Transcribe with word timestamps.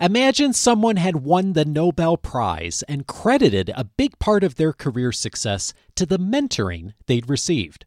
Imagine 0.00 0.52
someone 0.52 0.94
had 0.94 1.24
won 1.24 1.54
the 1.54 1.64
Nobel 1.64 2.16
Prize 2.16 2.84
and 2.86 3.08
credited 3.08 3.72
a 3.74 3.82
big 3.82 4.16
part 4.20 4.44
of 4.44 4.54
their 4.54 4.72
career 4.72 5.10
success 5.10 5.74
to 5.96 6.06
the 6.06 6.20
mentoring 6.20 6.92
they'd 7.06 7.28
received. 7.28 7.84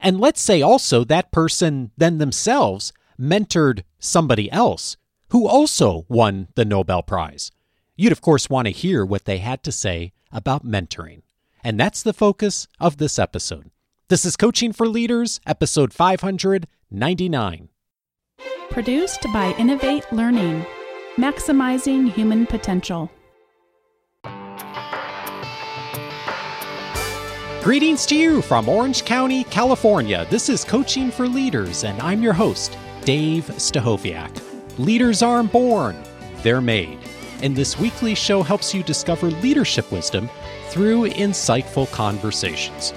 And 0.00 0.18
let's 0.18 0.42
say 0.42 0.60
also 0.60 1.04
that 1.04 1.30
person 1.30 1.92
then 1.96 2.18
themselves 2.18 2.92
mentored 3.16 3.84
somebody 4.00 4.50
else 4.50 4.96
who 5.28 5.46
also 5.46 6.04
won 6.08 6.48
the 6.56 6.64
Nobel 6.64 7.04
Prize. 7.04 7.52
You'd, 7.94 8.10
of 8.10 8.20
course, 8.20 8.50
want 8.50 8.66
to 8.66 8.72
hear 8.72 9.04
what 9.04 9.24
they 9.24 9.38
had 9.38 9.62
to 9.62 9.72
say 9.72 10.12
about 10.32 10.66
mentoring. 10.66 11.22
And 11.62 11.78
that's 11.78 12.02
the 12.02 12.12
focus 12.12 12.66
of 12.80 12.96
this 12.96 13.20
episode. 13.20 13.70
This 14.08 14.24
is 14.24 14.36
Coaching 14.36 14.72
for 14.72 14.88
Leaders, 14.88 15.40
episode 15.46 15.92
599. 15.92 17.68
Produced 18.70 19.26
by 19.32 19.54
Innovate 19.58 20.12
Learning, 20.12 20.66
maximizing 21.16 22.10
human 22.10 22.46
potential. 22.46 23.10
Greetings 27.62 28.06
to 28.06 28.16
you 28.16 28.42
from 28.42 28.68
Orange 28.68 29.04
County, 29.04 29.42
California. 29.44 30.26
This 30.30 30.48
is 30.48 30.64
Coaching 30.64 31.10
for 31.10 31.26
Leaders, 31.26 31.82
and 31.82 32.00
I'm 32.00 32.22
your 32.22 32.32
host, 32.32 32.78
Dave 33.04 33.44
Stachowiak. 33.44 34.78
Leaders 34.78 35.22
aren't 35.22 35.50
born, 35.50 35.96
they're 36.42 36.60
made. 36.60 36.98
And 37.42 37.56
this 37.56 37.78
weekly 37.78 38.14
show 38.14 38.42
helps 38.42 38.72
you 38.72 38.82
discover 38.82 39.30
leadership 39.30 39.90
wisdom 39.90 40.30
through 40.68 41.10
insightful 41.10 41.90
conversations 41.90 42.92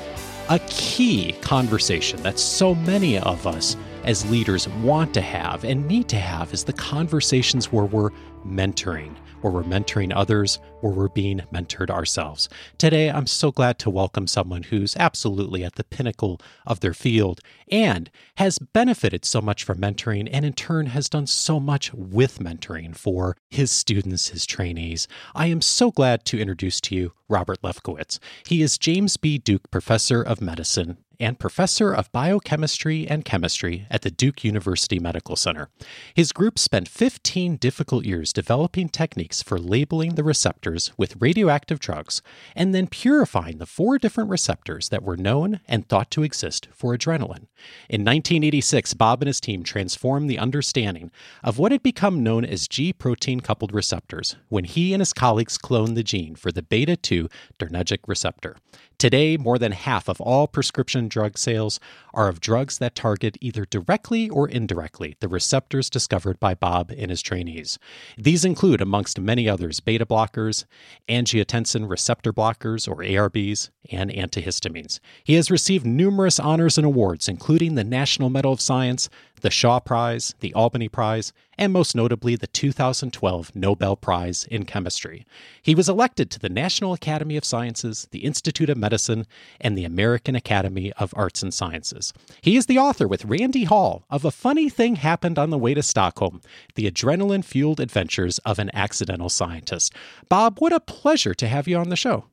a 0.50 0.60
key 0.68 1.34
conversation 1.42 2.22
that 2.24 2.40
so 2.40 2.74
many 2.74 3.20
of 3.20 3.46
us 3.46 3.78
as 4.04 4.30
leaders 4.30 4.68
want 4.68 5.14
to 5.14 5.22
have 5.22 5.64
and 5.64 5.88
need 5.88 6.08
to 6.10 6.18
have 6.18 6.54
is 6.54 6.64
the 6.64 6.74
conversations 6.74 7.72
where 7.72 7.86
we're 7.86 8.12
mentoring, 8.46 9.16
where 9.42 9.52
we're 9.52 9.64
mentoring 9.64 10.14
others, 10.16 10.60
where 10.82 10.94
we're 10.94 11.10
being 11.10 11.42
mentored 11.54 11.90
ourselves. 11.90 12.50
Today, 12.78 13.10
I'm 13.10 13.28
so 13.28 13.52
glad 13.52 13.78
to 13.80 13.90
welcome 13.90 14.28
someone 14.28 14.64
who's 14.64 14.96
absolutely 14.96 15.64
at 15.64 15.76
the 15.76 15.84
pinnacle 15.84 16.40
of 16.66 16.80
their 16.80 16.94
field 16.94 17.42
and 17.70 18.10
has 18.38 18.60
benefited 18.60 19.26
so 19.26 19.42
much 19.42 19.64
from 19.64 19.80
mentoring 19.80 20.30
and 20.32 20.46
in 20.46 20.54
turn 20.54 20.88
has 20.88 21.10
done 21.10 21.28
so 21.28 21.60
much 21.60 21.94
with 21.94 22.40
mentoring 22.40 22.96
for 22.96 23.36
his 23.50 23.72
students, 23.72 24.30
his 24.30 24.46
trainees. 24.46 25.08
I 25.36 25.48
am 25.48 25.62
so 25.62 25.92
glad 25.92 26.26
to 26.26 26.40
introduce 26.40 26.80
to 26.82 26.96
you 26.96 27.14
Robert 27.28 27.62
Lefkowitz. 27.62 28.20
He 28.48 28.62
is 28.62 28.78
James 28.78 29.18
B. 29.18 29.38
Duke 29.38 29.70
Professor 29.72 30.22
of 30.22 30.42
Medicine 30.42 30.98
and 31.20 31.40
professor 31.40 31.94
of 31.94 32.12
biochemistry 32.12 33.08
and 33.08 33.26
chemistry 33.26 33.86
at 33.90 34.02
the 34.04 34.12
Duke 34.12 34.44
University 34.44 35.00
Medical 35.00 35.36
Center. 35.36 35.70
His 36.14 36.32
group 36.32 36.58
spent 36.58 36.88
15 36.88 37.58
difficult 37.58 38.06
years 38.06 38.32
developing 38.32 38.90
techniques 38.90 39.44
for 39.44 39.60
labeling 39.60 40.16
the 40.16 40.24
receptors 40.24 40.92
with 40.98 41.22
radioactive 41.22 41.80
drugs 41.80 42.22
and 42.56 42.74
then 42.74 42.88
purifying 42.88 43.58
the 43.58 43.66
four 43.66 43.98
different 43.98 44.30
receptors 44.30 44.90
that 44.90 45.04
were 45.04 45.18
known 45.18 45.60
and 45.68 45.88
thought 45.88 46.10
to 46.12 46.24
exist 46.24 46.70
for 46.72 46.96
adrenaline. 46.96 47.48
In 47.90 48.06
1986, 48.06 48.94
Bob 48.94 49.22
and 49.22 49.28
his 49.28 49.42
team 49.42 49.64
transformed 49.64 50.30
the 50.30 50.40
understanding 50.40 51.12
of 51.44 51.58
what 51.58 51.72
had 51.72 51.84
become 51.84 52.24
known 52.24 52.46
as 52.46 52.68
G 52.68 52.94
protein 52.94 53.42
coupled 53.42 53.74
receptors 53.74 54.38
when 54.48 54.64
he 54.64 54.94
and 54.94 55.02
his 55.02 55.14
colleagues 55.14 55.58
cloned 55.58 55.96
the 55.96 56.04
gene 56.04 56.36
for 56.36 56.52
the 56.52 56.64
beta 56.64 56.96
2 56.96 57.28
adrenergic 57.58 58.00
receptor. 58.08 58.56
Today, 59.00 59.38
more 59.38 59.58
than 59.58 59.72
half 59.72 60.10
of 60.10 60.20
all 60.20 60.46
prescription 60.46 61.08
drug 61.08 61.38
sales 61.38 61.80
are 62.14 62.28
of 62.28 62.42
drugs 62.42 62.80
that 62.80 62.96
target 62.96 63.38
either 63.40 63.64
directly 63.64 64.30
or 64.30 64.50
indirectly 64.50 65.16
the 65.22 65.30
receptors 65.30 65.90
discovered 65.90 66.38
by 66.38 66.54
Bob 66.54 66.92
and 66.92 67.10
his 67.10 67.22
trainees. 67.22 67.80
These 68.18 68.44
include, 68.44 68.82
amongst 68.82 69.18
many 69.18 69.48
others, 69.48 69.80
beta 69.80 70.06
blockers, 70.06 70.66
angiotensin 71.08 71.90
receptor 71.90 72.34
blockers, 72.34 72.90
or 72.90 72.98
ARBs, 72.98 73.70
and 73.90 74.12
antihistamines. 74.12 75.00
He 75.24 75.36
has 75.36 75.50
received 75.50 75.86
numerous 75.86 76.38
honors 76.38 76.78
and 76.78 76.86
awards, 76.86 77.30
including 77.30 77.76
the 77.76 77.86
National 77.86 78.30
Medal 78.30 78.52
of 78.52 78.60
Science, 78.60 79.10
the 79.42 79.50
Shaw 79.50 79.80
Prize, 79.80 80.36
the 80.40 80.54
Albany 80.54 80.90
Prize, 80.90 81.34
and 81.58 81.74
most 81.74 81.96
notably 81.96 82.36
the 82.36 82.48
2012 82.48 83.56
Nobel 83.56 83.96
Prize 83.96 84.46
in 84.50 84.66
Chemistry. 84.66 85.26
He 85.62 85.76
was 85.76 85.90
elected 85.90 86.32
to 86.32 86.40
the 86.40 86.50
National 86.50 86.94
Academy 86.94 87.36
of 87.36 87.44
Sciences, 87.44 88.08
the 88.12 88.20
Institute 88.20 88.70
of 88.70 88.78
Medicine, 88.78 89.28
and 89.60 89.78
the 89.78 89.86
American 89.86 90.36
Academy 90.36 90.94
of 90.94 91.14
Arts 91.16 91.44
and 91.44 91.54
Sciences. 91.54 92.14
He 92.42 92.56
is 92.56 92.68
the 92.68 92.78
author 92.78 93.08
with 93.08 93.26
Randy 93.26 93.66
Hall 93.66 94.06
of 94.10 94.24
A 94.24 94.32
Funny 94.32 94.70
Thing 94.70 94.96
Happened 94.96 95.38
on 95.38 95.50
the 95.50 95.58
Way 95.58 95.74
to 95.74 95.84
Stockholm 95.84 96.42
The 96.76 96.90
Adrenaline 96.90 97.44
Fueled 97.44 97.80
Adventures 97.80 98.40
of 98.40 98.60
an 98.60 98.72
Accidental 98.74 99.30
Scientist. 99.30 99.94
Bob, 100.30 100.60
what 100.60 100.74
a 100.74 100.80
pleasure 100.80 101.34
to 101.34 101.48
have 101.48 101.68
you 101.68 101.78
on 101.78 101.90
the 101.90 101.96
show. 101.96 102.26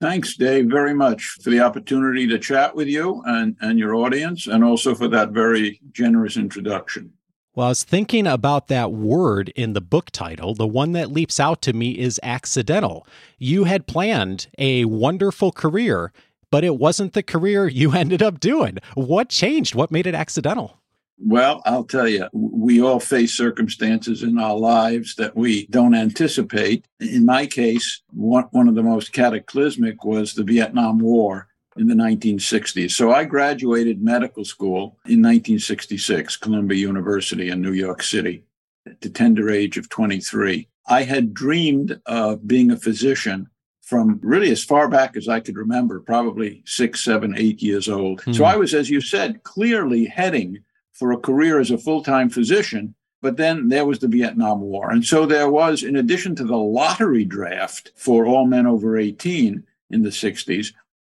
Thanks, 0.00 0.36
Dave, 0.36 0.66
very 0.66 0.92
much 0.92 1.38
for 1.42 1.48
the 1.48 1.60
opportunity 1.60 2.26
to 2.26 2.38
chat 2.38 2.74
with 2.74 2.86
you 2.86 3.22
and, 3.24 3.56
and 3.60 3.78
your 3.78 3.94
audience, 3.94 4.46
and 4.46 4.62
also 4.62 4.94
for 4.94 5.08
that 5.08 5.30
very 5.30 5.80
generous 5.92 6.36
introduction. 6.36 7.12
Well, 7.54 7.68
I 7.68 7.70
was 7.70 7.84
thinking 7.84 8.26
about 8.26 8.68
that 8.68 8.92
word 8.92 9.48
in 9.56 9.72
the 9.72 9.80
book 9.80 10.10
title. 10.10 10.54
The 10.54 10.66
one 10.66 10.92
that 10.92 11.10
leaps 11.10 11.40
out 11.40 11.62
to 11.62 11.72
me 11.72 11.92
is 11.92 12.20
accidental. 12.22 13.06
You 13.38 13.64
had 13.64 13.86
planned 13.86 14.48
a 14.58 14.84
wonderful 14.84 15.52
career, 15.52 16.12
but 16.50 16.64
it 16.64 16.76
wasn't 16.76 17.14
the 17.14 17.22
career 17.22 17.66
you 17.66 17.92
ended 17.94 18.22
up 18.22 18.40
doing. 18.40 18.76
What 18.94 19.30
changed? 19.30 19.74
What 19.74 19.90
made 19.90 20.06
it 20.06 20.14
accidental? 20.14 20.78
Well, 21.18 21.62
I'll 21.64 21.84
tell 21.84 22.08
you, 22.08 22.28
we 22.32 22.82
all 22.82 23.00
face 23.00 23.36
circumstances 23.36 24.22
in 24.22 24.38
our 24.38 24.56
lives 24.56 25.14
that 25.16 25.34
we 25.34 25.66
don't 25.68 25.94
anticipate. 25.94 26.86
In 27.00 27.24
my 27.24 27.46
case, 27.46 28.02
one, 28.12 28.44
one 28.50 28.68
of 28.68 28.74
the 28.74 28.82
most 28.82 29.12
cataclysmic 29.12 30.04
was 30.04 30.34
the 30.34 30.44
Vietnam 30.44 30.98
War 30.98 31.48
in 31.76 31.88
the 31.88 31.94
1960s. 31.94 32.92
So 32.92 33.12
I 33.12 33.24
graduated 33.24 34.02
medical 34.02 34.44
school 34.44 34.98
in 35.06 35.22
1966, 35.22 36.36
Columbia 36.36 36.78
University 36.78 37.48
in 37.48 37.60
New 37.60 37.72
York 37.72 38.02
City, 38.02 38.44
at 38.86 39.00
the 39.00 39.10
tender 39.10 39.50
age 39.50 39.78
of 39.78 39.88
23. 39.88 40.68
I 40.88 41.02
had 41.02 41.34
dreamed 41.34 42.00
of 42.06 42.46
being 42.46 42.70
a 42.70 42.76
physician 42.76 43.48
from 43.82 44.18
really 44.22 44.50
as 44.50 44.64
far 44.64 44.88
back 44.88 45.16
as 45.16 45.28
I 45.28 45.40
could 45.40 45.56
remember, 45.56 46.00
probably 46.00 46.62
six, 46.66 47.04
seven, 47.04 47.34
eight 47.36 47.62
years 47.62 47.88
old. 47.88 48.20
Mm. 48.22 48.34
So 48.34 48.44
hmm. 48.44 48.50
I 48.50 48.56
was, 48.56 48.74
as 48.74 48.90
you 48.90 49.00
said, 49.00 49.44
clearly 49.44 50.06
heading 50.06 50.58
for 50.98 51.12
a 51.12 51.18
career 51.18 51.60
as 51.60 51.70
a 51.70 51.78
full 51.78 52.02
time 52.02 52.28
physician. 52.30 52.94
But 53.22 53.36
then 53.36 53.68
there 53.68 53.86
was 53.86 53.98
the 53.98 54.08
Vietnam 54.08 54.60
War. 54.60 54.90
And 54.90 55.04
so 55.04 55.26
there 55.26 55.50
was, 55.50 55.82
in 55.82 55.96
addition 55.96 56.36
to 56.36 56.44
the 56.44 56.56
lottery 56.56 57.24
draft 57.24 57.92
for 57.96 58.26
all 58.26 58.46
men 58.46 58.66
over 58.66 58.96
18 58.96 59.64
in 59.90 60.02
the 60.02 60.10
60s, 60.10 60.68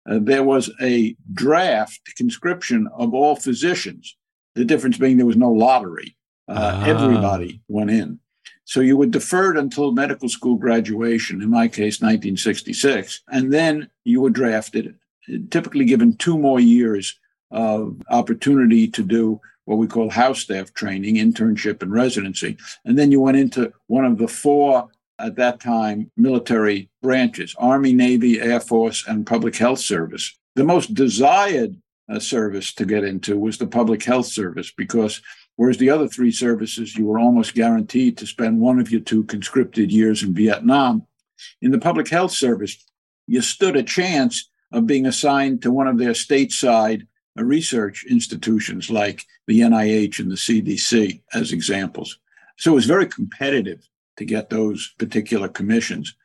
uh, 0.10 0.20
there 0.22 0.44
was 0.44 0.70
a 0.82 1.16
draft 1.34 2.16
conscription 2.16 2.88
of 2.96 3.14
all 3.14 3.36
physicians. 3.36 4.16
The 4.54 4.66
difference 4.66 4.98
being 4.98 5.18
there 5.18 5.26
was 5.26 5.36
no 5.36 5.52
lottery. 5.52 6.16
Uh, 6.48 6.72
ah. 6.76 6.86
Everybody 6.86 7.62
went 7.68 7.90
in. 7.90 8.20
So 8.66 8.80
you 8.80 8.98
were 8.98 9.08
deferred 9.08 9.58
until 9.58 9.92
medical 9.92 10.30
school 10.30 10.56
graduation, 10.56 11.42
in 11.42 11.50
my 11.50 11.68
case, 11.68 12.02
1966. 12.02 13.22
And 13.30 13.54
then 13.54 13.90
you 14.04 14.22
were 14.22 14.30
drafted, 14.30 14.96
typically 15.50 15.86
given 15.86 16.18
two 16.18 16.38
more 16.38 16.60
years 16.60 17.20
of 17.52 18.02
opportunity 18.10 18.88
to 18.88 19.04
do 19.04 19.40
what 19.66 19.78
we 19.78 19.88
call 19.88 20.10
house 20.10 20.40
staff 20.40 20.74
training, 20.74 21.16
internship, 21.16 21.82
and 21.82 21.92
residency. 21.92 22.58
And 22.86 22.98
then 22.98 23.12
you 23.12 23.20
went 23.20 23.38
into 23.38 23.74
one 23.88 24.06
of 24.06 24.18
the 24.18 24.28
four 24.28 24.90
at 25.20 25.36
that 25.36 25.60
time 25.60 26.12
military 26.18 26.90
branches 27.02 27.56
Army, 27.58 27.94
Navy, 27.94 28.40
Air 28.40 28.60
Force, 28.60 29.06
and 29.08 29.26
Public 29.26 29.56
Health 29.56 29.80
Service. 29.80 30.38
The 30.56 30.64
most 30.64 30.94
desired 30.94 31.76
uh, 32.10 32.20
service 32.20 32.74
to 32.76 32.86
get 32.86 33.04
into 33.04 33.38
was 33.38 33.58
the 33.58 33.68
Public 33.68 34.04
Health 34.04 34.28
Service 34.28 34.72
because 34.72 35.22
whereas 35.56 35.78
the 35.78 35.90
other 35.90 36.08
three 36.08 36.32
services 36.32 36.96
you 36.96 37.06
were 37.06 37.20
almost 37.20 37.56
guaranteed 37.56 38.18
to 38.18 38.28
spend 38.28 38.60
one 38.60 38.80
of 38.80 38.92
your 38.92 39.02
two 39.02 39.24
conscripted 39.26 39.92
years 39.92 40.22
in 40.22 40.34
Vietnam, 40.34 41.06
in 41.62 41.72
the 41.72 41.80
Public 41.80 42.08
Health 42.08 42.32
Service, 42.32 42.78
you 43.28 43.42
stood 43.42 43.76
a 43.76 43.84
chance 43.84 44.50
of 44.72 44.88
being 44.88 45.06
assigned 45.06 45.62
to 45.62 45.72
one 45.72 45.88
of 45.88 45.98
their 45.98 46.12
stateside 46.12 47.08
Uh, 47.38 47.44
research 47.44 48.06
institutions 48.10 48.90
like 48.90 49.26
the 49.48 49.60
NIH 49.60 50.20
and 50.20 50.32
the 50.32 50.36
CDC 50.36 51.22
as 51.34 51.52
examples. 51.52 52.18
So 52.58 52.72
it 52.72 52.76
was 52.76 52.86
very 52.86 53.08
competitive 53.08 53.88
to 54.18 54.26
get 54.26 54.50
those 54.50 54.94
particular 54.98 55.50
commissions. 55.50 56.16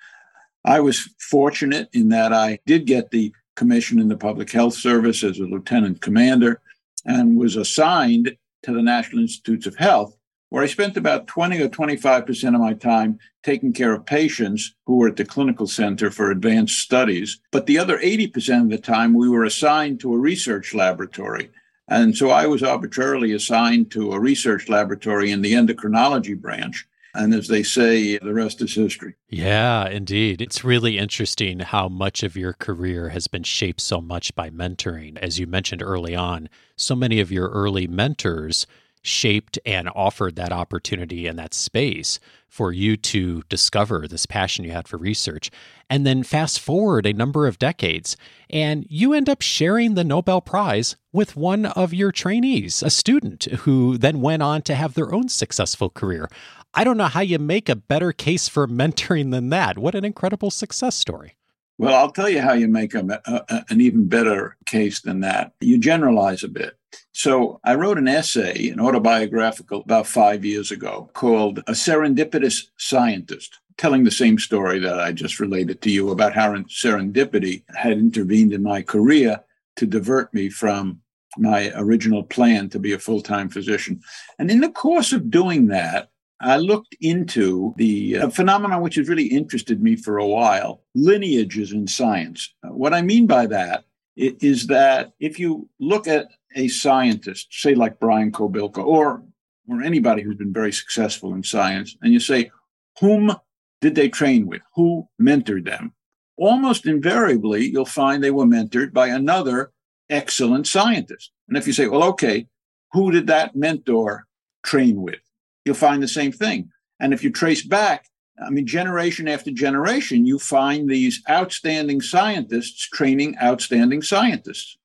I 0.65 0.81
was 0.81 1.09
fortunate 1.19 1.89
in 1.93 2.11
that 2.11 2.33
I 2.33 2.61
did 2.67 2.87
get 2.87 3.11
the 3.11 3.33
commission 3.57 3.99
in 3.99 4.09
the 4.09 4.17
Public 4.17 4.51
Health 4.53 4.75
Service 4.75 5.25
as 5.25 5.39
a 5.39 5.45
lieutenant 5.45 6.01
commander 6.01 6.61
and 7.05 7.37
was 7.37 7.57
assigned 7.57 8.37
to 8.63 8.73
the 8.73 8.83
National 8.83 9.23
Institutes 9.23 9.67
of 9.67 9.77
Health 9.77 10.17
where 10.51 10.63
I 10.63 10.67
spent 10.67 10.97
about 10.97 11.27
20 11.27 11.61
or 11.61 11.69
25% 11.69 12.55
of 12.55 12.61
my 12.61 12.75
time 12.75 13.19
taking 13.43 13.73
care 13.73 13.95
of 13.95 14.05
patients 14.05 14.75
who 14.85 14.97
were 14.97 15.09
at 15.09 15.17
the 15.17 15.25
clinical 15.25 15.67
center 15.67 16.11
for 16.11 16.31
advanced 16.31 16.81
studies. 16.81 17.41
But 17.51 17.67
the 17.67 17.79
other 17.79 17.99
80% 17.99 18.65
of 18.65 18.71
the 18.71 18.79
time, 18.79 19.15
we 19.15 19.29
were 19.29 19.45
assigned 19.45 20.01
to 20.01 20.13
a 20.13 20.19
research 20.19 20.75
laboratory. 20.75 21.51
And 21.89 22.17
so 22.17 22.31
I 22.31 22.47
was 22.47 22.63
arbitrarily 22.63 23.33
assigned 23.33 23.91
to 23.93 24.13
a 24.13 24.21
research 24.21 24.69
laboratory 24.69 25.31
in 25.31 25.41
the 25.43 25.55
endocrinology 25.55 26.39
branch. 26.39 26.87
And 27.15 27.35
as 27.35 27.49
they 27.49 27.65
say, 27.65 28.19
the 28.19 28.33
rest 28.33 28.63
is 28.63 28.75
history. 28.75 29.15
Yeah, 29.29 29.89
indeed. 29.89 30.41
It's 30.41 30.63
really 30.63 30.97
interesting 30.97 31.59
how 31.59 31.89
much 31.89 32.23
of 32.23 32.37
your 32.37 32.53
career 32.53 33.09
has 33.09 33.27
been 33.27 33.43
shaped 33.43 33.81
so 33.81 34.01
much 34.01 34.33
by 34.37 34.51
mentoring. 34.51 35.19
As 35.19 35.41
you 35.41 35.49
mentioned 35.49 35.83
early 35.83 36.15
on, 36.15 36.49
so 36.77 36.95
many 36.95 37.19
of 37.19 37.33
your 37.33 37.49
early 37.49 37.89
mentors 37.89 38.67
shaped 39.03 39.59
and 39.65 39.89
offered 39.95 40.37
that 40.37 40.53
opportunity 40.53 41.27
and 41.27 41.39
that 41.39 41.55
space 41.55 42.19
for 42.49 42.73
you 42.73 42.97
to 42.97 43.43
discover 43.49 44.07
this 44.07 44.27
passion 44.27 44.65
you 44.65 44.73
had 44.73 44.89
for 44.89 44.97
research. 44.97 45.51
And 45.89 46.07
then 46.07 46.23
fast 46.23 46.61
forward 46.61 47.07
a 47.07 47.13
number 47.13 47.47
of 47.47 47.59
decades, 47.59 48.17
and 48.49 48.85
you 48.89 49.13
end 49.13 49.29
up 49.29 49.41
sharing 49.41 49.95
the 49.95 50.05
Nobel 50.05 50.41
Prize 50.41 50.97
with 51.13 51.37
one 51.37 51.67
of 51.67 51.95
your 51.95 52.13
trainees, 52.13 52.83
a 52.83 52.91
student 52.91 53.45
who 53.45 53.97
then 53.97 54.21
went 54.21 54.43
on 54.43 54.63
to 54.63 54.75
have 54.75 54.95
their 54.95 55.13
own 55.15 55.29
successful 55.29 55.91
career. 55.91 56.29
I 56.75 56.85
don't 56.85 56.97
know 56.97 57.07
how 57.07 57.21
you 57.21 57.39
make 57.39 57.69
a 57.69 57.77
better 57.77 58.13
case 58.13 58.49
for 58.49 58.69
mentoring 58.69 59.31
than 59.33 59.51
that. 59.51 59.79
What 59.79 59.95
an 59.95 60.05
incredible 60.05 60.51
success 60.51 60.95
story. 60.95 61.37
Well, 61.81 61.95
I'll 61.95 62.13
tell 62.13 62.29
you 62.29 62.43
how 62.43 62.53
you 62.53 62.69
make 62.69 62.95
a, 62.95 62.99
a, 62.99 63.33
uh, 63.33 63.45
uh, 63.49 63.61
an 63.71 63.81
even 63.81 64.07
better 64.07 64.59
case 64.67 65.01
than 65.01 65.21
that. 65.21 65.55
You 65.63 65.79
generalize 65.79 66.45
a 66.45 66.49
bit. 66.49 66.77
So 67.13 67.59
I 67.65 67.75
wrote 67.75 67.97
an 67.97 68.07
essay, 68.07 68.69
an 68.69 68.81
autobiographical, 68.81 69.81
about 69.81 70.07
five 70.07 70.45
years 70.45 70.71
ago 70.71 71.09
called 71.15 71.61
A 71.61 71.73
Serendipitous 71.73 72.67
Scientist, 72.77 73.61
telling 73.79 74.05
the 74.05 74.11
same 74.11 74.39
story 74.39 74.79
that 74.81 75.01
I 75.01 75.13
just 75.13 75.41
related 75.41 75.81
to 75.81 75.91
you 75.91 76.11
about 76.11 76.35
how 76.35 76.53
serendipity 76.55 77.63
had 77.75 77.93
intervened 77.93 78.53
in 78.53 78.63
my 78.63 78.83
career 78.83 79.41
to 79.77 79.87
divert 79.87 80.35
me 80.35 80.51
from 80.51 81.01
my 81.39 81.73
original 81.77 82.25
plan 82.25 82.69
to 82.69 82.79
be 82.79 82.93
a 82.93 82.99
full 82.99 83.23
time 83.23 83.49
physician. 83.49 84.03
And 84.39 84.51
in 84.51 84.61
the 84.61 84.69
course 84.69 85.15
of 85.15 85.31
doing 85.31 85.69
that, 85.69 86.11
I 86.41 86.57
looked 86.57 86.97
into 87.01 87.75
the 87.77 88.17
uh, 88.17 88.31
phenomenon 88.31 88.81
which 88.81 88.95
has 88.97 89.09
really 89.09 89.27
interested 89.27 89.83
me 89.83 89.97
for 89.97 90.19
a 90.19 90.27
while 90.27 90.83
lineages 90.95 91.73
in 91.73 91.87
science. 91.87 92.55
Uh, 92.65 92.69
what 92.69 92.95
I 92.95 93.03
mean 93.03 93.27
by 93.27 93.47
that 93.47 93.85
is 94.17 94.67
that 94.69 95.13
if 95.21 95.39
you 95.39 95.69
look 95.79 96.09
at 96.09 96.29
a 96.57 96.69
scientist, 96.69 97.49
say 97.51 97.75
like 97.75 98.01
Brian 98.01 98.33
Kobilka, 98.33 98.85
or, 98.85 99.23
or 99.69 99.83
anybody 99.83 100.23
who's 100.23 100.37
been 100.37 100.53
very 100.53 100.73
successful 100.73 101.35
in 101.35 101.43
science, 101.43 101.97
and 102.03 102.13
you 102.13 102.21
say, 102.21 102.51
whom 102.99 103.35
did 103.81 103.95
they 103.95 104.09
train 104.09 104.47
with? 104.47 104.63
Who 104.75 105.09
mentored 105.21 105.65
them? 105.65 105.93
Almost 106.37 106.87
invariably, 106.87 107.67
you'll 107.67 107.85
find 107.85 108.23
they 108.23 108.31
were 108.31 108.47
mentored 108.47 108.93
by 108.93 109.09
another 109.09 109.73
excellent 110.09 110.67
scientist. 110.67 111.31
And 111.49 111.57
if 111.57 111.67
you 111.67 111.73
say, 111.73 111.87
well, 111.87 112.03
okay, 112.05 112.47
who 112.93 113.11
did 113.13 113.27
that 113.29 113.55
mentor 113.55 114.27
train 114.65 115.01
with? 115.01 115.21
You'll 115.65 115.75
find 115.75 116.03
the 116.03 116.09
same 116.09 116.33
thing. 116.33 116.71
And 116.99 117.13
if 117.13 117.25
you 117.25 117.31
trace 117.31 117.63
back, 117.63 118.07
I 118.45 118.51
mean, 118.51 118.67
generation 118.67 119.29
after 119.29 119.51
generation, 119.51 120.27
you 120.27 120.39
find 120.39 120.89
these 120.89 121.23
outstanding 121.29 122.01
scientists 122.01 122.89
training 122.89 123.37
outstanding 123.43 124.03
scientists. 124.03 124.77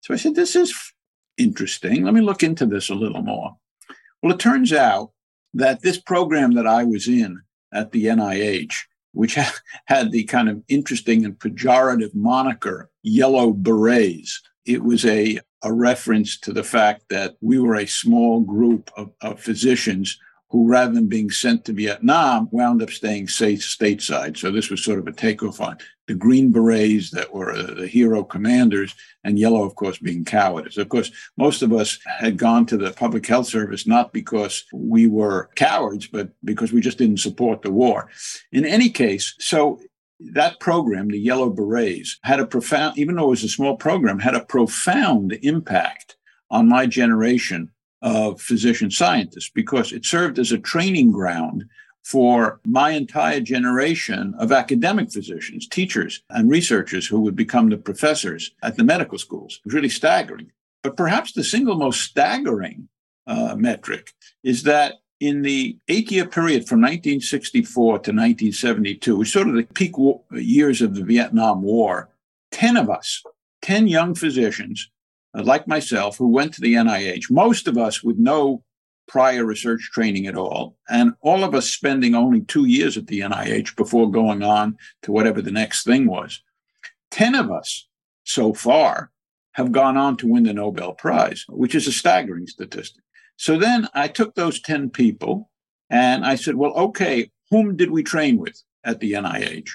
So 0.00 0.14
I 0.14 0.16
said, 0.16 0.34
this 0.34 0.56
is 0.56 0.74
interesting. 1.36 2.04
Let 2.04 2.14
me 2.14 2.20
look 2.20 2.42
into 2.42 2.66
this 2.66 2.88
a 2.88 2.94
little 2.94 3.22
more. 3.22 3.56
Well, 4.22 4.32
it 4.32 4.40
turns 4.40 4.72
out 4.72 5.12
that 5.54 5.82
this 5.82 5.98
program 5.98 6.54
that 6.54 6.66
I 6.66 6.84
was 6.84 7.06
in 7.08 7.42
at 7.72 7.92
the 7.92 8.06
NIH, 8.06 8.74
which 9.12 9.38
had 9.86 10.10
the 10.10 10.24
kind 10.24 10.48
of 10.48 10.62
interesting 10.68 11.24
and 11.24 11.38
pejorative 11.38 12.14
moniker 12.14 12.90
Yellow 13.02 13.52
Berets, 13.52 14.40
it 14.66 14.82
was 14.82 15.04
a 15.04 15.40
a 15.62 15.72
reference 15.72 16.38
to 16.40 16.52
the 16.52 16.64
fact 16.64 17.08
that 17.10 17.36
we 17.40 17.58
were 17.58 17.76
a 17.76 17.86
small 17.86 18.40
group 18.40 18.90
of, 18.96 19.12
of 19.20 19.40
physicians 19.40 20.18
who, 20.50 20.66
rather 20.66 20.92
than 20.92 21.08
being 21.08 21.30
sent 21.30 21.64
to 21.64 21.72
Vietnam, 21.72 22.48
wound 22.50 22.82
up 22.82 22.90
staying 22.90 23.28
safe 23.28 23.60
stateside. 23.60 24.36
So 24.36 24.50
this 24.50 24.70
was 24.70 24.82
sort 24.82 24.98
of 24.98 25.06
a 25.06 25.12
takeoff 25.12 25.60
on 25.60 25.76
the 26.06 26.14
Green 26.14 26.50
Berets 26.50 27.10
that 27.10 27.32
were 27.32 27.52
uh, 27.52 27.74
the 27.74 27.86
hero 27.86 28.24
commanders, 28.24 28.94
and 29.24 29.38
yellow, 29.38 29.62
of 29.62 29.74
course, 29.74 29.98
being 29.98 30.24
cowards. 30.24 30.78
Of 30.78 30.88
course, 30.88 31.12
most 31.36 31.60
of 31.60 31.72
us 31.72 31.98
had 32.06 32.38
gone 32.38 32.64
to 32.66 32.78
the 32.78 32.92
public 32.92 33.26
health 33.26 33.46
service 33.46 33.86
not 33.86 34.12
because 34.12 34.64
we 34.72 35.06
were 35.06 35.50
cowards, 35.54 36.06
but 36.06 36.30
because 36.44 36.72
we 36.72 36.80
just 36.80 36.96
didn't 36.96 37.18
support 37.18 37.60
the 37.60 37.70
war. 37.70 38.08
In 38.52 38.64
any 38.64 38.88
case, 38.88 39.34
so 39.38 39.80
that 40.20 40.60
program, 40.60 41.08
the 41.08 41.18
Yellow 41.18 41.50
Berets, 41.50 42.18
had 42.22 42.40
a 42.40 42.46
profound, 42.46 42.98
even 42.98 43.16
though 43.16 43.26
it 43.26 43.30
was 43.30 43.44
a 43.44 43.48
small 43.48 43.76
program, 43.76 44.18
had 44.18 44.34
a 44.34 44.44
profound 44.44 45.38
impact 45.42 46.16
on 46.50 46.68
my 46.68 46.86
generation 46.86 47.70
of 48.02 48.40
physician 48.40 48.90
scientists 48.90 49.50
because 49.54 49.92
it 49.92 50.04
served 50.04 50.38
as 50.38 50.52
a 50.52 50.58
training 50.58 51.10
ground 51.12 51.64
for 52.04 52.60
my 52.64 52.90
entire 52.90 53.40
generation 53.40 54.34
of 54.38 54.50
academic 54.50 55.12
physicians, 55.12 55.68
teachers, 55.68 56.22
and 56.30 56.50
researchers 56.50 57.06
who 57.06 57.20
would 57.20 57.36
become 57.36 57.68
the 57.68 57.76
professors 57.76 58.52
at 58.62 58.76
the 58.76 58.84
medical 58.84 59.18
schools. 59.18 59.56
It 59.56 59.66
was 59.66 59.74
really 59.74 59.88
staggering. 59.88 60.50
But 60.82 60.96
perhaps 60.96 61.32
the 61.32 61.44
single 61.44 61.74
most 61.74 62.00
staggering 62.00 62.88
uh, 63.26 63.56
metric 63.56 64.14
is 64.42 64.62
that 64.62 64.94
in 65.20 65.42
the 65.42 65.76
eight 65.88 66.10
year 66.10 66.26
period 66.26 66.68
from 66.68 66.80
1964 66.80 67.92
to 67.92 68.10
1972, 68.12 69.16
which 69.16 69.30
sort 69.30 69.48
of 69.48 69.54
the 69.54 69.64
peak 69.64 69.94
years 70.32 70.80
of 70.80 70.94
the 70.94 71.04
Vietnam 71.04 71.62
War, 71.62 72.08
10 72.52 72.76
of 72.76 72.88
us, 72.88 73.22
10 73.62 73.88
young 73.88 74.14
physicians 74.14 74.90
uh, 75.36 75.42
like 75.42 75.66
myself 75.66 76.16
who 76.16 76.28
went 76.28 76.54
to 76.54 76.60
the 76.60 76.74
NIH, 76.74 77.30
most 77.30 77.66
of 77.66 77.76
us 77.76 78.02
with 78.02 78.18
no 78.18 78.62
prior 79.08 79.44
research 79.44 79.90
training 79.92 80.26
at 80.26 80.36
all, 80.36 80.76
and 80.88 81.14
all 81.20 81.42
of 81.42 81.54
us 81.54 81.70
spending 81.70 82.14
only 82.14 82.42
two 82.42 82.66
years 82.66 82.96
at 82.96 83.06
the 83.06 83.20
NIH 83.20 83.74
before 83.74 84.10
going 84.10 84.42
on 84.42 84.76
to 85.02 85.12
whatever 85.12 85.42
the 85.42 85.50
next 85.50 85.84
thing 85.84 86.06
was. 86.06 86.42
10 87.10 87.34
of 87.34 87.50
us 87.50 87.88
so 88.24 88.52
far 88.52 89.10
have 89.52 89.72
gone 89.72 89.96
on 89.96 90.16
to 90.18 90.28
win 90.28 90.44
the 90.44 90.52
Nobel 90.52 90.92
Prize, 90.92 91.44
which 91.48 91.74
is 91.74 91.88
a 91.88 91.92
staggering 91.92 92.46
statistic. 92.46 93.02
So 93.38 93.56
then 93.56 93.88
I 93.94 94.08
took 94.08 94.34
those 94.34 94.60
10 94.60 94.90
people 94.90 95.48
and 95.88 96.26
I 96.26 96.34
said, 96.34 96.56
well, 96.56 96.72
okay, 96.72 97.30
whom 97.50 97.76
did 97.76 97.90
we 97.90 98.02
train 98.02 98.36
with 98.36 98.60
at 98.84 98.98
the 99.00 99.12
NIH? 99.12 99.70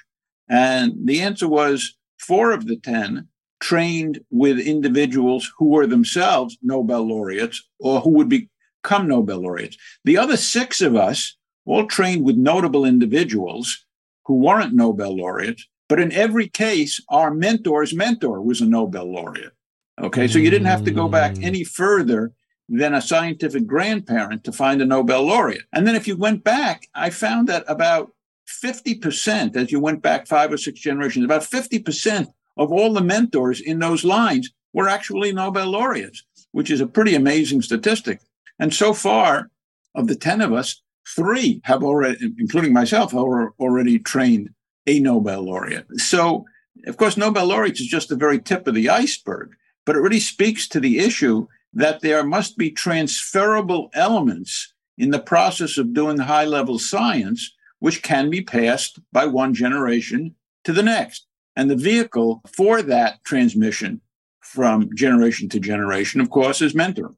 And 0.50 0.94
the 1.06 1.21
answer 1.21 1.48
was 1.48 1.95
four 2.19 2.51
of 2.51 2.68
the 2.68 2.75
10 2.75 3.27
trained 3.62 4.19
with 4.30 4.60
individuals 4.60 5.50
who 5.57 5.69
were 5.69 5.88
themselves 5.88 6.57
Nobel 6.62 7.07
laureates 7.07 7.63
or 7.80 8.01
who 8.01 8.10
would 8.12 8.27
become 8.27 9.07
Nobel 9.07 9.39
laureates. 9.39 9.77
The 10.04 10.18
other 10.18 10.36
six 10.36 10.81
of 10.81 10.98
us 10.98 11.38
all 11.65 11.88
trained 11.88 12.25
with 12.25 12.36
notable 12.36 12.83
individuals 12.83 13.86
who 14.25 14.36
weren't 14.36 14.74
Nobel 14.74 15.15
laureates, 15.15 15.65
but 15.88 16.01
in 16.01 16.12
every 16.12 16.50
case, 16.50 17.00
our 17.08 17.32
mentor's 17.32 17.96
mentor 17.96 18.41
was 18.41 18.60
a 18.60 18.65
Nobel 18.65 19.10
laureate. 19.10 19.53
Okay, 20.01 20.27
so 20.27 20.38
you 20.38 20.50
didn't 20.50 20.67
have 20.67 20.84
to 20.84 20.91
go 20.91 21.08
back 21.08 21.36
mm. 21.36 21.46
any 21.46 21.63
further 21.63 22.34
than 22.70 22.93
a 22.93 23.01
scientific 23.01 23.67
grandparent 23.67 24.43
to 24.43 24.51
find 24.51 24.82
a 24.82 24.86
Nobel 24.86 25.24
laureate. 25.24 25.65
And 25.74 25.86
then 25.86 25.96
if 25.96 26.08
you 26.08 26.15
went 26.15 26.43
back, 26.43 26.88
I 26.96 27.10
found 27.10 27.48
that 27.50 27.65
about 27.67 28.12
50%, 28.48 29.55
as 29.55 29.72
you 29.72 29.79
went 29.79 30.01
back 30.01 30.27
five 30.27 30.51
or 30.51 30.58
six 30.58 30.79
generations, 30.79 31.25
about 31.25 31.41
50% 31.41 32.27
of 32.58 32.72
all 32.72 32.93
the 32.93 33.01
mentors 33.01 33.60
in 33.60 33.79
those 33.79 34.03
lines 34.03 34.51
were 34.74 34.89
actually 34.89 35.32
Nobel 35.32 35.70
laureates, 35.70 36.24
which 36.51 36.72
is 36.72 36.82
a 36.82 36.88
pretty 36.88 37.15
amazing 37.15 37.62
statistic. 37.62 38.22
And 38.60 38.74
so 38.74 38.93
far, 38.93 39.50
of 39.96 40.08
the 40.08 40.15
10 40.15 40.41
of 40.41 40.53
us, 40.53 40.82
three 41.15 41.62
have 41.63 41.84
already, 41.84 42.34
including 42.39 42.74
myself, 42.74 43.12
have 43.12 43.22
already 43.60 44.00
trained 44.00 44.50
a 44.88 45.00
Nobel 45.00 45.41
laureate. 45.43 45.86
So, 45.98 46.46
of 46.88 46.98
course, 46.98 47.17
Nobel 47.17 47.46
laureates 47.46 47.82
is 47.82 47.88
just 47.88 48.10
the 48.10 48.15
very 48.15 48.39
tip 48.39 48.67
of 48.67 48.75
the 48.75 48.89
iceberg, 48.89 49.51
but 49.86 49.96
it 49.96 50.01
really 50.01 50.20
speaks 50.20 50.67
to 50.70 50.79
the 50.79 51.00
issue 51.00 51.48
that 51.74 52.01
there 52.01 52.24
must 52.24 52.58
be 52.58 52.70
transferable 52.72 53.89
elements 53.94 54.74
in 54.98 55.10
the 55.10 55.20
process 55.20 55.77
of 55.77 55.94
doing 55.94 56.18
high 56.18 56.46
level 56.46 56.77
science, 56.77 57.53
which 57.80 58.03
can 58.03 58.30
be 58.30 58.42
passed 58.42 59.00
by 59.12 59.25
one 59.25 59.53
generation 59.53 60.36
to 60.63 60.72
the 60.72 60.84
next. 60.84 61.25
And 61.56 61.70
the 61.70 61.75
vehicle 61.75 62.42
for 62.56 62.82
that 62.84 63.24
transmission 63.24 64.01
from 64.42 64.94
generation 64.96 65.50
to 65.50 65.60
generation, 65.60 66.22
of 66.22 66.30
course, 66.30 66.62
is 66.62 66.74
mentoring. 66.74 67.15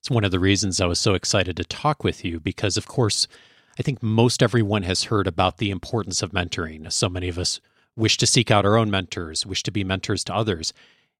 It's 0.00 0.10
one 0.10 0.24
of 0.24 0.30
the 0.30 0.40
reasons 0.40 0.80
I 0.80 0.86
was 0.86 0.98
so 0.98 1.14
excited 1.14 1.56
to 1.56 1.64
talk 1.64 2.04
with 2.04 2.24
you 2.24 2.38
because, 2.40 2.76
of 2.76 2.86
course, 2.86 3.26
I 3.78 3.82
think 3.82 4.02
most 4.02 4.42
everyone 4.42 4.82
has 4.82 5.04
heard 5.04 5.26
about 5.26 5.58
the 5.58 5.70
importance 5.70 6.22
of 6.22 6.32
mentoring. 6.32 6.90
So 6.92 7.08
many 7.08 7.28
of 7.28 7.38
us 7.38 7.60
wish 7.96 8.16
to 8.18 8.26
seek 8.26 8.50
out 8.50 8.66
our 8.66 8.76
own 8.76 8.90
mentors, 8.90 9.46
wish 9.46 9.62
to 9.62 9.70
be 9.70 9.82
mentors 9.82 10.24
to 10.24 10.34
others. 10.34 10.72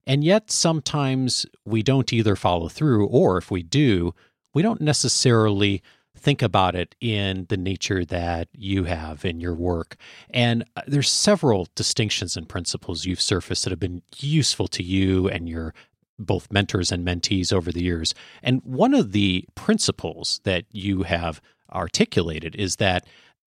And 0.07 0.23
yet, 0.23 0.51
sometimes 0.51 1.47
we 1.65 1.83
don't 1.83 2.13
either 2.13 2.37
follow 2.37 2.69
through, 2.69 3.07
or 3.07 3.39
if 3.39 3.51
we 3.51 3.63
do, 3.63 4.15
we 4.53 4.63
don't 4.63 4.81
necessarily 4.81 5.83
think 6.17 6.43
about 6.43 6.75
it 6.75 6.95
in 7.01 7.47
the 7.49 7.57
nature 7.57 8.05
that 8.05 8.49
you 8.53 8.85
have 8.85 9.25
in 9.25 9.41
your 9.41 9.55
work. 9.55 9.97
And 10.31 10.65
uh, 10.77 10.83
there's 10.87 11.11
several 11.11 11.69
distinctions 11.75 12.37
and 12.37 12.49
principles 12.49 13.05
you've 13.05 13.21
surfaced 13.21 13.65
that 13.65 13.71
have 13.71 13.81
been 13.81 14.03
useful 14.17 14.69
to 14.69 14.83
you 14.83 15.29
and 15.29 15.49
your 15.49 15.75
both 16.19 16.51
mentors 16.53 16.93
and 16.93 17.07
mentees 17.07 17.53
over 17.53 17.73
the 17.73 17.83
years. 17.83 18.15
And 18.43 18.63
one 18.63 18.95
of 18.95 19.13
the 19.13 19.47
principles 19.55 20.41
that 20.45 20.65
you 20.71 21.03
have 21.03 21.41
articulated 21.73 22.55
is 22.55 22.77
that 22.77 23.07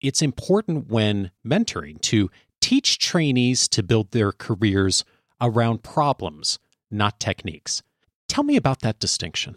it's 0.02 0.22
important 0.22 0.90
when 0.90 1.32
mentoring 1.46 2.00
to 2.02 2.30
teach 2.62 3.00
trainees 3.00 3.68
to 3.70 3.82
build 3.82 4.12
their 4.12 4.32
careers 4.32 5.06
around 5.42 5.84
problems, 5.84 6.60
not 6.92 7.20
techniques. 7.20 7.82
Tell 8.28 8.44
me 8.44 8.56
about 8.56 8.82
that 8.82 9.00
distinction. 9.00 9.56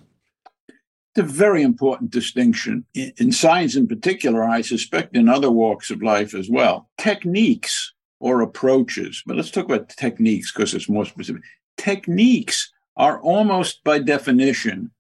It's 1.15 1.19
a 1.19 1.23
very 1.23 1.62
important 1.62 2.11
distinction 2.11 2.87
in 2.95 3.33
science, 3.33 3.77
in 3.77 3.87
particular, 3.87 4.45
I 4.45 4.62
suspect 4.62 5.15
in 5.15 5.29
other 5.29 5.51
walks 5.51 5.91
of 5.91 6.03
life 6.03 6.35
as 6.35 6.49
well. 6.49 6.89
Techniques 6.97 7.93
or 8.19 8.41
approaches, 8.41 9.23
but 9.27 9.37
let's 9.37 9.51
talk 9.51 9.67
about 9.67 9.91
techniques 9.91 10.53
because 10.53 10.73
it's 10.73 10.89
more 10.89 11.05
specific. 11.05 11.43
Techniques 11.77 12.73
are 12.97 13.21
almost 13.21 13.85
by 13.85 13.99
definition 13.99 14.91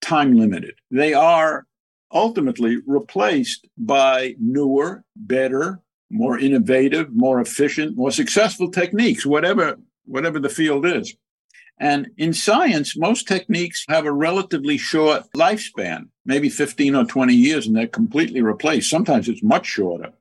time 0.00 0.34
limited. 0.34 0.74
They 0.90 1.14
are 1.14 1.66
ultimately 2.12 2.78
replaced 2.86 3.68
by 3.78 4.34
newer, 4.40 5.04
better, 5.14 5.80
more 6.10 6.38
innovative, 6.38 7.14
more 7.14 7.40
efficient, 7.40 7.96
more 7.96 8.10
successful 8.10 8.70
techniques, 8.70 9.24
whatever 9.24 9.78
whatever 10.04 10.38
the 10.38 10.48
field 10.48 10.86
is. 10.86 11.14
And 11.78 12.10
in 12.16 12.32
science, 12.32 12.96
most 12.96 13.26
techniques 13.26 13.84
have 13.88 14.06
a 14.06 14.12
relatively 14.12 14.76
short 14.76 15.24
lifespan, 15.36 16.08
maybe 16.24 16.48
15 16.48 16.94
or 16.94 17.04
20 17.04 17.34
years, 17.34 17.66
and 17.66 17.74
they're 17.74 17.86
completely 17.86 18.42
replaced. 18.42 18.90
Sometimes 18.90 19.28
it's 19.28 19.42
much 19.42 19.66
shorter. 19.66 20.12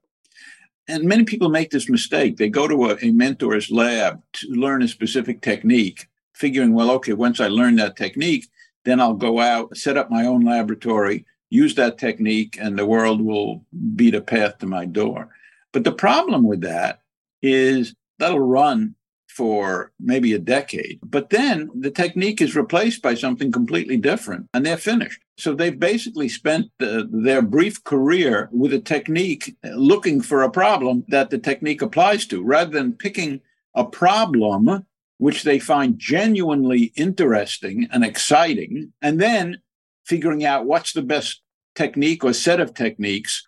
And 0.87 1.03
many 1.03 1.23
people 1.23 1.49
make 1.49 1.69
this 1.69 1.89
mistake. 1.89 2.37
They 2.37 2.49
go 2.49 2.67
to 2.67 2.85
a, 2.85 2.93
a 2.95 3.11
mentor's 3.11 3.69
lab 3.69 4.21
to 4.33 4.47
learn 4.49 4.81
a 4.81 4.87
specific 4.87 5.41
technique, 5.41 6.07
figuring, 6.33 6.73
well, 6.73 6.91
okay, 6.91 7.13
once 7.13 7.39
I 7.39 7.47
learn 7.47 7.75
that 7.75 7.95
technique, 7.95 8.47
then 8.83 8.99
I'll 8.99 9.13
go 9.13 9.39
out, 9.39 9.77
set 9.77 9.97
up 9.97 10.09
my 10.09 10.25
own 10.25 10.41
laboratory, 10.41 11.25
use 11.49 11.75
that 11.75 11.97
technique, 11.97 12.57
and 12.59 12.77
the 12.77 12.85
world 12.85 13.21
will 13.21 13.63
beat 13.95 14.15
a 14.15 14.21
path 14.21 14.57
to 14.59 14.65
my 14.65 14.85
door. 14.85 15.29
But 15.71 15.83
the 15.83 15.91
problem 15.91 16.43
with 16.43 16.61
that 16.61 17.01
is 17.41 17.93
that'll 18.17 18.39
run 18.39 18.95
for 19.41 19.91
maybe 19.99 20.33
a 20.33 20.37
decade. 20.37 20.99
But 21.01 21.31
then 21.31 21.71
the 21.73 21.89
technique 21.89 22.43
is 22.43 22.55
replaced 22.55 23.01
by 23.01 23.15
something 23.15 23.51
completely 23.51 23.97
different 23.97 24.45
and 24.53 24.63
they're 24.63 24.77
finished. 24.77 25.19
So 25.35 25.55
they've 25.55 25.79
basically 25.79 26.29
spent 26.29 26.67
the, 26.77 27.09
their 27.11 27.41
brief 27.41 27.83
career 27.83 28.49
with 28.51 28.71
a 28.71 28.79
technique 28.79 29.57
uh, 29.65 29.69
looking 29.69 30.21
for 30.21 30.43
a 30.43 30.51
problem 30.51 31.05
that 31.07 31.31
the 31.31 31.39
technique 31.39 31.81
applies 31.81 32.27
to 32.27 32.43
rather 32.43 32.69
than 32.69 32.93
picking 32.93 33.41
a 33.73 33.83
problem 33.83 34.85
which 35.17 35.41
they 35.41 35.57
find 35.57 35.97
genuinely 35.97 36.93
interesting 36.95 37.87
and 37.91 38.05
exciting 38.05 38.93
and 39.01 39.19
then 39.19 39.59
figuring 40.05 40.45
out 40.45 40.67
what's 40.67 40.93
the 40.93 41.01
best 41.01 41.41
technique 41.73 42.23
or 42.23 42.31
set 42.31 42.59
of 42.59 42.75
techniques 42.75 43.47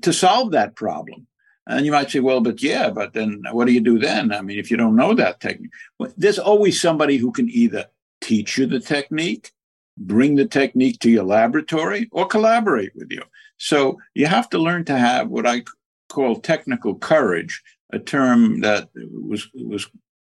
to 0.00 0.10
solve 0.10 0.52
that 0.52 0.74
problem. 0.74 1.26
And 1.66 1.86
you 1.86 1.92
might 1.92 2.10
say, 2.10 2.20
well, 2.20 2.40
but 2.40 2.62
yeah, 2.62 2.90
but 2.90 3.14
then 3.14 3.42
what 3.52 3.66
do 3.66 3.72
you 3.72 3.80
do 3.80 3.98
then? 3.98 4.32
I 4.32 4.42
mean, 4.42 4.58
if 4.58 4.70
you 4.70 4.76
don't 4.76 4.96
know 4.96 5.14
that 5.14 5.40
technique, 5.40 5.70
there's 6.16 6.38
always 6.38 6.80
somebody 6.80 7.16
who 7.16 7.32
can 7.32 7.48
either 7.48 7.86
teach 8.20 8.58
you 8.58 8.66
the 8.66 8.80
technique, 8.80 9.52
bring 9.96 10.34
the 10.34 10.46
technique 10.46 10.98
to 11.00 11.10
your 11.10 11.24
laboratory, 11.24 12.08
or 12.12 12.26
collaborate 12.26 12.92
with 12.94 13.10
you. 13.10 13.22
So 13.56 13.98
you 14.14 14.26
have 14.26 14.50
to 14.50 14.58
learn 14.58 14.84
to 14.86 14.98
have 14.98 15.28
what 15.28 15.46
I 15.46 15.62
call 16.10 16.36
technical 16.36 16.96
courage, 16.96 17.62
a 17.92 17.98
term 17.98 18.60
that 18.60 18.90
was 18.94 19.48
was 19.54 19.88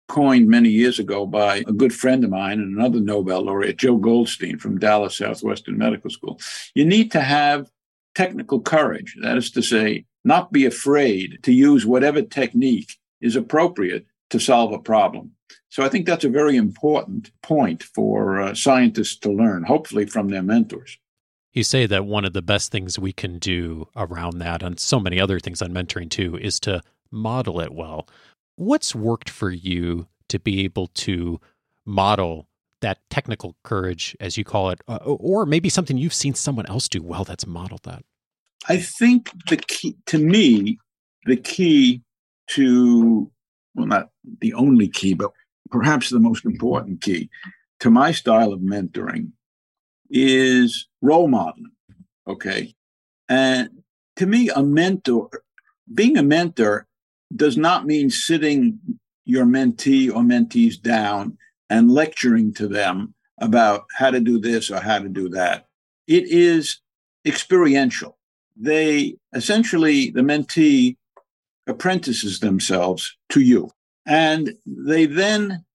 coined 0.07 0.47
many 0.47 0.69
years 0.69 0.99
ago 0.99 1.25
by 1.25 1.57
a 1.67 1.73
good 1.73 1.93
friend 1.93 2.23
of 2.23 2.29
mine 2.29 2.59
and 2.59 2.77
another 2.77 2.99
Nobel 2.99 3.41
laureate, 3.41 3.77
Joe 3.77 3.97
Goldstein 3.97 4.57
from 4.57 4.79
Dallas 4.79 5.17
Southwestern 5.17 5.77
Medical 5.77 6.09
School. 6.09 6.39
You 6.75 6.85
need 6.85 7.11
to 7.11 7.21
have 7.21 7.69
technical 8.15 8.61
courage. 8.61 9.17
That 9.21 9.37
is 9.37 9.51
to 9.51 9.61
say, 9.61 10.05
not 10.23 10.51
be 10.51 10.65
afraid 10.65 11.39
to 11.43 11.53
use 11.53 11.85
whatever 11.85 12.21
technique 12.21 12.97
is 13.21 13.35
appropriate 13.35 14.05
to 14.29 14.39
solve 14.39 14.73
a 14.73 14.79
problem. 14.79 15.31
So 15.69 15.83
I 15.83 15.89
think 15.89 16.05
that's 16.05 16.25
a 16.25 16.29
very 16.29 16.55
important 16.55 17.31
point 17.41 17.83
for 17.83 18.41
uh, 18.41 18.53
scientists 18.53 19.17
to 19.19 19.31
learn, 19.31 19.63
hopefully 19.63 20.05
from 20.05 20.29
their 20.29 20.43
mentors. 20.43 20.97
You 21.53 21.63
say 21.63 21.85
that 21.87 22.05
one 22.05 22.25
of 22.25 22.33
the 22.33 22.41
best 22.41 22.71
things 22.71 22.99
we 22.99 23.13
can 23.13 23.39
do 23.39 23.87
around 23.95 24.39
that, 24.39 24.61
and 24.61 24.79
so 24.79 24.99
many 24.99 25.19
other 25.19 25.39
things 25.39 25.61
on 25.61 25.71
mentoring 25.71 26.09
too, 26.09 26.37
is 26.37 26.59
to 26.61 26.81
model 27.11 27.59
it 27.59 27.73
well. 27.73 28.07
What's 28.55 28.93
worked 28.93 29.29
for 29.29 29.49
you 29.49 30.07
to 30.29 30.39
be 30.39 30.63
able 30.63 30.87
to 30.87 31.39
model 31.85 32.47
that 32.81 32.99
technical 33.09 33.55
courage, 33.63 34.15
as 34.19 34.37
you 34.37 34.43
call 34.43 34.69
it, 34.69 34.81
uh, 34.87 34.97
or 35.03 35.45
maybe 35.45 35.69
something 35.69 35.97
you've 35.97 36.13
seen 36.13 36.33
someone 36.33 36.65
else 36.67 36.87
do 36.87 37.01
well 37.01 37.23
that's 37.23 37.47
modeled 37.47 37.83
that? 37.83 38.03
I 38.67 38.77
think 38.77 39.31
the 39.49 39.57
key 39.57 39.95
to 40.07 40.17
me, 40.17 40.77
the 41.25 41.37
key 41.37 42.01
to 42.51 43.31
well, 43.75 43.87
not 43.87 44.09
the 44.41 44.53
only 44.53 44.87
key, 44.87 45.13
but 45.13 45.31
perhaps 45.69 46.09
the 46.09 46.19
most 46.19 46.45
important 46.45 47.01
key 47.01 47.29
to 47.79 47.89
my 47.89 48.11
style 48.11 48.51
of 48.51 48.61
mentoring 48.61 49.31
is 50.09 50.87
role 51.01 51.27
modeling. 51.27 51.71
Okay. 52.27 52.73
And 53.29 53.69
to 54.15 54.25
me, 54.25 54.49
a 54.49 54.63
mentor, 54.63 55.29
being 55.93 56.17
a 56.17 56.23
mentor 56.23 56.87
does 57.35 57.57
not 57.57 57.85
mean 57.85 58.09
sitting 58.09 58.79
your 59.25 59.45
mentee 59.45 60.09
or 60.09 60.21
mentees 60.21 60.81
down 60.81 61.37
and 61.69 61.91
lecturing 61.91 62.53
to 62.53 62.67
them 62.67 63.13
about 63.39 63.85
how 63.95 64.09
to 64.09 64.19
do 64.19 64.39
this 64.39 64.71
or 64.71 64.79
how 64.79 64.99
to 64.99 65.09
do 65.09 65.29
that. 65.29 65.67
It 66.07 66.23
is 66.27 66.79
experiential 67.25 68.16
they 68.59 69.15
essentially, 69.33 70.09
the 70.11 70.21
mentee 70.21 70.97
apprentices 71.67 72.39
themselves 72.39 73.17
to 73.29 73.41
you. 73.41 73.69
And 74.05 74.53
they 74.65 75.05
then 75.05 75.65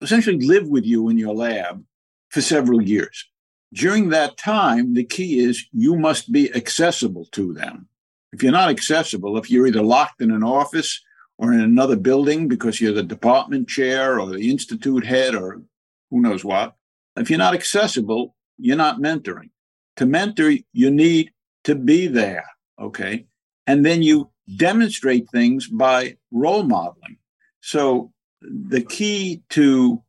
essentially 0.00 0.38
live 0.44 0.68
with 0.68 0.84
you 0.84 1.08
in 1.08 1.18
your 1.18 1.34
lab 1.34 1.84
for 2.30 2.40
several 2.40 2.80
years. 2.80 3.28
During 3.72 4.10
that 4.10 4.36
time, 4.36 4.94
the 4.94 5.04
key 5.04 5.38
is 5.38 5.66
you 5.72 5.96
must 5.96 6.30
be 6.30 6.54
accessible 6.54 7.26
to 7.32 7.52
them. 7.52 7.88
If 8.32 8.42
you're 8.42 8.52
not 8.52 8.70
accessible, 8.70 9.36
if 9.38 9.50
you're 9.50 9.66
either 9.66 9.82
locked 9.82 10.20
in 10.20 10.30
an 10.30 10.42
office 10.42 11.00
or 11.38 11.52
in 11.52 11.60
another 11.60 11.96
building 11.96 12.48
because 12.48 12.80
you're 12.80 12.92
the 12.92 13.02
department 13.02 13.68
chair 13.68 14.20
or 14.20 14.28
the 14.28 14.50
institute 14.50 15.04
head 15.04 15.34
or 15.34 15.62
who 16.10 16.20
knows 16.20 16.44
what, 16.44 16.74
if 17.16 17.28
you're 17.28 17.38
not 17.38 17.54
accessible, 17.54 18.34
you're 18.58 18.76
not 18.76 19.00
mentoring. 19.00 19.50
To 19.96 20.06
mentor, 20.06 20.52
you 20.72 20.90
need 20.90 21.32
to 21.64 21.74
be 21.74 22.06
there. 22.06 22.44
Okay. 22.80 23.26
And 23.66 23.84
then 23.84 24.02
you 24.02 24.30
demonstrate 24.56 25.28
things 25.30 25.68
by 25.68 26.16
role 26.30 26.64
modeling. 26.64 27.18
So 27.60 28.12
the 28.40 28.82
key 28.82 29.42
to 29.50 30.02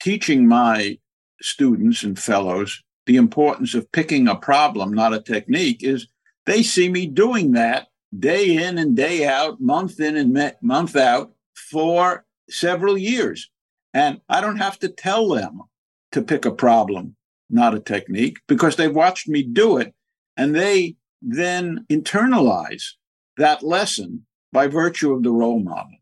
teaching 0.00 0.48
my 0.48 0.98
students 1.40 2.02
and 2.02 2.18
fellows 2.18 2.82
the 3.06 3.16
importance 3.16 3.74
of 3.74 3.90
picking 3.92 4.28
a 4.28 4.34
problem, 4.34 4.92
not 4.92 5.12
a 5.12 5.20
technique, 5.20 5.82
is 5.82 6.08
they 6.46 6.62
see 6.62 6.88
me 6.88 7.06
doing 7.06 7.52
that 7.52 7.88
day 8.18 8.56
in 8.56 8.78
and 8.78 8.96
day 8.96 9.26
out, 9.26 9.60
month 9.60 10.00
in 10.00 10.16
and 10.16 10.54
month 10.62 10.96
out 10.96 11.32
for 11.54 12.24
several 12.48 12.96
years. 12.96 13.50
And 13.92 14.20
I 14.28 14.40
don't 14.40 14.56
have 14.56 14.78
to 14.80 14.88
tell 14.88 15.28
them 15.28 15.62
to 16.12 16.22
pick 16.22 16.44
a 16.44 16.50
problem, 16.50 17.16
not 17.50 17.74
a 17.74 17.80
technique, 17.80 18.38
because 18.48 18.76
they've 18.76 18.94
watched 18.94 19.28
me 19.28 19.42
do 19.42 19.76
it 19.76 19.94
and 20.36 20.54
they 20.54 20.96
then 21.22 21.86
internalize 21.90 22.92
that 23.36 23.62
lesson 23.62 24.26
by 24.52 24.66
virtue 24.66 25.12
of 25.12 25.22
the 25.22 25.30
role 25.30 25.60
model. 25.60 25.92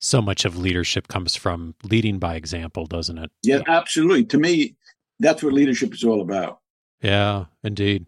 So 0.00 0.20
much 0.20 0.44
of 0.44 0.58
leadership 0.58 1.08
comes 1.08 1.36
from 1.36 1.74
leading 1.84 2.18
by 2.18 2.34
example, 2.34 2.86
doesn't 2.86 3.18
it? 3.18 3.30
Yeah, 3.42 3.60
absolutely. 3.68 4.24
To 4.26 4.38
me, 4.38 4.74
that's 5.20 5.42
what 5.42 5.52
leadership 5.52 5.94
is 5.94 6.02
all 6.02 6.20
about. 6.20 6.58
Yeah, 7.00 7.46
indeed. 7.62 8.06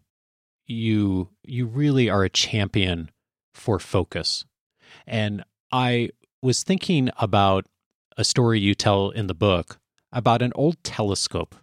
You 0.67 1.31
you 1.45 1.67
really 1.67 2.09
are 2.09 2.25
a 2.25 2.31
champion 2.31 3.11
for 3.53 3.79
focus. 3.79 4.45
And 5.07 5.45
I 5.71 6.11
was 6.43 6.63
thinking 6.63 7.11
about 7.19 7.67
a 8.17 8.25
story 8.25 8.61
you 8.61 8.75
tell 8.75 9.11
in 9.11 9.27
the 9.27 9.35
book 9.35 9.79
about 10.13 10.43
an 10.43 10.53
old 10.55 10.83
telescope 10.83 11.55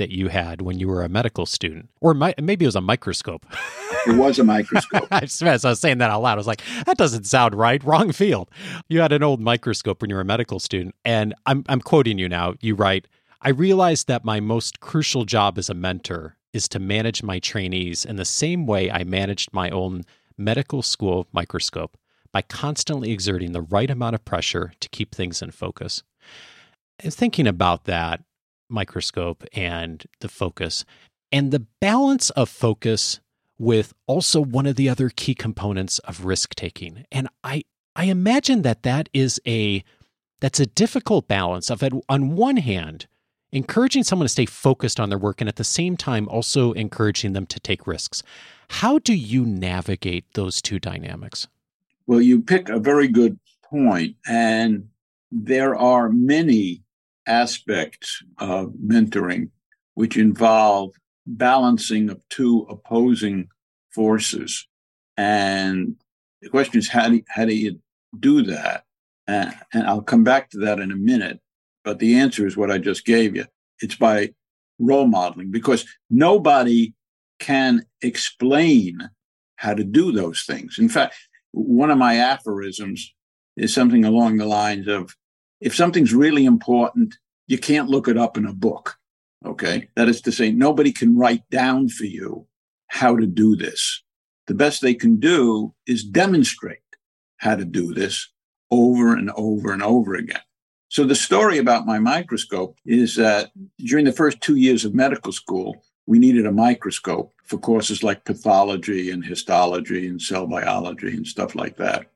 that 0.00 0.10
you 0.10 0.28
had 0.28 0.62
when 0.62 0.78
you 0.78 0.88
were 0.88 1.02
a 1.02 1.08
medical 1.08 1.44
student, 1.44 1.90
or 2.00 2.14
my, 2.14 2.34
maybe 2.40 2.64
it 2.64 2.68
was 2.68 2.74
a 2.74 2.80
microscope. 2.80 3.44
it 4.06 4.16
was 4.16 4.38
a 4.38 4.44
microscope. 4.44 5.06
As 5.12 5.42
I 5.42 5.68
was 5.68 5.78
saying 5.78 5.98
that 5.98 6.10
out 6.10 6.22
loud, 6.22 6.32
I 6.32 6.36
was 6.36 6.46
like, 6.46 6.62
that 6.86 6.96
doesn't 6.96 7.24
sound 7.24 7.54
right. 7.54 7.84
Wrong 7.84 8.12
field. 8.12 8.50
You 8.88 9.00
had 9.00 9.12
an 9.12 9.22
old 9.22 9.40
microscope 9.40 10.00
when 10.00 10.08
you 10.08 10.16
were 10.16 10.22
a 10.22 10.24
medical 10.24 10.58
student. 10.58 10.94
And 11.04 11.34
I'm, 11.44 11.64
I'm 11.68 11.82
quoting 11.82 12.16
you 12.16 12.30
now. 12.30 12.54
You 12.60 12.74
write, 12.74 13.08
I 13.42 13.50
realized 13.50 14.08
that 14.08 14.24
my 14.24 14.40
most 14.40 14.80
crucial 14.80 15.26
job 15.26 15.58
as 15.58 15.68
a 15.68 15.74
mentor 15.74 16.36
is 16.54 16.66
to 16.68 16.78
manage 16.78 17.22
my 17.22 17.38
trainees 17.38 18.06
in 18.06 18.16
the 18.16 18.24
same 18.24 18.66
way 18.66 18.90
I 18.90 19.04
managed 19.04 19.52
my 19.52 19.68
own 19.68 20.02
medical 20.38 20.80
school 20.82 21.28
microscope 21.32 21.98
by 22.32 22.40
constantly 22.40 23.12
exerting 23.12 23.52
the 23.52 23.62
right 23.62 23.90
amount 23.90 24.14
of 24.14 24.24
pressure 24.24 24.72
to 24.80 24.88
keep 24.88 25.14
things 25.14 25.42
in 25.42 25.50
focus. 25.50 26.02
And 26.98 27.12
thinking 27.12 27.46
about 27.46 27.84
that, 27.84 28.22
microscope 28.70 29.44
and 29.52 30.04
the 30.20 30.28
focus 30.28 30.84
and 31.32 31.50
the 31.50 31.66
balance 31.80 32.30
of 32.30 32.48
focus 32.48 33.20
with 33.58 33.92
also 34.06 34.40
one 34.40 34.66
of 34.66 34.76
the 34.76 34.88
other 34.88 35.10
key 35.10 35.34
components 35.34 35.98
of 36.00 36.24
risk 36.24 36.54
taking. 36.54 37.04
And 37.12 37.28
I 37.44 37.64
I 37.94 38.04
imagine 38.04 38.62
that 38.62 38.82
that 38.84 39.08
is 39.12 39.40
a 39.46 39.84
that's 40.40 40.60
a 40.60 40.66
difficult 40.66 41.28
balance 41.28 41.70
of 41.70 41.82
on 42.08 42.36
one 42.36 42.56
hand 42.56 43.06
encouraging 43.52 44.04
someone 44.04 44.24
to 44.24 44.28
stay 44.28 44.46
focused 44.46 45.00
on 45.00 45.08
their 45.08 45.18
work 45.18 45.40
and 45.40 45.48
at 45.48 45.56
the 45.56 45.64
same 45.64 45.96
time 45.96 46.28
also 46.28 46.72
encouraging 46.72 47.32
them 47.32 47.46
to 47.46 47.60
take 47.60 47.86
risks. 47.86 48.22
How 48.68 48.98
do 48.98 49.14
you 49.14 49.44
navigate 49.44 50.24
those 50.34 50.62
two 50.62 50.78
dynamics? 50.78 51.48
Well, 52.06 52.20
you 52.20 52.40
pick 52.40 52.68
a 52.68 52.78
very 52.78 53.08
good 53.08 53.38
point, 53.64 54.16
and 54.26 54.88
there 55.30 55.76
are 55.76 56.08
many 56.08 56.82
aspects 57.30 58.22
of 58.38 58.72
mentoring 58.84 59.50
which 59.94 60.16
involve 60.16 60.90
balancing 61.26 62.10
of 62.10 62.20
two 62.28 62.66
opposing 62.68 63.48
forces. 63.94 64.66
And 65.16 65.96
the 66.42 66.48
question 66.48 66.78
is, 66.78 66.88
how 66.88 67.08
do, 67.08 67.16
you, 67.16 67.22
how 67.28 67.44
do 67.44 67.54
you 67.54 67.78
do 68.18 68.42
that? 68.42 68.84
And 69.26 69.54
I'll 69.74 70.02
come 70.02 70.24
back 70.24 70.50
to 70.50 70.58
that 70.58 70.80
in 70.80 70.90
a 70.90 70.96
minute. 70.96 71.40
But 71.84 71.98
the 71.98 72.16
answer 72.16 72.46
is 72.46 72.56
what 72.56 72.70
I 72.70 72.78
just 72.78 73.04
gave 73.04 73.36
you. 73.36 73.44
It's 73.80 73.94
by 73.94 74.30
role 74.78 75.06
modeling 75.06 75.50
because 75.50 75.86
nobody 76.08 76.94
can 77.38 77.84
explain 78.02 79.10
how 79.56 79.74
to 79.74 79.84
do 79.84 80.12
those 80.12 80.42
things. 80.42 80.78
In 80.78 80.88
fact, 80.88 81.14
one 81.52 81.90
of 81.90 81.98
my 81.98 82.14
aphorisms 82.16 83.14
is 83.56 83.74
something 83.74 84.04
along 84.04 84.36
the 84.36 84.46
lines 84.46 84.88
of 84.88 85.14
if 85.60 85.74
something's 85.74 86.14
really 86.14 86.44
important, 86.44 87.16
you 87.46 87.58
can't 87.58 87.88
look 87.88 88.08
it 88.08 88.16
up 88.16 88.36
in 88.36 88.46
a 88.46 88.52
book. 88.52 88.96
Okay. 89.44 89.88
That 89.96 90.08
is 90.08 90.20
to 90.22 90.32
say, 90.32 90.52
nobody 90.52 90.92
can 90.92 91.16
write 91.16 91.48
down 91.50 91.88
for 91.88 92.04
you 92.04 92.46
how 92.88 93.16
to 93.16 93.26
do 93.26 93.56
this. 93.56 94.02
The 94.46 94.54
best 94.54 94.82
they 94.82 94.94
can 94.94 95.20
do 95.20 95.74
is 95.86 96.04
demonstrate 96.04 96.78
how 97.38 97.56
to 97.56 97.64
do 97.64 97.94
this 97.94 98.28
over 98.70 99.14
and 99.14 99.30
over 99.36 99.72
and 99.72 99.82
over 99.82 100.14
again. 100.14 100.40
So 100.88 101.04
the 101.04 101.14
story 101.14 101.58
about 101.58 101.86
my 101.86 101.98
microscope 101.98 102.76
is 102.84 103.14
that 103.16 103.52
during 103.78 104.04
the 104.04 104.12
first 104.12 104.40
two 104.40 104.56
years 104.56 104.84
of 104.84 104.94
medical 104.94 105.32
school, 105.32 105.84
we 106.06 106.18
needed 106.18 106.46
a 106.46 106.52
microscope 106.52 107.32
for 107.44 107.58
courses 107.58 108.02
like 108.02 108.24
pathology 108.24 109.10
and 109.10 109.24
histology 109.24 110.08
and 110.08 110.20
cell 110.20 110.48
biology 110.48 111.16
and 111.16 111.26
stuff 111.26 111.54
like 111.54 111.76
that. 111.76 112.10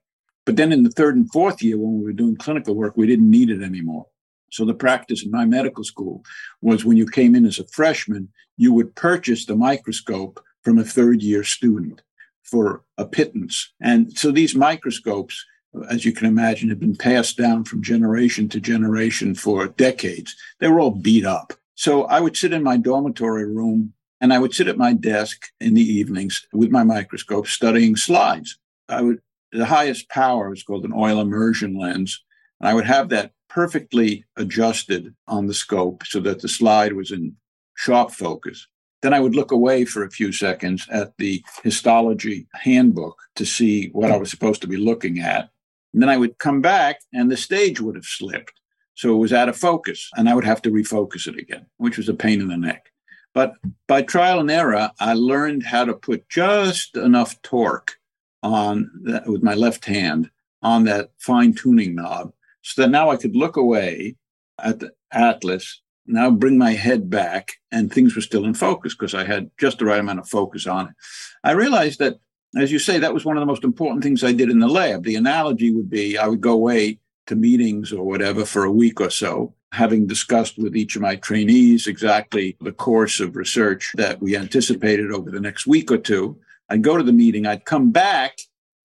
But 0.46 0.56
then 0.56 0.72
in 0.72 0.82
the 0.82 0.90
third 0.90 1.16
and 1.16 1.30
fourth 1.32 1.62
year, 1.62 1.78
when 1.78 1.98
we 1.98 2.04
were 2.04 2.12
doing 2.12 2.36
clinical 2.36 2.74
work, 2.74 2.96
we 2.96 3.06
didn't 3.06 3.30
need 3.30 3.50
it 3.50 3.62
anymore. 3.62 4.06
So 4.50 4.64
the 4.64 4.74
practice 4.74 5.24
in 5.24 5.30
my 5.30 5.44
medical 5.44 5.84
school 5.84 6.22
was 6.60 6.84
when 6.84 6.96
you 6.96 7.06
came 7.06 7.34
in 7.34 7.44
as 7.44 7.58
a 7.58 7.66
freshman, 7.68 8.28
you 8.56 8.72
would 8.72 8.94
purchase 8.94 9.46
the 9.46 9.56
microscope 9.56 10.40
from 10.62 10.78
a 10.78 10.84
third 10.84 11.22
year 11.22 11.42
student 11.42 12.02
for 12.42 12.84
a 12.98 13.04
pittance. 13.04 13.72
And 13.80 14.16
so 14.16 14.30
these 14.30 14.54
microscopes, 14.54 15.44
as 15.90 16.04
you 16.04 16.12
can 16.12 16.26
imagine, 16.26 16.68
have 16.68 16.78
been 16.78 16.94
passed 16.94 17.36
down 17.36 17.64
from 17.64 17.82
generation 17.82 18.48
to 18.50 18.60
generation 18.60 19.34
for 19.34 19.66
decades. 19.66 20.36
They 20.60 20.68
were 20.68 20.78
all 20.78 20.92
beat 20.92 21.26
up. 21.26 21.54
So 21.74 22.04
I 22.04 22.20
would 22.20 22.36
sit 22.36 22.52
in 22.52 22.62
my 22.62 22.76
dormitory 22.76 23.46
room 23.46 23.92
and 24.20 24.32
I 24.32 24.38
would 24.38 24.54
sit 24.54 24.68
at 24.68 24.78
my 24.78 24.92
desk 24.92 25.48
in 25.60 25.74
the 25.74 25.82
evenings 25.82 26.46
with 26.52 26.70
my 26.70 26.84
microscope 26.84 27.48
studying 27.48 27.96
slides. 27.96 28.56
I 28.88 29.02
would 29.02 29.20
the 29.54 29.66
highest 29.66 30.08
power 30.08 30.52
is 30.52 30.62
called 30.62 30.84
an 30.84 30.92
oil 30.92 31.20
immersion 31.20 31.78
lens. 31.78 32.23
And 32.61 32.68
I 32.68 32.75
would 32.75 32.87
have 32.87 33.08
that 33.11 33.32
perfectly 33.49 34.25
adjusted 34.37 35.14
on 35.28 35.46
the 35.46 35.54
scope 35.54 36.04
so 36.04 36.20
that 36.20 36.42
the 36.42 36.49
slide 36.49 36.92
was 36.94 37.12
in 37.12 37.37
sharp 37.76 38.11
focus. 38.11 38.66
Then 39.02 39.14
I 39.14 39.20
would 39.20 39.37
look 39.37 39.52
away 39.52 39.84
for 39.84 40.02
a 40.02 40.11
few 40.11 40.32
seconds 40.32 40.87
at 40.90 41.12
the 41.18 41.44
histology 41.62 42.49
handbook 42.54 43.16
to 43.37 43.44
see 43.44 43.88
what 43.88 44.11
I 44.11 44.16
was 44.16 44.30
supposed 44.30 44.61
to 44.62 44.68
be 44.68 44.76
looking 44.76 45.20
at. 45.20 45.50
And 45.92 46.02
then 46.02 46.08
I 46.08 46.16
would 46.16 46.38
come 46.38 46.61
back 46.61 47.00
and 47.12 47.30
the 47.30 47.37
stage 47.37 47.80
would 47.80 47.94
have 47.94 48.04
slipped. 48.04 48.61
So 48.94 49.14
it 49.14 49.18
was 49.18 49.33
out 49.33 49.48
of 49.48 49.57
focus 49.57 50.11
and 50.16 50.29
I 50.29 50.35
would 50.35 50.44
have 50.44 50.62
to 50.62 50.70
refocus 50.70 51.29
it 51.29 51.38
again, 51.38 51.66
which 51.76 51.96
was 51.96 52.09
a 52.09 52.14
pain 52.14 52.40
in 52.40 52.48
the 52.48 52.57
neck. 52.57 52.90
But 53.35 53.55
by 53.87 54.02
trial 54.02 54.40
and 54.40 54.50
error, 54.50 54.90
I 54.98 55.14
learned 55.14 55.64
how 55.64 55.85
to 55.85 55.94
put 55.94 56.29
just 56.29 56.96
enough 56.96 57.40
torque 57.42 57.96
on 58.44 58.90
that, 59.02 59.26
with 59.26 59.42
my 59.42 59.54
left 59.54 59.87
hand 59.87 60.30
on 60.62 60.85
that 60.85 61.11
fine 61.18 61.54
tuning 61.54 61.94
knob 61.94 62.33
so 62.62 62.83
that 62.83 62.88
now 62.88 63.11
I 63.11 63.16
could 63.16 63.35
look 63.35 63.57
away 63.57 64.16
at 64.62 64.80
the 64.80 64.92
atlas, 65.11 65.80
now 66.07 66.30
bring 66.30 66.59
my 66.59 66.72
head 66.72 67.11
back, 67.11 67.52
and 67.72 67.92
things 67.92 68.14
were 68.14 68.22
still 68.22 68.44
in 68.44 68.54
focus 68.54 68.94
because 68.94 69.14
I 69.14 69.24
had 69.24 69.50
just 69.59 69.78
the 69.78 69.87
right 69.87 69.98
amount 69.98 70.20
of 70.20 70.28
focus 70.28 70.66
on 70.66 70.88
it. 70.88 70.94
I 71.42 71.52
realized 71.52 71.98
that, 71.98 72.18
as 72.57 72.70
you 72.70 72.78
say, 72.78 72.98
that 72.98 73.14
was 73.14 73.24
one 73.24 73.37
of 73.37 73.40
the 73.40 73.46
most 73.46 73.64
important 73.64 74.02
things 74.02 74.22
I 74.22 74.33
did 74.33 74.50
in 74.50 74.61
the 74.61 74.68
lab. 74.68 75.04
The 75.04 75.16
analogy 75.16 75.72
would 75.72 75.90
be 75.90 76.18
I 76.18 76.28
would 76.28 76.40
go 76.40 76.52
away 76.52 77.00
to 77.26 77.35
meetings 77.35 77.92
or 77.92 78.04
whatever 78.04 78.44
for 78.44 78.64
a 78.64 78.70
week 78.70 79.00
or 79.00 79.11
so, 79.11 79.54
having 79.72 80.07
discussed 80.07 80.59
with 80.59 80.76
each 80.76 80.94
of 80.94 81.02
my 81.02 81.16
trainees 81.16 81.87
exactly 81.87 82.57
the 82.61 82.72
course 82.72 83.20
of 83.20 83.37
research 83.37 83.92
that 83.96 84.20
we 84.20 84.37
anticipated 84.37 85.11
over 85.11 85.30
the 85.30 85.40
next 85.40 85.66
week 85.66 85.90
or 85.90 85.98
two. 85.98 86.38
I'd 86.68 86.83
go 86.83 86.96
to 86.96 87.03
the 87.03 87.12
meeting, 87.12 87.46
I'd 87.46 87.64
come 87.64 87.90
back, 87.90 88.38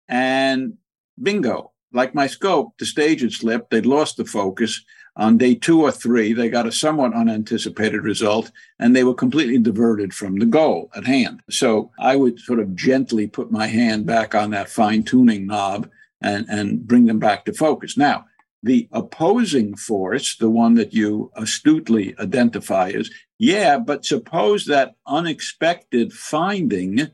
and 0.08 0.78
bingo, 1.22 1.72
like 1.92 2.14
my 2.14 2.28
scope, 2.28 2.78
the 2.78 2.86
stage 2.86 3.22
had 3.22 3.32
slipped. 3.32 3.72
They'd 3.72 3.86
lost 3.86 4.18
the 4.18 4.26
focus. 4.26 4.84
On 5.16 5.38
day 5.38 5.56
two 5.56 5.82
or 5.82 5.92
three, 5.92 6.34
they 6.34 6.50
got 6.50 6.68
a 6.68 6.72
somewhat 6.72 7.14
unanticipated 7.14 8.04
result 8.04 8.52
and 8.78 8.96
they 8.96 9.04
were 9.04 9.14
completely 9.14 9.58
diverted 9.58 10.14
from 10.14 10.38
the 10.38 10.46
goal 10.46 10.90
at 10.96 11.06
hand. 11.06 11.42
So 11.50 11.92
I 12.00 12.16
would 12.16 12.40
sort 12.40 12.60
of 12.60 12.76
gently 12.76 13.28
put 13.28 13.52
my 13.52 13.68
hand 13.68 14.06
back 14.06 14.34
on 14.34 14.52
that 14.52 14.70
fine 14.70 15.04
tuning 15.04 15.48
knob 15.48 15.90
and, 16.22 16.46
and 16.48 16.88
bring 16.88 17.06
them 17.06 17.20
back 17.20 17.46
to 17.46 17.54
focus. 17.54 17.98
Now, 17.98 18.26
the 18.62 18.88
opposing 18.92 19.76
force, 19.76 20.38
the 20.38 20.50
one 20.50 20.76
that 20.76 20.94
you 20.94 21.32
astutely 21.36 22.18
identify 22.20 22.90
as, 22.90 23.10
yeah, 23.38 23.78
but 23.80 24.06
suppose 24.06 24.66
that 24.66 24.96
unexpected 25.08 26.14
finding 26.14 27.10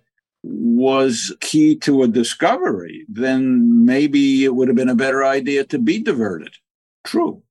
was 0.47 1.35
key 1.41 1.75
to 1.75 2.03
a 2.03 2.07
discovery, 2.07 3.05
then 3.09 3.85
maybe 3.85 4.45
it 4.45 4.53
would 4.53 4.67
have 4.67 4.77
been 4.77 4.89
a 4.89 4.95
better 4.95 5.25
idea 5.25 5.63
to 5.65 5.79
be 5.79 5.99
diverted. 5.99 6.53
True. 7.03 7.41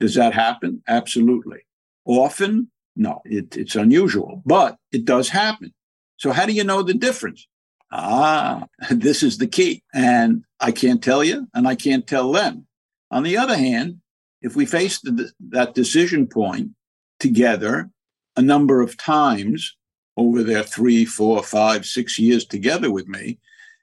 Does 0.00 0.14
that 0.14 0.34
happen? 0.34 0.82
Absolutely. 0.86 1.60
Often? 2.04 2.70
No, 2.94 3.22
it, 3.24 3.56
it's 3.56 3.74
unusual, 3.74 4.42
but 4.44 4.76
it 4.92 5.04
does 5.04 5.30
happen. 5.30 5.72
So, 6.18 6.32
how 6.32 6.46
do 6.46 6.52
you 6.52 6.64
know 6.64 6.82
the 6.82 6.94
difference? 6.94 7.46
Ah, 7.90 8.66
this 8.90 9.22
is 9.22 9.38
the 9.38 9.46
key. 9.46 9.82
And 9.94 10.44
I 10.60 10.72
can't 10.72 11.02
tell 11.02 11.24
you, 11.24 11.48
and 11.54 11.66
I 11.66 11.74
can't 11.74 12.06
tell 12.06 12.32
them. 12.32 12.66
On 13.10 13.22
the 13.22 13.36
other 13.36 13.56
hand, 13.56 14.00
if 14.42 14.56
we 14.56 14.66
face 14.66 15.00
the, 15.00 15.30
that 15.48 15.74
decision 15.74 16.26
point 16.26 16.70
together 17.18 17.90
a 18.36 18.42
number 18.42 18.82
of 18.82 18.96
times, 18.96 19.76
over 20.16 20.42
their 20.42 20.62
three, 20.62 21.04
four, 21.04 21.42
five, 21.42 21.84
six 21.86 22.18
years 22.18 22.44
together 22.44 22.90
with 22.90 23.06
me, 23.06 23.38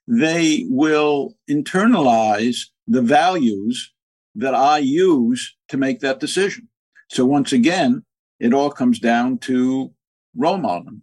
they 0.07 0.65
will 0.69 1.35
internalize 1.49 2.67
the 2.87 3.01
values 3.01 3.91
that 4.35 4.55
I 4.55 4.79
use 4.79 5.55
to 5.69 5.77
make 5.77 5.99
that 5.99 6.19
decision. 6.19 6.67
So 7.09 7.25
once 7.25 7.53
again, 7.53 8.03
it 8.39 8.53
all 8.53 8.71
comes 8.71 8.99
down 8.99 9.37
to 9.39 9.93
role 10.35 10.57
modeling. 10.57 11.01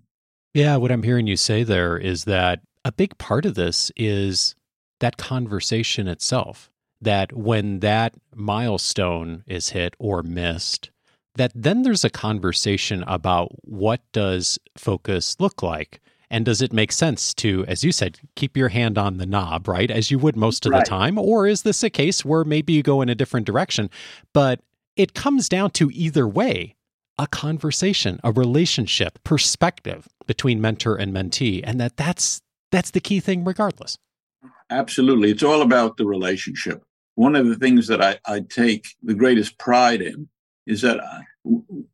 Yeah, 0.52 0.76
what 0.76 0.90
I'm 0.90 1.04
hearing 1.04 1.26
you 1.26 1.36
say 1.36 1.62
there 1.62 1.96
is 1.96 2.24
that 2.24 2.60
a 2.84 2.92
big 2.92 3.16
part 3.18 3.46
of 3.46 3.54
this 3.54 3.92
is 3.96 4.56
that 4.98 5.16
conversation 5.16 6.08
itself. 6.08 6.70
That 7.00 7.32
when 7.32 7.80
that 7.80 8.14
milestone 8.34 9.42
is 9.46 9.70
hit 9.70 9.94
or 9.98 10.22
missed, 10.22 10.89
that 11.36 11.52
then 11.54 11.82
there's 11.82 12.04
a 12.04 12.10
conversation 12.10 13.04
about 13.06 13.50
what 13.62 14.00
does 14.12 14.58
focus 14.76 15.36
look 15.38 15.62
like? 15.62 16.00
And 16.32 16.44
does 16.44 16.62
it 16.62 16.72
make 16.72 16.92
sense 16.92 17.34
to 17.34 17.64
as 17.66 17.82
you 17.82 17.90
said 17.90 18.18
keep 18.36 18.56
your 18.56 18.68
hand 18.68 18.96
on 18.96 19.16
the 19.16 19.26
knob 19.26 19.66
right 19.66 19.90
as 19.90 20.10
you 20.10 20.18
would 20.18 20.36
most 20.36 20.64
of 20.64 20.72
right. 20.72 20.84
the 20.84 20.88
time? 20.88 21.18
Or 21.18 21.46
is 21.46 21.62
this 21.62 21.82
a 21.82 21.90
case 21.90 22.24
where 22.24 22.44
maybe 22.44 22.72
you 22.72 22.82
go 22.82 23.02
in 23.02 23.08
a 23.08 23.14
different 23.14 23.46
direction? 23.46 23.90
But 24.32 24.60
it 24.96 25.14
comes 25.14 25.48
down 25.48 25.70
to 25.72 25.90
either 25.92 26.28
way 26.28 26.76
a 27.18 27.26
conversation 27.26 28.20
a 28.24 28.32
relationship 28.32 29.18
perspective 29.24 30.08
between 30.26 30.60
mentor 30.60 30.96
and 30.96 31.12
mentee 31.12 31.60
and 31.64 31.80
that 31.80 31.96
that's 31.96 32.42
that's 32.70 32.92
the 32.92 33.00
key 33.00 33.20
thing 33.20 33.44
regardless. 33.44 33.98
Absolutely. 34.70 35.30
It's 35.30 35.42
all 35.42 35.62
about 35.62 35.96
the 35.96 36.06
relationship. 36.06 36.82
One 37.16 37.34
of 37.34 37.46
the 37.46 37.56
things 37.56 37.88
that 37.88 38.00
I, 38.00 38.18
I 38.24 38.40
take 38.40 38.86
the 39.02 39.14
greatest 39.14 39.58
pride 39.58 40.00
in 40.00 40.28
is 40.66 40.82
that 40.82 41.00
uh, 41.00 41.20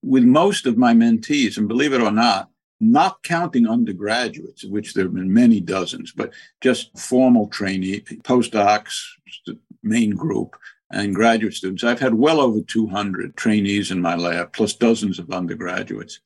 with 0.02 0.24
most 0.24 0.66
of 0.66 0.76
my 0.76 0.92
mentees, 0.92 1.56
and 1.56 1.68
believe 1.68 1.92
it 1.92 2.00
or 2.00 2.10
not, 2.10 2.50
not 2.80 3.22
counting 3.22 3.66
undergraduates, 3.66 4.64
which 4.64 4.94
there 4.94 5.04
have 5.04 5.14
been 5.14 5.32
many 5.32 5.60
dozens, 5.60 6.12
but 6.12 6.32
just 6.60 6.96
formal 6.98 7.48
trainee, 7.48 8.00
postdocs, 8.00 9.02
the 9.46 9.58
main 9.82 10.10
group, 10.10 10.56
and 10.90 11.14
graduate 11.14 11.54
students. 11.54 11.84
I've 11.84 12.00
had 12.00 12.14
well 12.14 12.40
over 12.40 12.60
200 12.60 13.36
trainees 13.36 13.90
in 13.90 14.00
my 14.00 14.14
lab, 14.14 14.52
plus 14.52 14.74
dozens 14.74 15.18
of 15.18 15.30
undergraduates. 15.30 16.20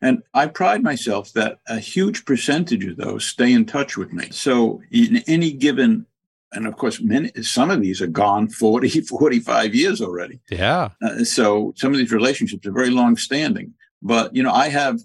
And 0.00 0.22
I 0.32 0.46
pride 0.46 0.82
myself 0.82 1.32
that 1.32 1.58
a 1.66 1.80
huge 1.80 2.24
percentage 2.24 2.84
of 2.84 2.96
those 2.96 3.26
stay 3.26 3.52
in 3.52 3.66
touch 3.66 3.96
with 3.96 4.12
me. 4.12 4.28
So 4.30 4.80
in 4.92 5.18
any 5.26 5.52
given 5.52 6.06
and 6.52 6.66
of 6.66 6.76
course 6.76 7.00
many 7.00 7.30
some 7.42 7.70
of 7.70 7.80
these 7.80 8.00
are 8.00 8.06
gone 8.06 8.48
40 8.48 9.00
45 9.00 9.74
years 9.74 10.00
already. 10.00 10.40
Yeah. 10.50 10.90
Uh, 11.02 11.24
so 11.24 11.72
some 11.76 11.92
of 11.92 11.98
these 11.98 12.12
relationships 12.12 12.66
are 12.66 12.72
very 12.72 12.90
long 12.90 13.16
standing 13.16 13.74
but 14.02 14.34
you 14.34 14.42
know 14.42 14.52
i 14.52 14.68
have 14.68 15.00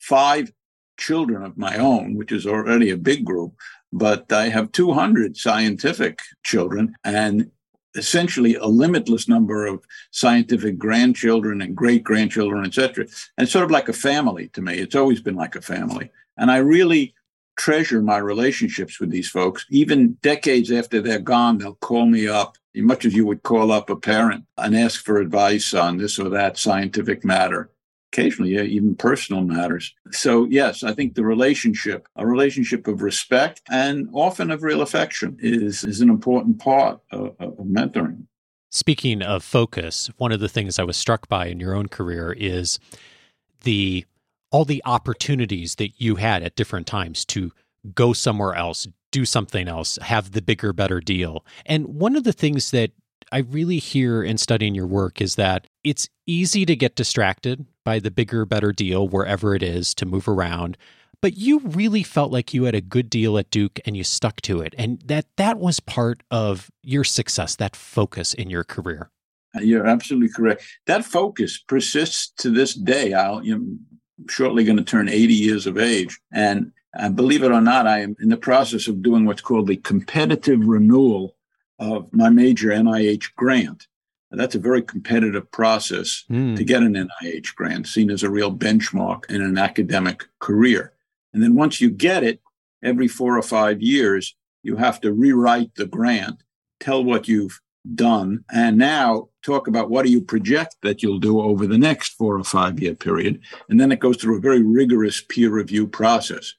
five 0.00 0.52
children 0.98 1.42
of 1.44 1.56
my 1.56 1.76
own 1.76 2.16
which 2.16 2.32
is 2.32 2.46
already 2.46 2.90
a 2.90 2.96
big 2.96 3.24
group 3.24 3.52
but 3.92 4.32
i 4.32 4.48
have 4.48 4.72
200 4.72 5.36
scientific 5.36 6.20
children 6.42 6.94
and 7.04 7.50
essentially 7.94 8.54
a 8.56 8.66
limitless 8.66 9.28
number 9.28 9.66
of 9.66 9.82
scientific 10.10 10.78
grandchildren 10.78 11.62
and 11.62 11.76
great 11.76 12.04
grandchildren 12.04 12.64
etc 12.64 13.04
and 13.04 13.44
it's 13.44 13.52
sort 13.52 13.64
of 13.64 13.70
like 13.70 13.88
a 13.88 13.92
family 13.92 14.48
to 14.48 14.62
me. 14.62 14.74
It's 14.78 14.94
always 14.94 15.20
been 15.20 15.36
like 15.36 15.56
a 15.56 15.60
family. 15.60 16.10
And 16.36 16.50
i 16.50 16.58
really 16.58 17.14
treasure 17.58 18.00
my 18.00 18.16
relationships 18.16 18.98
with 18.98 19.10
these 19.10 19.28
folks. 19.28 19.66
Even 19.68 20.12
decades 20.22 20.72
after 20.72 21.02
they're 21.02 21.18
gone, 21.18 21.58
they'll 21.58 21.74
call 21.74 22.06
me 22.06 22.26
up, 22.26 22.56
much 22.74 23.04
as 23.04 23.14
you 23.14 23.26
would 23.26 23.42
call 23.42 23.70
up 23.70 23.90
a 23.90 23.96
parent 23.96 24.44
and 24.56 24.74
ask 24.76 25.04
for 25.04 25.18
advice 25.18 25.74
on 25.74 25.98
this 25.98 26.18
or 26.18 26.30
that 26.30 26.56
scientific 26.56 27.24
matter. 27.24 27.70
Occasionally, 28.12 28.52
yeah, 28.52 28.62
even 28.62 28.94
personal 28.94 29.42
matters. 29.42 29.94
So, 30.12 30.46
yes, 30.46 30.82
I 30.82 30.94
think 30.94 31.14
the 31.14 31.24
relationship, 31.24 32.08
a 32.16 32.26
relationship 32.26 32.88
of 32.88 33.02
respect 33.02 33.60
and 33.68 34.08
often 34.14 34.50
of 34.50 34.62
real 34.62 34.80
affection, 34.80 35.36
is, 35.40 35.84
is 35.84 36.00
an 36.00 36.08
important 36.08 36.58
part 36.58 37.00
of, 37.12 37.36
of 37.38 37.58
mentoring. 37.58 38.22
Speaking 38.70 39.20
of 39.20 39.44
focus, 39.44 40.10
one 40.16 40.32
of 40.32 40.40
the 40.40 40.48
things 40.48 40.78
I 40.78 40.84
was 40.84 40.96
struck 40.96 41.28
by 41.28 41.48
in 41.48 41.60
your 41.60 41.74
own 41.74 41.88
career 41.88 42.34
is 42.38 42.78
the 43.64 44.06
all 44.50 44.64
the 44.64 44.82
opportunities 44.84 45.74
that 45.76 46.00
you 46.00 46.16
had 46.16 46.42
at 46.42 46.56
different 46.56 46.86
times 46.86 47.24
to 47.26 47.52
go 47.94 48.12
somewhere 48.12 48.54
else, 48.54 48.86
do 49.10 49.24
something 49.24 49.68
else, 49.68 49.98
have 50.02 50.32
the 50.32 50.42
bigger, 50.42 50.72
better 50.72 51.00
deal. 51.00 51.44
And 51.66 51.86
one 51.86 52.16
of 52.16 52.24
the 52.24 52.32
things 52.32 52.70
that 52.70 52.92
I 53.30 53.38
really 53.38 53.78
hear 53.78 54.22
in 54.22 54.38
studying 54.38 54.74
your 54.74 54.86
work 54.86 55.20
is 55.20 55.34
that 55.34 55.66
it's 55.84 56.08
easy 56.26 56.64
to 56.66 56.76
get 56.76 56.96
distracted 56.96 57.66
by 57.84 57.98
the 57.98 58.10
bigger, 58.10 58.44
better 58.44 58.72
deal 58.72 59.08
wherever 59.08 59.54
it 59.54 59.62
is 59.62 59.94
to 59.94 60.06
move 60.06 60.28
around. 60.28 60.76
But 61.20 61.36
you 61.36 61.58
really 61.60 62.02
felt 62.02 62.30
like 62.30 62.54
you 62.54 62.64
had 62.64 62.74
a 62.74 62.80
good 62.80 63.10
deal 63.10 63.38
at 63.38 63.50
Duke 63.50 63.80
and 63.84 63.96
you 63.96 64.04
stuck 64.04 64.40
to 64.42 64.60
it. 64.60 64.74
And 64.78 65.00
that 65.06 65.26
that 65.36 65.58
was 65.58 65.80
part 65.80 66.22
of 66.30 66.70
your 66.82 67.04
success, 67.04 67.56
that 67.56 67.74
focus 67.74 68.34
in 68.34 68.50
your 68.50 68.64
career. 68.64 69.10
You're 69.60 69.86
absolutely 69.86 70.28
correct. 70.28 70.62
That 70.86 71.04
focus 71.04 71.58
persists 71.58 72.30
to 72.38 72.50
this 72.50 72.74
day. 72.74 73.14
I'll 73.14 73.44
you 73.44 73.58
know, 73.58 73.66
shortly 74.28 74.64
going 74.64 74.78
to 74.78 74.84
turn 74.84 75.08
80 75.08 75.34
years 75.34 75.66
of 75.66 75.78
age. 75.78 76.18
And 76.32 76.72
uh, 76.98 77.10
believe 77.10 77.42
it 77.42 77.52
or 77.52 77.60
not, 77.60 77.86
I 77.86 78.00
am 78.00 78.16
in 78.20 78.28
the 78.28 78.36
process 78.36 78.88
of 78.88 79.02
doing 79.02 79.24
what's 79.24 79.42
called 79.42 79.66
the 79.66 79.76
competitive 79.76 80.60
renewal 80.66 81.36
of 81.78 82.12
my 82.12 82.28
major 82.28 82.70
NIH 82.70 83.34
grant. 83.36 83.86
That's 84.30 84.54
a 84.54 84.60
very 84.60 84.82
competitive 84.82 85.50
process 85.50 86.24
mm. 86.30 86.54
to 86.56 86.64
get 86.64 86.82
an 86.82 86.94
NIH 86.94 87.54
grant, 87.54 87.86
seen 87.86 88.10
as 88.10 88.22
a 88.22 88.30
real 88.30 88.54
benchmark 88.54 89.30
in 89.30 89.40
an 89.40 89.56
academic 89.56 90.26
career. 90.38 90.92
And 91.32 91.42
then 91.42 91.54
once 91.54 91.80
you 91.80 91.90
get 91.90 92.24
it, 92.24 92.40
every 92.82 93.08
four 93.08 93.38
or 93.38 93.42
five 93.42 93.80
years, 93.80 94.34
you 94.62 94.76
have 94.76 95.00
to 95.00 95.12
rewrite 95.12 95.74
the 95.76 95.86
grant, 95.86 96.42
tell 96.78 97.02
what 97.02 97.26
you've 97.26 97.60
done, 97.94 98.44
and 98.52 98.76
now 98.76 99.28
talk 99.42 99.66
about 99.66 99.90
what 99.90 100.04
do 100.04 100.10
you 100.10 100.20
project 100.20 100.76
that 100.82 101.02
you'll 101.02 101.18
do 101.18 101.40
over 101.40 101.66
the 101.66 101.78
next 101.78 102.14
four 102.14 102.38
or 102.38 102.44
five 102.44 102.80
year 102.80 102.94
period. 102.94 103.40
And 103.68 103.80
then 103.80 103.92
it 103.92 104.00
goes 104.00 104.16
through 104.16 104.38
a 104.38 104.42
very 104.42 104.62
rigorous 104.62 105.20
peer 105.20 105.50
review 105.50 105.86
process. 105.86 106.54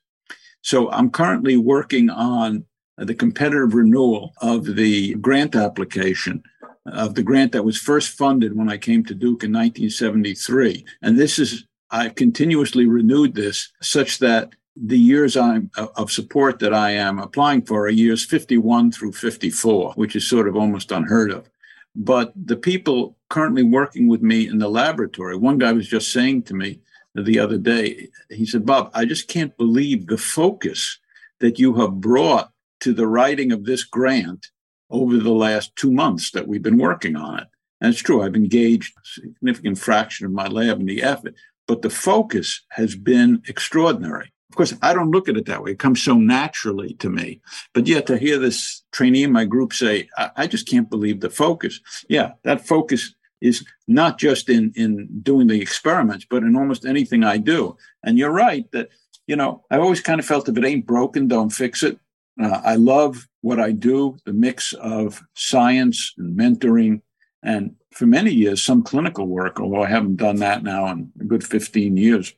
So 0.61 0.89
I'm 0.91 1.09
currently 1.09 1.57
working 1.57 2.09
on 2.09 2.65
the 2.97 3.15
competitive 3.15 3.73
renewal 3.73 4.33
of 4.41 4.75
the 4.75 5.15
grant 5.15 5.55
application 5.55 6.43
of 6.85 7.15
the 7.15 7.23
grant 7.23 7.51
that 7.51 7.65
was 7.65 7.77
first 7.77 8.17
funded 8.17 8.55
when 8.55 8.69
I 8.69 8.77
came 8.77 9.03
to 9.05 9.13
Duke 9.13 9.43
in 9.43 9.51
1973. 9.51 10.85
And 11.01 11.17
this 11.17 11.39
is, 11.39 11.65
I've 11.91 12.15
continuously 12.15 12.87
renewed 12.87 13.35
this 13.35 13.71
such 13.81 14.19
that 14.19 14.53
the 14.81 14.97
years 14.97 15.35
I'm 15.35 15.69
of 15.75 16.11
support 16.11 16.59
that 16.59 16.73
I 16.73 16.91
am 16.91 17.19
applying 17.19 17.63
for 17.63 17.83
are 17.83 17.89
years 17.89 18.25
51 18.25 18.91
through 18.91 19.11
54, 19.11 19.93
which 19.93 20.15
is 20.15 20.27
sort 20.27 20.47
of 20.47 20.55
almost 20.55 20.91
unheard 20.91 21.31
of. 21.31 21.49
But 21.95 22.31
the 22.35 22.55
people 22.55 23.17
currently 23.29 23.63
working 23.63 24.07
with 24.07 24.21
me 24.21 24.47
in 24.47 24.59
the 24.59 24.69
laboratory, 24.69 25.35
one 25.35 25.57
guy 25.57 25.73
was 25.73 25.87
just 25.87 26.13
saying 26.13 26.43
to 26.43 26.53
me 26.53 26.79
the 27.15 27.39
other 27.39 27.57
day, 27.57 28.09
he 28.29 28.45
said, 28.45 28.65
Bob, 28.65 28.91
I 28.93 29.05
just 29.05 29.27
can't 29.27 29.57
believe 29.57 30.07
the 30.07 30.17
focus 30.17 30.99
that 31.39 31.59
you 31.59 31.73
have 31.75 31.99
brought 31.99 32.51
to 32.81 32.93
the 32.93 33.07
writing 33.07 33.51
of 33.51 33.65
this 33.65 33.83
grant 33.83 34.47
over 34.89 35.17
the 35.17 35.31
last 35.31 35.75
two 35.75 35.91
months 35.91 36.31
that 36.31 36.47
we've 36.47 36.63
been 36.63 36.77
working 36.77 37.15
on 37.15 37.39
it. 37.39 37.47
And 37.81 37.93
it's 37.93 38.01
true, 38.01 38.21
I've 38.21 38.35
engaged 38.35 38.93
a 38.97 39.01
significant 39.03 39.77
fraction 39.77 40.25
of 40.25 40.31
my 40.31 40.47
lab 40.47 40.79
in 40.79 40.85
the 40.85 41.03
effort, 41.03 41.35
but 41.67 41.81
the 41.81 41.89
focus 41.89 42.61
has 42.71 42.95
been 42.95 43.41
extraordinary. 43.47 44.31
Of 44.49 44.55
course, 44.55 44.73
I 44.81 44.93
don't 44.93 45.11
look 45.11 45.29
at 45.29 45.37
it 45.37 45.45
that 45.45 45.63
way. 45.63 45.71
It 45.71 45.79
comes 45.79 46.01
so 46.01 46.15
naturally 46.15 46.95
to 46.95 47.09
me. 47.09 47.39
But 47.73 47.87
yet 47.87 48.07
to 48.07 48.17
hear 48.17 48.39
this 48.39 48.83
trainee 48.91 49.23
in 49.23 49.31
my 49.31 49.45
group 49.45 49.73
say, 49.73 50.09
I, 50.17 50.31
I 50.35 50.47
just 50.47 50.67
can't 50.67 50.89
believe 50.89 51.19
the 51.19 51.29
focus. 51.29 51.79
Yeah, 52.09 52.31
that 52.43 52.65
focus 52.65 53.13
is 53.41 53.65
not 53.87 54.17
just 54.17 54.49
in, 54.49 54.73
in 54.75 55.07
doing 55.21 55.47
the 55.47 55.61
experiments, 55.61 56.25
but 56.29 56.43
in 56.43 56.55
almost 56.55 56.85
anything 56.85 57.23
I 57.23 57.37
do. 57.37 57.77
And 58.03 58.17
you're 58.17 58.31
right 58.31 58.69
that, 58.71 58.89
you 59.27 59.35
know, 59.35 59.63
I've 59.69 59.81
always 59.81 60.01
kind 60.01 60.19
of 60.19 60.25
felt 60.25 60.49
if 60.49 60.57
it 60.57 60.65
ain't 60.65 60.87
broken, 60.87 61.27
don't 61.27 61.51
fix 61.51 61.83
it. 61.83 61.99
Uh, 62.41 62.61
I 62.63 62.75
love 62.75 63.27
what 63.41 63.59
I 63.59 63.71
do, 63.71 64.17
the 64.25 64.33
mix 64.33 64.73
of 64.73 65.21
science 65.35 66.13
and 66.17 66.37
mentoring, 66.37 67.01
and 67.43 67.75
for 67.91 68.05
many 68.05 68.31
years, 68.31 68.63
some 68.63 68.83
clinical 68.83 69.27
work, 69.27 69.59
although 69.59 69.83
I 69.83 69.89
haven't 69.89 70.17
done 70.17 70.37
that 70.37 70.63
now 70.63 70.87
in 70.87 71.11
a 71.19 71.23
good 71.23 71.43
15 71.43 71.97
years. 71.97 72.33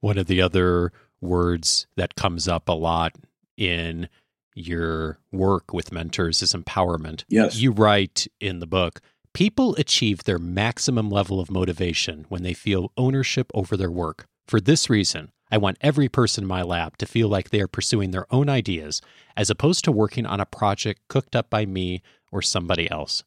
One 0.00 0.18
of 0.18 0.26
the 0.26 0.42
other 0.42 0.92
words 1.20 1.86
that 1.96 2.14
comes 2.14 2.48
up 2.48 2.68
a 2.68 2.72
lot 2.72 3.14
in 3.56 4.08
your 4.54 5.18
work 5.32 5.72
with 5.72 5.92
mentors 5.92 6.42
is 6.42 6.52
empowerment. 6.52 7.24
Yes. 7.28 7.56
You 7.56 7.72
write 7.72 8.26
in 8.40 8.58
the 8.60 8.66
book, 8.66 9.00
people 9.34 9.74
achieve 9.76 10.24
their 10.24 10.38
maximum 10.38 11.10
level 11.10 11.40
of 11.40 11.50
motivation 11.50 12.24
when 12.28 12.42
they 12.42 12.54
feel 12.54 12.92
ownership 12.96 13.50
over 13.54 13.76
their 13.76 13.90
work. 13.90 14.26
For 14.48 14.60
this 14.60 14.88
reason, 14.88 15.30
I 15.50 15.58
want 15.58 15.78
every 15.80 16.08
person 16.08 16.44
in 16.44 16.48
my 16.48 16.62
lab 16.62 16.96
to 16.98 17.06
feel 17.06 17.28
like 17.28 17.50
they 17.50 17.60
are 17.60 17.68
pursuing 17.68 18.10
their 18.10 18.26
own 18.32 18.48
ideas 18.48 19.00
as 19.36 19.50
opposed 19.50 19.84
to 19.84 19.92
working 19.92 20.26
on 20.26 20.40
a 20.40 20.46
project 20.46 21.02
cooked 21.08 21.36
up 21.36 21.50
by 21.50 21.66
me 21.66 22.02
or 22.32 22.42
somebody 22.42 22.90
else. 22.90 23.24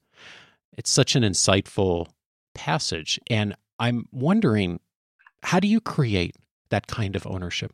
It's 0.77 0.89
such 0.89 1.15
an 1.15 1.23
insightful 1.23 2.07
passage. 2.55 3.19
And 3.29 3.55
I'm 3.77 4.07
wondering, 4.11 4.79
how 5.43 5.59
do 5.59 5.67
you 5.67 5.79
create 5.79 6.35
that 6.69 6.87
kind 6.87 7.15
of 7.15 7.25
ownership? 7.27 7.73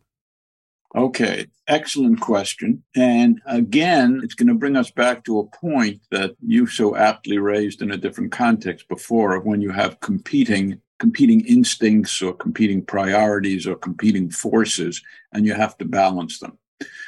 Okay, 0.95 1.45
excellent 1.67 2.21
question. 2.21 2.81
And 2.95 3.41
again, 3.45 4.21
it's 4.23 4.34
going 4.34 4.47
to 4.47 4.53
bring 4.53 4.77
us 4.77 4.91
back 4.91 5.25
to 5.25 5.39
a 5.39 5.47
point 5.47 5.99
that 6.10 6.38
you 6.41 6.67
so 6.67 6.95
aptly 6.95 7.38
raised 7.38 7.81
in 7.81 7.91
a 7.91 7.97
different 7.97 8.31
context 8.31 8.88
before 8.88 9.36
of 9.36 9.43
when 9.45 9.62
you 9.62 9.71
have 9.71 9.99
competing 9.99 10.81
competing 10.97 11.41
instincts 11.41 12.21
or 12.21 12.34
competing 12.34 12.81
priorities 12.81 13.67
or 13.67 13.75
competing 13.75 14.29
forces 14.29 15.01
and 15.34 15.45
you 15.45 15.53
have 15.53 15.77
to 15.77 15.84
balance 15.84 16.39
them. 16.39 16.58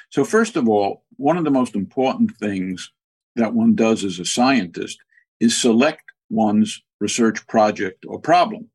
So 0.09 0.25
first 0.25 0.57
of 0.57 0.67
all, 0.67 1.05
one 1.15 1.37
of 1.37 1.45
the 1.45 1.49
most 1.49 1.73
important 1.73 2.35
things 2.35 2.91
that 3.37 3.53
one 3.53 3.75
does 3.75 4.03
as 4.03 4.19
a 4.19 4.25
scientist 4.25 4.99
is 5.39 5.55
select 5.55 6.03
one's 6.29 6.83
research 6.99 7.47
project 7.47 8.03
or 8.05 8.19
problem. 8.19 8.69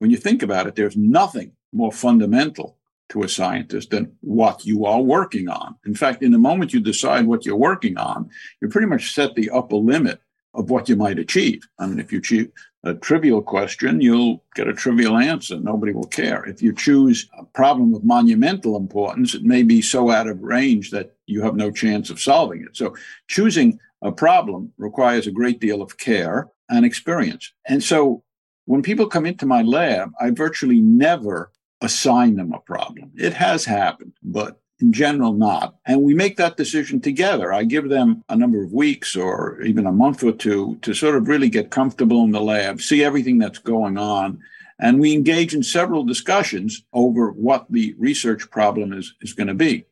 When 0.00 0.10
you 0.10 0.18
think 0.18 0.42
about 0.42 0.66
it, 0.66 0.74
there's 0.74 0.98
nothing 0.98 1.52
more 1.72 1.90
fundamental 1.90 2.77
to 3.10 3.22
a 3.22 3.28
scientist 3.28 3.90
than 3.90 4.12
what 4.20 4.64
you 4.64 4.84
are 4.84 5.00
working 5.00 5.48
on. 5.48 5.76
In 5.86 5.94
fact, 5.94 6.22
in 6.22 6.32
the 6.32 6.38
moment 6.38 6.72
you 6.72 6.80
decide 6.80 7.26
what 7.26 7.46
you're 7.46 7.56
working 7.56 7.96
on, 7.96 8.28
you 8.60 8.68
pretty 8.68 8.86
much 8.86 9.14
set 9.14 9.34
the 9.34 9.50
upper 9.50 9.76
limit 9.76 10.20
of 10.54 10.70
what 10.70 10.88
you 10.88 10.96
might 10.96 11.18
achieve. 11.18 11.66
I 11.78 11.86
mean, 11.86 12.00
if 12.00 12.12
you 12.12 12.20
choose 12.20 12.48
a 12.84 12.94
trivial 12.94 13.42
question, 13.42 14.00
you'll 14.00 14.42
get 14.54 14.68
a 14.68 14.72
trivial 14.72 15.16
answer. 15.16 15.58
Nobody 15.58 15.92
will 15.92 16.06
care. 16.06 16.44
If 16.44 16.62
you 16.62 16.72
choose 16.72 17.28
a 17.38 17.44
problem 17.44 17.94
of 17.94 18.04
monumental 18.04 18.76
importance, 18.76 19.34
it 19.34 19.42
may 19.42 19.62
be 19.62 19.82
so 19.82 20.10
out 20.10 20.28
of 20.28 20.42
range 20.42 20.90
that 20.90 21.14
you 21.26 21.42
have 21.42 21.56
no 21.56 21.70
chance 21.70 22.08
of 22.10 22.20
solving 22.20 22.62
it. 22.62 22.76
So 22.76 22.94
choosing 23.28 23.78
a 24.02 24.12
problem 24.12 24.72
requires 24.78 25.26
a 25.26 25.32
great 25.32 25.60
deal 25.60 25.82
of 25.82 25.98
care 25.98 26.48
and 26.68 26.84
experience. 26.84 27.52
And 27.66 27.82
so 27.82 28.22
when 28.66 28.82
people 28.82 29.06
come 29.06 29.26
into 29.26 29.46
my 29.46 29.62
lab, 29.62 30.12
I 30.20 30.30
virtually 30.30 30.80
never 30.80 31.50
assign 31.80 32.36
them 32.36 32.52
a 32.52 32.60
problem. 32.60 33.12
It 33.16 33.34
has 33.34 33.64
happened, 33.64 34.12
but 34.22 34.60
in 34.80 34.92
general, 34.92 35.32
not. 35.32 35.76
And 35.86 36.02
we 36.02 36.14
make 36.14 36.36
that 36.36 36.56
decision 36.56 37.00
together. 37.00 37.52
I 37.52 37.64
give 37.64 37.88
them 37.88 38.22
a 38.28 38.36
number 38.36 38.62
of 38.62 38.72
weeks 38.72 39.16
or 39.16 39.60
even 39.62 39.86
a 39.86 39.92
month 39.92 40.22
or 40.22 40.32
two 40.32 40.78
to 40.82 40.94
sort 40.94 41.16
of 41.16 41.28
really 41.28 41.48
get 41.48 41.70
comfortable 41.70 42.22
in 42.24 42.30
the 42.30 42.40
lab, 42.40 42.80
see 42.80 43.02
everything 43.02 43.38
that's 43.38 43.58
going 43.58 43.98
on. 43.98 44.38
And 44.78 45.00
we 45.00 45.12
engage 45.12 45.54
in 45.54 45.64
several 45.64 46.04
discussions 46.04 46.84
over 46.92 47.32
what 47.32 47.66
the 47.70 47.94
research 47.98 48.48
problem 48.50 48.92
is, 48.92 49.14
is 49.20 49.32
going 49.32 49.48
to 49.48 49.54
be. 49.54 49.84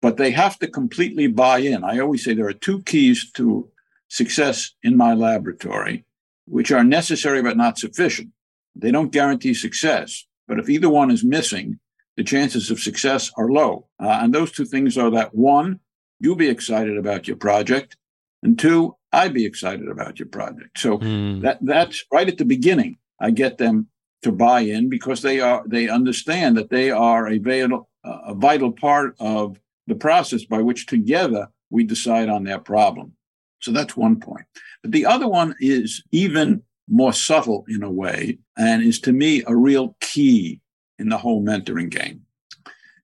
But 0.00 0.16
they 0.16 0.30
have 0.30 0.58
to 0.60 0.66
completely 0.66 1.26
buy 1.26 1.58
in. 1.58 1.84
I 1.84 1.98
always 1.98 2.24
say 2.24 2.32
there 2.32 2.48
are 2.48 2.54
two 2.54 2.82
keys 2.82 3.30
to 3.32 3.68
success 4.08 4.72
in 4.82 4.96
my 4.96 5.12
laboratory, 5.12 6.04
which 6.46 6.72
are 6.72 6.84
necessary 6.84 7.42
but 7.42 7.58
not 7.58 7.78
sufficient. 7.78 8.30
They 8.74 8.90
don't 8.90 9.12
guarantee 9.12 9.52
success. 9.52 10.24
But 10.52 10.58
if 10.58 10.68
either 10.68 10.90
one 10.90 11.10
is 11.10 11.24
missing, 11.24 11.80
the 12.18 12.22
chances 12.22 12.70
of 12.70 12.78
success 12.78 13.32
are 13.38 13.48
low. 13.48 13.86
Uh, 13.98 14.18
and 14.20 14.34
those 14.34 14.52
two 14.52 14.66
things 14.66 14.98
are 14.98 15.10
that 15.12 15.34
one, 15.34 15.80
you 16.20 16.36
be 16.36 16.50
excited 16.50 16.98
about 16.98 17.26
your 17.26 17.38
project, 17.38 17.96
and 18.42 18.58
two, 18.58 18.94
I 19.14 19.28
be 19.28 19.46
excited 19.46 19.88
about 19.88 20.18
your 20.18 20.28
project. 20.28 20.78
So 20.78 20.98
mm. 20.98 21.40
that 21.40 21.56
that's 21.62 22.04
right 22.12 22.28
at 22.28 22.36
the 22.36 22.44
beginning. 22.44 22.98
I 23.18 23.30
get 23.30 23.56
them 23.56 23.86
to 24.24 24.30
buy 24.30 24.60
in 24.60 24.90
because 24.90 25.22
they 25.22 25.40
are 25.40 25.64
they 25.66 25.88
understand 25.88 26.58
that 26.58 26.68
they 26.68 26.90
are 26.90 27.28
a 27.28 27.38
vital 27.38 27.88
a 28.04 28.34
vital 28.34 28.72
part 28.72 29.16
of 29.20 29.58
the 29.86 29.94
process 29.94 30.44
by 30.44 30.60
which 30.60 30.84
together 30.84 31.48
we 31.70 31.84
decide 31.84 32.28
on 32.28 32.44
their 32.44 32.58
problem. 32.58 33.14
So 33.62 33.72
that's 33.72 33.96
one 33.96 34.20
point. 34.20 34.44
But 34.82 34.92
the 34.92 35.06
other 35.06 35.28
one 35.28 35.54
is 35.60 36.02
even 36.12 36.62
more 36.88 37.12
subtle 37.12 37.64
in 37.68 37.82
a 37.82 37.90
way 37.90 38.38
and 38.56 38.82
is 38.82 39.00
to 39.00 39.12
me 39.12 39.42
a 39.46 39.56
real 39.56 39.96
key 40.00 40.60
in 40.98 41.08
the 41.08 41.18
whole 41.18 41.42
mentoring 41.42 41.90
game. 41.90 42.22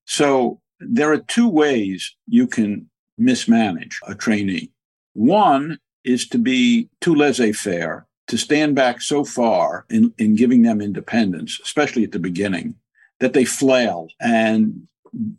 So 0.05 0.61
there 0.81 1.13
are 1.13 1.19
two 1.19 1.49
ways 1.49 2.15
you 2.27 2.47
can 2.47 2.89
mismanage 3.19 3.99
a 4.07 4.15
trainee. 4.15 4.71
One 5.15 5.79
is 6.05 6.29
to 6.29 6.39
be 6.39 6.89
too 7.01 7.15
laissez 7.15 7.53
faire, 7.53 8.07
to 8.29 8.39
stand 8.39 8.75
back 8.75 9.01
so 9.01 9.25
far 9.25 9.85
in, 9.91 10.13
in 10.19 10.37
giving 10.37 10.63
them 10.63 10.81
independence, 10.81 11.61
especially 11.63 12.05
at 12.05 12.13
the 12.13 12.19
beginning, 12.19 12.75
that 13.21 13.33
they 13.33 13.45
flail 13.45 14.09
and 14.21 14.87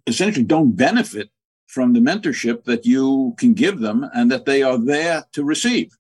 essentially 0.08 0.44
don't 0.44 0.76
benefit 0.76 1.30
from 1.68 1.94
the 1.94 2.00
mentorship 2.00 2.64
that 2.64 2.86
you 2.86 3.36
can 3.38 3.54
give 3.54 3.80
them 3.80 4.10
and 4.14 4.32
that 4.32 4.46
they 4.46 4.64
are 4.64 4.78
there 4.78 5.24
to 5.32 5.44
receive. 5.44 5.96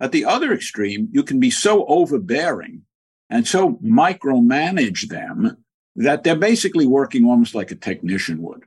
At 0.00 0.12
the 0.12 0.24
other 0.24 0.52
extreme, 0.52 1.08
you 1.12 1.22
can 1.22 1.40
be 1.40 1.50
so 1.50 1.84
overbearing 1.86 2.82
and 3.30 3.46
so 3.46 3.74
micromanage 3.84 5.08
them 5.08 5.56
that 5.96 6.22
they're 6.22 6.36
basically 6.36 6.86
working 6.86 7.24
almost 7.24 7.54
like 7.54 7.70
a 7.70 7.76
technician 7.76 8.40
would. 8.42 8.64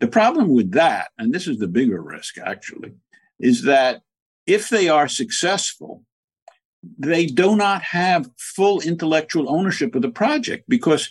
The 0.00 0.08
problem 0.08 0.48
with 0.48 0.72
that, 0.72 1.10
and 1.18 1.32
this 1.32 1.46
is 1.46 1.58
the 1.58 1.68
bigger 1.68 2.00
risk 2.00 2.38
actually, 2.38 2.92
is 3.38 3.62
that 3.62 4.02
if 4.46 4.68
they 4.68 4.88
are 4.88 5.08
successful, 5.08 6.04
they 6.98 7.26
do 7.26 7.56
not 7.56 7.82
have 7.82 8.30
full 8.38 8.80
intellectual 8.80 9.50
ownership 9.50 9.94
of 9.94 10.02
the 10.02 10.10
project 10.10 10.64
because 10.68 11.10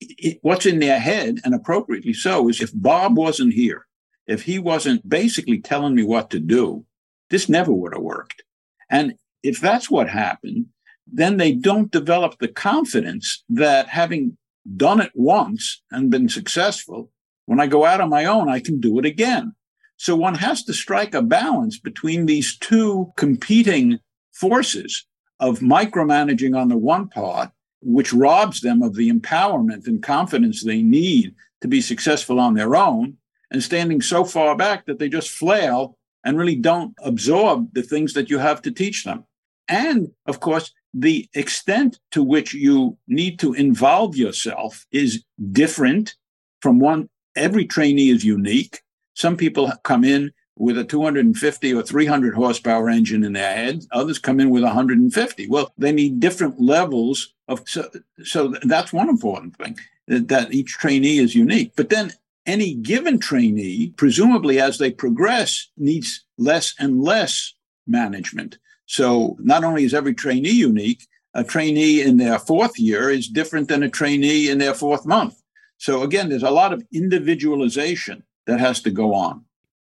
it, 0.00 0.38
what's 0.42 0.66
in 0.66 0.78
their 0.78 0.98
head, 0.98 1.38
and 1.44 1.54
appropriately 1.54 2.12
so, 2.12 2.48
is 2.48 2.60
if 2.60 2.70
Bob 2.74 3.16
wasn't 3.16 3.54
here, 3.54 3.86
if 4.26 4.42
he 4.42 4.58
wasn't 4.58 5.08
basically 5.08 5.60
telling 5.60 5.94
me 5.94 6.02
what 6.02 6.30
to 6.30 6.38
do, 6.38 6.84
this 7.30 7.48
never 7.48 7.72
would 7.72 7.94
have 7.94 8.02
worked. 8.02 8.42
And 8.90 9.14
if 9.42 9.60
that's 9.60 9.90
what 9.90 10.08
happened, 10.08 10.66
then 11.06 11.36
they 11.36 11.52
don't 11.52 11.90
develop 11.90 12.38
the 12.38 12.48
confidence 12.48 13.44
that 13.48 13.88
having 13.88 14.36
done 14.76 15.00
it 15.00 15.12
once 15.14 15.82
and 15.90 16.10
been 16.10 16.28
successful, 16.28 17.10
when 17.46 17.60
I 17.60 17.66
go 17.66 17.84
out 17.84 18.00
on 18.00 18.10
my 18.10 18.26
own, 18.26 18.48
I 18.48 18.60
can 18.60 18.80
do 18.80 18.98
it 18.98 19.06
again. 19.06 19.54
So 19.96 20.14
one 20.14 20.36
has 20.36 20.62
to 20.64 20.74
strike 20.74 21.14
a 21.14 21.22
balance 21.22 21.78
between 21.78 22.26
these 22.26 22.56
two 22.58 23.12
competing 23.16 23.98
forces 24.32 25.06
of 25.40 25.60
micromanaging 25.60 26.56
on 26.56 26.68
the 26.68 26.76
one 26.76 27.08
part, 27.08 27.50
which 27.80 28.12
robs 28.12 28.60
them 28.60 28.82
of 28.82 28.94
the 28.94 29.10
empowerment 29.10 29.86
and 29.86 30.02
confidence 30.02 30.62
they 30.62 30.82
need 30.82 31.34
to 31.60 31.68
be 31.68 31.80
successful 31.80 32.38
on 32.38 32.54
their 32.54 32.76
own, 32.76 33.16
and 33.50 33.62
standing 33.62 34.00
so 34.00 34.24
far 34.24 34.54
back 34.54 34.86
that 34.86 34.98
they 34.98 35.08
just 35.08 35.30
flail 35.30 35.97
and 36.24 36.38
really 36.38 36.56
don't 36.56 36.94
absorb 37.02 37.72
the 37.74 37.82
things 37.82 38.12
that 38.14 38.30
you 38.30 38.38
have 38.38 38.62
to 38.62 38.70
teach 38.70 39.04
them. 39.04 39.24
And 39.68 40.12
of 40.26 40.40
course, 40.40 40.72
the 40.94 41.28
extent 41.34 41.98
to 42.12 42.22
which 42.22 42.54
you 42.54 42.96
need 43.06 43.38
to 43.40 43.52
involve 43.52 44.16
yourself 44.16 44.86
is 44.90 45.24
different 45.52 46.14
from 46.60 46.78
one. 46.78 47.08
Every 47.36 47.66
trainee 47.66 48.08
is 48.08 48.24
unique. 48.24 48.80
Some 49.14 49.36
people 49.36 49.70
come 49.84 50.04
in 50.04 50.32
with 50.56 50.76
a 50.76 50.84
250 50.84 51.74
or 51.74 51.82
300 51.82 52.34
horsepower 52.34 52.88
engine 52.88 53.22
in 53.22 53.32
their 53.32 53.54
head. 53.54 53.84
Others 53.92 54.18
come 54.18 54.40
in 54.40 54.50
with 54.50 54.64
150. 54.64 55.48
Well, 55.48 55.72
they 55.78 55.92
need 55.92 56.20
different 56.20 56.60
levels 56.60 57.32
of. 57.46 57.62
So, 57.66 57.88
so 58.24 58.54
that's 58.62 58.92
one 58.92 59.08
important 59.08 59.56
thing 59.56 59.76
that 60.08 60.52
each 60.52 60.72
trainee 60.72 61.18
is 61.18 61.34
unique. 61.34 61.72
But 61.76 61.90
then 61.90 62.12
any 62.48 62.74
given 62.74 63.18
trainee, 63.20 63.92
presumably 63.96 64.58
as 64.58 64.78
they 64.78 64.90
progress, 64.90 65.68
needs 65.76 66.24
less 66.38 66.74
and 66.80 67.02
less 67.02 67.54
management. 67.86 68.58
So 68.86 69.36
not 69.40 69.62
only 69.62 69.84
is 69.84 69.94
every 69.94 70.14
trainee 70.14 70.50
unique, 70.50 71.06
a 71.34 71.44
trainee 71.44 72.00
in 72.00 72.16
their 72.16 72.38
fourth 72.38 72.78
year 72.78 73.10
is 73.10 73.28
different 73.28 73.68
than 73.68 73.82
a 73.82 73.90
trainee 73.90 74.48
in 74.48 74.58
their 74.58 74.74
fourth 74.74 75.04
month. 75.06 75.40
So 75.76 76.02
again, 76.02 76.30
there's 76.30 76.42
a 76.42 76.50
lot 76.50 76.72
of 76.72 76.82
individualization 76.92 78.24
that 78.46 78.58
has 78.58 78.80
to 78.82 78.90
go 78.90 79.14
on. 79.14 79.44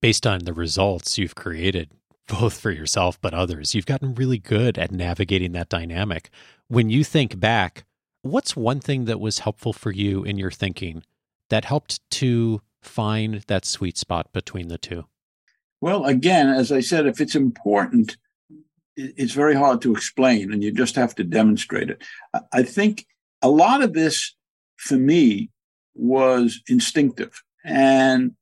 Based 0.00 0.26
on 0.26 0.40
the 0.40 0.52
results 0.52 1.16
you've 1.16 1.34
created, 1.34 1.90
both 2.28 2.60
for 2.60 2.70
yourself 2.70 3.20
but 3.20 3.34
others, 3.34 3.74
you've 3.74 3.86
gotten 3.86 4.14
really 4.14 4.38
good 4.38 4.78
at 4.78 4.92
navigating 4.92 5.52
that 5.52 5.70
dynamic. 5.70 6.28
When 6.68 6.90
you 6.90 7.02
think 7.02 7.40
back, 7.40 7.84
what's 8.20 8.54
one 8.54 8.78
thing 8.78 9.06
that 9.06 9.20
was 9.20 9.40
helpful 9.40 9.72
for 9.72 9.90
you 9.90 10.22
in 10.22 10.38
your 10.38 10.50
thinking 10.50 11.02
that 11.52 11.66
helped 11.66 12.00
to 12.10 12.62
find 12.80 13.42
that 13.46 13.66
sweet 13.66 13.98
spot 13.98 14.32
between 14.32 14.68
the 14.68 14.78
two? 14.78 15.04
Well, 15.82 16.06
again, 16.06 16.48
as 16.48 16.72
I 16.72 16.80
said, 16.80 17.06
if 17.06 17.20
it's 17.20 17.34
important, 17.34 18.16
it's 18.96 19.34
very 19.34 19.54
hard 19.54 19.82
to 19.82 19.92
explain 19.92 20.50
and 20.50 20.62
you 20.64 20.72
just 20.72 20.96
have 20.96 21.14
to 21.16 21.24
demonstrate 21.24 21.90
it. 21.90 22.02
I 22.54 22.62
think 22.62 23.04
a 23.42 23.50
lot 23.50 23.82
of 23.82 23.92
this 23.92 24.34
for 24.78 24.96
me 24.96 25.50
was 25.94 26.62
instinctive 26.68 27.42
and 27.62 28.34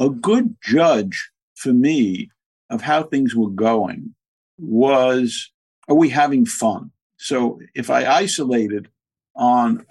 a 0.00 0.10
good 0.10 0.56
judge 0.60 1.30
for 1.54 1.72
me 1.72 2.30
of 2.68 2.82
how 2.82 3.04
things 3.04 3.36
were 3.36 3.50
going 3.50 4.12
was 4.58 5.52
are 5.86 5.94
we 5.94 6.08
having 6.08 6.46
fun? 6.46 6.90
So 7.16 7.60
if 7.76 7.90
I 7.90 8.06
isolated 8.06 8.88
on 9.36 9.86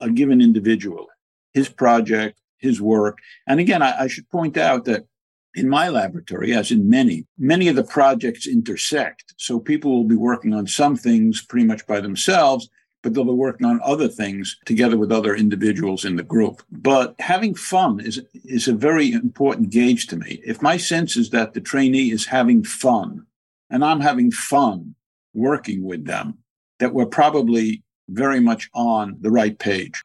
a 0.00 0.10
given 0.10 0.40
individual, 0.40 1.06
his 1.54 1.68
project, 1.68 2.40
his 2.58 2.80
work, 2.80 3.18
and 3.46 3.60
again, 3.60 3.82
I, 3.82 4.02
I 4.02 4.06
should 4.06 4.28
point 4.30 4.56
out 4.56 4.84
that 4.84 5.06
in 5.54 5.68
my 5.68 5.88
laboratory, 5.88 6.54
as 6.54 6.70
in 6.70 6.88
many, 6.88 7.26
many 7.38 7.68
of 7.68 7.76
the 7.76 7.84
projects 7.84 8.46
intersect. 8.46 9.34
So 9.36 9.58
people 9.58 9.90
will 9.90 10.04
be 10.04 10.14
working 10.16 10.54
on 10.54 10.66
some 10.66 10.96
things 10.96 11.42
pretty 11.42 11.66
much 11.66 11.86
by 11.86 12.00
themselves, 12.00 12.68
but 13.02 13.14
they'll 13.14 13.24
be 13.24 13.32
working 13.32 13.66
on 13.66 13.80
other 13.82 14.08
things 14.08 14.58
together 14.64 14.96
with 14.96 15.10
other 15.10 15.34
individuals 15.34 16.04
in 16.04 16.16
the 16.16 16.22
group. 16.22 16.62
But 16.70 17.14
having 17.18 17.54
fun 17.54 18.00
is, 18.00 18.20
is 18.44 18.68
a 18.68 18.74
very 18.74 19.12
important 19.12 19.70
gauge 19.70 20.06
to 20.08 20.16
me. 20.16 20.40
If 20.44 20.62
my 20.62 20.76
sense 20.76 21.16
is 21.16 21.30
that 21.30 21.54
the 21.54 21.60
trainee 21.60 22.10
is 22.10 22.26
having 22.26 22.62
fun 22.62 23.26
and 23.70 23.84
I'm 23.84 24.00
having 24.00 24.30
fun 24.30 24.94
working 25.34 25.82
with 25.82 26.04
them, 26.04 26.38
that 26.78 26.94
we're 26.94 27.06
probably 27.06 27.82
very 28.08 28.40
much 28.40 28.68
on 28.74 29.16
the 29.20 29.30
right 29.30 29.58
page. 29.58 30.02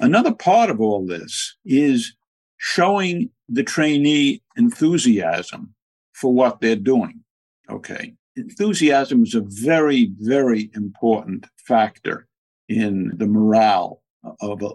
Another 0.00 0.32
part 0.32 0.70
of 0.70 0.80
all 0.80 1.04
this 1.06 1.56
is 1.64 2.14
showing 2.58 3.30
the 3.48 3.62
trainee 3.62 4.42
enthusiasm 4.56 5.74
for 6.12 6.32
what 6.32 6.60
they're 6.60 6.76
doing. 6.76 7.20
Okay. 7.70 8.14
Enthusiasm 8.36 9.22
is 9.22 9.34
a 9.34 9.42
very, 9.42 10.12
very 10.18 10.70
important 10.74 11.46
factor 11.66 12.26
in 12.68 13.12
the 13.16 13.26
morale 13.26 14.02
of 14.40 14.62
a, 14.62 14.70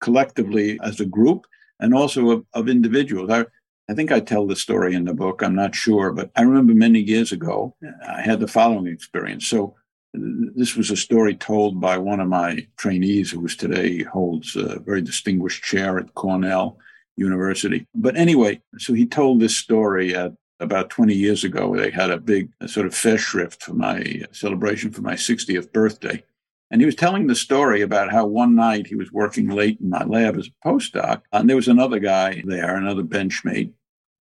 collectively 0.00 0.78
as 0.82 1.00
a 1.00 1.06
group 1.06 1.46
and 1.80 1.94
also 1.94 2.30
of, 2.30 2.44
of 2.52 2.68
individuals. 2.68 3.30
I, 3.30 3.46
I 3.88 3.94
think 3.94 4.12
I 4.12 4.20
tell 4.20 4.46
the 4.46 4.56
story 4.56 4.94
in 4.94 5.04
the 5.04 5.14
book. 5.14 5.42
I'm 5.42 5.54
not 5.54 5.74
sure, 5.74 6.12
but 6.12 6.30
I 6.36 6.42
remember 6.42 6.74
many 6.74 7.00
years 7.00 7.32
ago, 7.32 7.74
I 8.06 8.20
had 8.20 8.40
the 8.40 8.48
following 8.48 8.86
experience. 8.86 9.46
So 9.46 9.74
this 10.14 10.74
was 10.74 10.90
a 10.90 10.96
story 10.96 11.34
told 11.34 11.80
by 11.80 11.98
one 11.98 12.20
of 12.20 12.28
my 12.28 12.66
trainees 12.76 13.30
who 13.30 13.46
today 13.48 14.02
holds 14.02 14.56
a 14.56 14.78
very 14.80 15.02
distinguished 15.02 15.62
chair 15.62 15.98
at 15.98 16.14
Cornell 16.14 16.78
University. 17.16 17.86
But 17.94 18.16
anyway, 18.16 18.60
so 18.78 18.94
he 18.94 19.06
told 19.06 19.40
this 19.40 19.56
story 19.56 20.14
at 20.14 20.32
about 20.60 20.90
20 20.90 21.14
years 21.14 21.44
ago. 21.44 21.76
They 21.76 21.90
had 21.90 22.10
a 22.10 22.18
big 22.18 22.50
sort 22.66 22.86
of 22.86 22.92
festschrift 22.92 23.62
for 23.62 23.74
my 23.74 23.98
uh, 24.00 24.32
celebration 24.32 24.90
for 24.90 25.02
my 25.02 25.14
60th 25.14 25.72
birthday. 25.72 26.22
And 26.70 26.82
he 26.82 26.86
was 26.86 26.94
telling 26.94 27.26
the 27.26 27.34
story 27.34 27.80
about 27.80 28.10
how 28.10 28.26
one 28.26 28.54
night 28.54 28.86
he 28.86 28.94
was 28.94 29.12
working 29.12 29.48
late 29.48 29.80
in 29.80 29.88
my 29.88 30.04
lab 30.04 30.36
as 30.36 30.48
a 30.48 30.68
postdoc, 30.68 31.22
and 31.32 31.48
there 31.48 31.56
was 31.56 31.68
another 31.68 31.98
guy 31.98 32.42
there, 32.44 32.76
another 32.76 33.02
benchmate. 33.02 33.72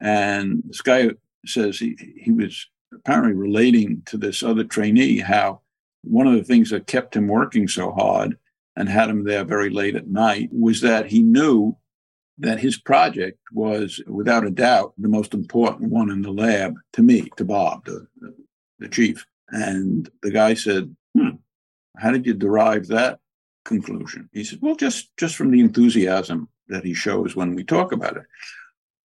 And 0.00 0.62
this 0.66 0.80
guy 0.80 1.10
says 1.44 1.78
he, 1.78 1.96
he 2.16 2.30
was 2.30 2.68
apparently 2.94 3.32
relating 3.32 4.02
to 4.06 4.16
this 4.16 4.44
other 4.44 4.62
trainee 4.62 5.18
how 5.18 5.62
one 6.06 6.26
of 6.26 6.34
the 6.34 6.44
things 6.44 6.70
that 6.70 6.86
kept 6.86 7.16
him 7.16 7.28
working 7.28 7.68
so 7.68 7.92
hard 7.92 8.36
and 8.76 8.88
had 8.88 9.08
him 9.08 9.24
there 9.24 9.44
very 9.44 9.70
late 9.70 9.96
at 9.96 10.08
night 10.08 10.50
was 10.52 10.80
that 10.82 11.06
he 11.06 11.22
knew 11.22 11.76
that 12.38 12.60
his 12.60 12.78
project 12.78 13.38
was, 13.52 14.02
without 14.06 14.46
a 14.46 14.50
doubt, 14.50 14.92
the 14.98 15.08
most 15.08 15.32
important 15.32 15.90
one 15.90 16.10
in 16.10 16.22
the 16.22 16.30
lab 16.30 16.74
to 16.92 17.02
me, 17.02 17.28
to 17.36 17.44
Bob, 17.44 17.86
the, 17.86 18.06
the 18.78 18.88
chief. 18.88 19.24
And 19.48 20.10
the 20.22 20.30
guy 20.30 20.54
said, 20.54 20.94
hmm, 21.16 21.36
how 21.96 22.10
did 22.10 22.26
you 22.26 22.34
derive 22.34 22.88
that 22.88 23.20
conclusion? 23.64 24.28
He 24.32 24.44
said, 24.44 24.58
well, 24.60 24.76
just, 24.76 25.16
just 25.16 25.34
from 25.34 25.50
the 25.50 25.60
enthusiasm 25.60 26.48
that 26.68 26.84
he 26.84 26.92
shows 26.92 27.34
when 27.34 27.54
we 27.54 27.64
talk 27.64 27.92
about 27.92 28.16
it. 28.16 28.24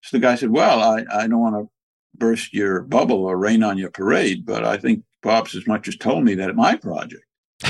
So 0.03 0.17
the 0.17 0.21
guy 0.21 0.35
said, 0.35 0.51
well, 0.51 0.81
I, 0.81 1.03
I 1.11 1.27
don't 1.27 1.41
want 1.41 1.55
to 1.55 1.69
burst 2.15 2.53
your 2.53 2.81
bubble 2.81 3.25
or 3.25 3.37
rain 3.37 3.61
on 3.61 3.77
your 3.77 3.91
parade, 3.91 4.45
but 4.45 4.63
I 4.63 4.77
think 4.77 5.03
Bob's 5.21 5.55
as 5.55 5.67
much 5.67 5.87
as 5.87 5.95
told 5.95 6.23
me 6.23 6.35
that 6.35 6.55
my 6.55 6.75
project 6.75 7.23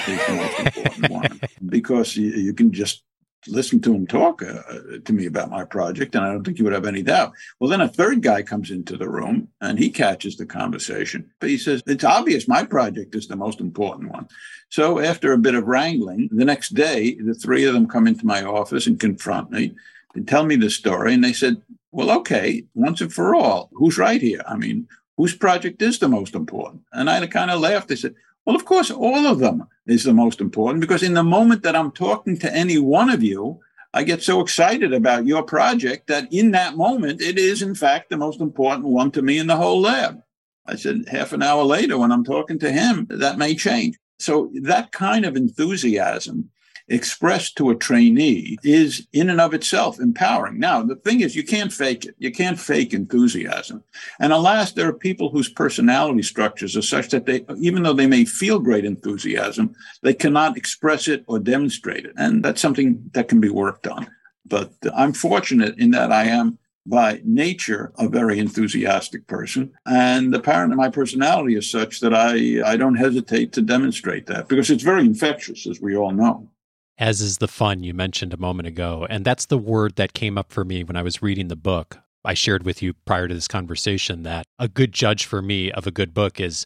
is 0.08 0.28
the 0.28 0.34
most 0.34 0.60
important 0.60 1.10
one 1.10 1.42
because 1.68 2.16
you, 2.16 2.30
you, 2.32 2.54
can 2.54 2.72
just 2.72 3.04
listen 3.48 3.80
to 3.82 3.94
him 3.94 4.06
talk 4.06 4.42
uh, 4.44 4.62
to 5.06 5.14
me 5.14 5.26
about 5.26 5.50
my 5.50 5.64
project, 5.64 6.16
and 6.16 6.26
I 6.26 6.32
don't 6.32 6.44
think 6.44 6.58
you 6.58 6.64
would 6.66 6.74
have 6.74 6.86
any 6.86 7.02
doubt. 7.02 7.34
Well, 7.60 7.70
then 7.70 7.82
a 7.82 7.88
third 7.88 8.22
guy 8.22 8.42
comes 8.42 8.72
into 8.72 8.98
the 8.98 9.10
room 9.10 9.48
and 9.62 9.80
he 9.80 9.90
catches 9.90 10.36
the 10.36 10.46
conversation. 10.46 11.30
But 11.40 11.50
he 11.50 11.58
says, 11.58 11.82
It's 11.88 12.04
obvious 12.04 12.48
my 12.48 12.64
project 12.64 13.16
is 13.16 13.28
the 13.28 13.36
most 13.36 13.60
important 13.60 14.12
one. 14.12 14.28
So 14.70 15.00
after 15.00 15.32
a 15.32 15.38
bit 15.38 15.56
of 15.56 15.68
wrangling, 15.68 16.30
the 16.32 16.46
next 16.46 16.74
day, 16.74 17.16
the 17.16 17.34
three 17.34 17.64
of 17.66 17.74
them 17.74 17.88
come 17.88 18.08
into 18.08 18.26
my 18.26 18.44
office 18.44 18.88
and 18.88 19.00
confront 19.00 19.52
me 19.52 19.74
and 20.16 20.28
tell 20.28 20.44
me 20.44 20.56
the 20.56 20.70
story. 20.70 21.14
And 21.14 21.24
they 21.24 21.34
said, 21.34 21.62
Well, 21.92 22.12
okay, 22.20 22.66
once 22.74 23.02
and 23.02 23.14
for 23.14 23.36
all, 23.36 23.70
who's 23.74 23.98
right 23.98 24.22
here? 24.22 24.42
I 24.48 24.58
mean, 24.58 24.88
whose 25.18 25.36
project 25.36 25.82
is 25.82 26.00
the 26.00 26.08
most 26.08 26.36
important? 26.36 26.84
And 26.94 27.10
I 27.10 27.26
kind 27.28 27.52
of 27.52 27.60
laughed. 27.60 27.90
They 27.90 27.96
said, 27.96 28.16
well, 28.46 28.56
of 28.56 28.66
course, 28.66 28.90
all 28.92 29.28
of 29.28 29.40
them 29.40 29.68
is 29.88 30.04
the 30.04 30.14
most 30.14 30.40
important 30.40 30.80
because 30.80 31.04
in 31.04 31.16
the 31.16 31.24
moment 31.24 31.64
that 31.64 31.76
I'm 31.76 31.92
talking 31.92 32.38
to 32.40 32.56
any 32.56 32.78
one 32.78 33.10
of 33.10 33.22
you, 33.22 33.60
I 33.94 34.04
get 34.04 34.22
so 34.22 34.42
excited 34.42 34.94
about 34.94 35.26
your 35.26 35.44
project 35.44 36.08
that 36.08 36.32
in 36.32 36.52
that 36.52 36.78
moment, 36.78 37.22
it 37.22 37.40
is, 37.40 37.62
in 37.62 37.74
fact, 37.74 38.10
the 38.10 38.18
most 38.18 38.40
important 38.40 38.88
one 38.88 39.12
to 39.12 39.22
me 39.22 39.38
in 39.40 39.48
the 39.48 39.56
whole 39.56 39.82
lab. 39.82 40.22
I 40.66 40.76
said, 40.76 41.06
half 41.10 41.34
an 41.34 41.42
hour 41.42 41.64
later, 41.64 41.98
when 41.98 42.12
I'm 42.12 42.24
talking 42.24 42.60
to 42.60 42.72
him, 42.72 43.08
that 43.10 43.38
may 43.38 43.56
change. 43.56 43.98
So 44.20 44.52
that 44.62 44.92
kind 44.92 45.26
of 45.26 45.36
enthusiasm 45.36 46.50
expressed 46.90 47.58
to 47.58 47.70
a 47.70 47.76
trainee 47.76 48.58
is 48.64 49.08
in 49.12 49.30
and 49.30 49.42
of 49.42 49.54
itself 49.54 50.00
empowering. 50.00 50.60
Now, 50.60 50.84
the 50.84 50.96
thing 50.96 51.22
is, 51.22 51.36
you 51.36 51.44
can't 51.44 51.72
fake 51.72 52.06
it. 52.06 52.16
You 52.18 52.32
can't 52.32 52.60
fake 52.60 52.94
enthusiasm. 52.94 53.84
And 54.20 54.32
alas, 54.32 54.72
there 54.72 54.88
are 54.88 54.94
people 54.94 55.30
whose 55.30 55.50
personality 55.50 56.24
structures 56.24 56.78
are 56.78 56.82
such 56.82 57.10
that 57.10 57.26
they, 57.26 57.46
even 57.60 57.84
though 57.84 57.94
they 57.94 58.08
may 58.08 58.26
feel 58.26 58.60
great 58.60 58.86
enthusiasm, 58.86 59.76
they 60.02 60.14
cannot 60.14 60.58
express 60.58 61.08
it 61.08 61.24
or 61.28 61.40
demonstrate 61.40 62.06
it. 62.06 62.14
And 62.18 62.44
that's 62.44 62.62
something 62.62 63.10
that 63.14 63.28
can 63.28 63.42
be 63.42 63.50
worked 63.50 63.88
on. 63.88 64.08
But 64.46 64.72
I'm 64.96 65.14
fortunate 65.14 65.78
in 65.78 65.92
that 65.92 66.12
I 66.12 66.26
am 66.26 66.58
by 66.86 67.22
nature 67.26 67.92
a 67.98 68.08
very 68.08 68.40
enthusiastic 68.40 69.28
person 69.28 69.70
and 69.86 70.34
apparently 70.34 70.78
my 70.78 70.88
personality 70.88 71.58
is 71.58 71.70
such 71.70 72.00
that 72.00 72.14
I, 72.14 72.62
I 72.66 72.78
don't 72.78 72.96
hesitate 72.96 73.52
to 73.54 73.62
demonstrate 73.62 74.26
that 74.28 74.48
because 74.48 74.70
it's 74.70 74.84
very 74.84 75.02
infectious 75.02 75.68
as 75.68 75.82
we 75.82 75.98
all 75.98 76.14
know 76.14 76.50
as 76.98 77.22
is 77.22 77.38
the 77.38 77.48
fun 77.48 77.84
you 77.84 77.94
mentioned 77.94 78.34
a 78.34 78.38
moment 78.38 78.68
ago. 78.68 79.06
And 79.10 79.24
that's 79.24 79.46
the 79.46 79.58
word 79.58 79.96
that 79.96 80.14
came 80.14 80.38
up 80.38 80.52
for 80.52 80.64
me 80.64 80.84
when 80.84 80.96
I 80.96 81.04
was 81.04 81.22
reading 81.22 81.48
the 81.48 81.56
book. 81.56 82.00
I 82.26 82.34
shared 82.34 82.64
with 82.64 82.82
you 82.82 82.94
prior 82.94 83.28
to 83.28 83.34
this 83.34 83.48
conversation 83.48 84.24
that 84.24 84.46
a 84.60 84.68
good 84.68 84.92
judge 84.92 85.26
for 85.26 85.42
me 85.42 85.72
of 85.72 85.88
a 85.88 85.92
good 85.92 86.14
book 86.14 86.42
is, 86.42 86.66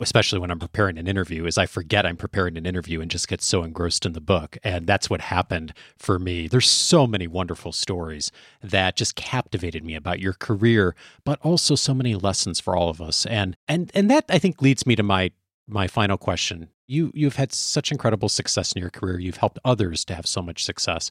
especially 0.00 0.38
when 0.38 0.50
I'm 0.50 0.58
preparing 0.58 0.98
an 0.98 1.06
interview, 1.06 1.46
is 1.46 1.56
I 1.56 1.64
forget 1.64 2.04
I'm 2.04 2.16
preparing 2.16 2.58
an 2.58 2.66
interview 2.66 3.00
and 3.00 3.10
just 3.10 3.28
get 3.28 3.40
so 3.40 3.62
engrossed 3.62 4.04
in 4.04 4.12
the 4.12 4.20
book. 4.20 4.58
And 4.62 4.86
that's 4.86 5.08
what 5.08 5.22
happened 5.22 5.72
for 5.96 6.18
me. 6.18 6.46
There's 6.46 6.68
so 6.68 7.06
many 7.06 7.26
wonderful 7.26 7.72
stories 7.72 8.30
that 8.62 8.96
just 8.96 9.14
captivated 9.14 9.82
me 9.82 9.94
about 9.94 10.20
your 10.20 10.34
career, 10.34 10.94
but 11.24 11.38
also 11.42 11.74
so 11.74 11.94
many 11.94 12.14
lessons 12.14 12.60
for 12.60 12.76
all 12.76 12.90
of 12.90 13.00
us. 13.00 13.24
And 13.24 13.56
and 13.66 13.90
and 13.94 14.10
that 14.10 14.26
I 14.28 14.38
think 14.38 14.60
leads 14.60 14.86
me 14.86 14.96
to 14.96 15.02
my 15.02 15.30
my 15.66 15.86
final 15.86 16.18
question 16.18 16.68
you 16.88 17.12
you've 17.14 17.36
had 17.36 17.52
such 17.52 17.92
incredible 17.92 18.28
success 18.28 18.72
in 18.72 18.80
your 18.80 18.90
career. 18.90 19.18
You've 19.18 19.36
helped 19.36 19.58
others 19.64 20.04
to 20.06 20.14
have 20.14 20.26
so 20.26 20.42
much 20.42 20.64
success. 20.64 21.10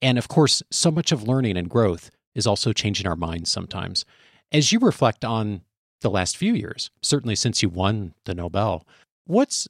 And 0.00 0.18
of 0.18 0.28
course 0.28 0.62
so 0.70 0.90
much 0.90 1.10
of 1.10 1.26
learning 1.26 1.56
and 1.56 1.68
growth 1.68 2.10
is 2.34 2.46
also 2.46 2.72
changing 2.72 3.06
our 3.06 3.16
minds 3.16 3.50
sometimes. 3.50 4.04
As 4.52 4.70
you 4.70 4.78
reflect 4.78 5.24
on 5.24 5.62
the 6.02 6.10
last 6.10 6.36
few 6.36 6.52
years 6.54 6.90
certainly 7.02 7.34
since 7.34 7.62
you 7.62 7.68
won 7.68 8.14
the 8.26 8.34
nobel 8.34 8.86
what's 9.26 9.66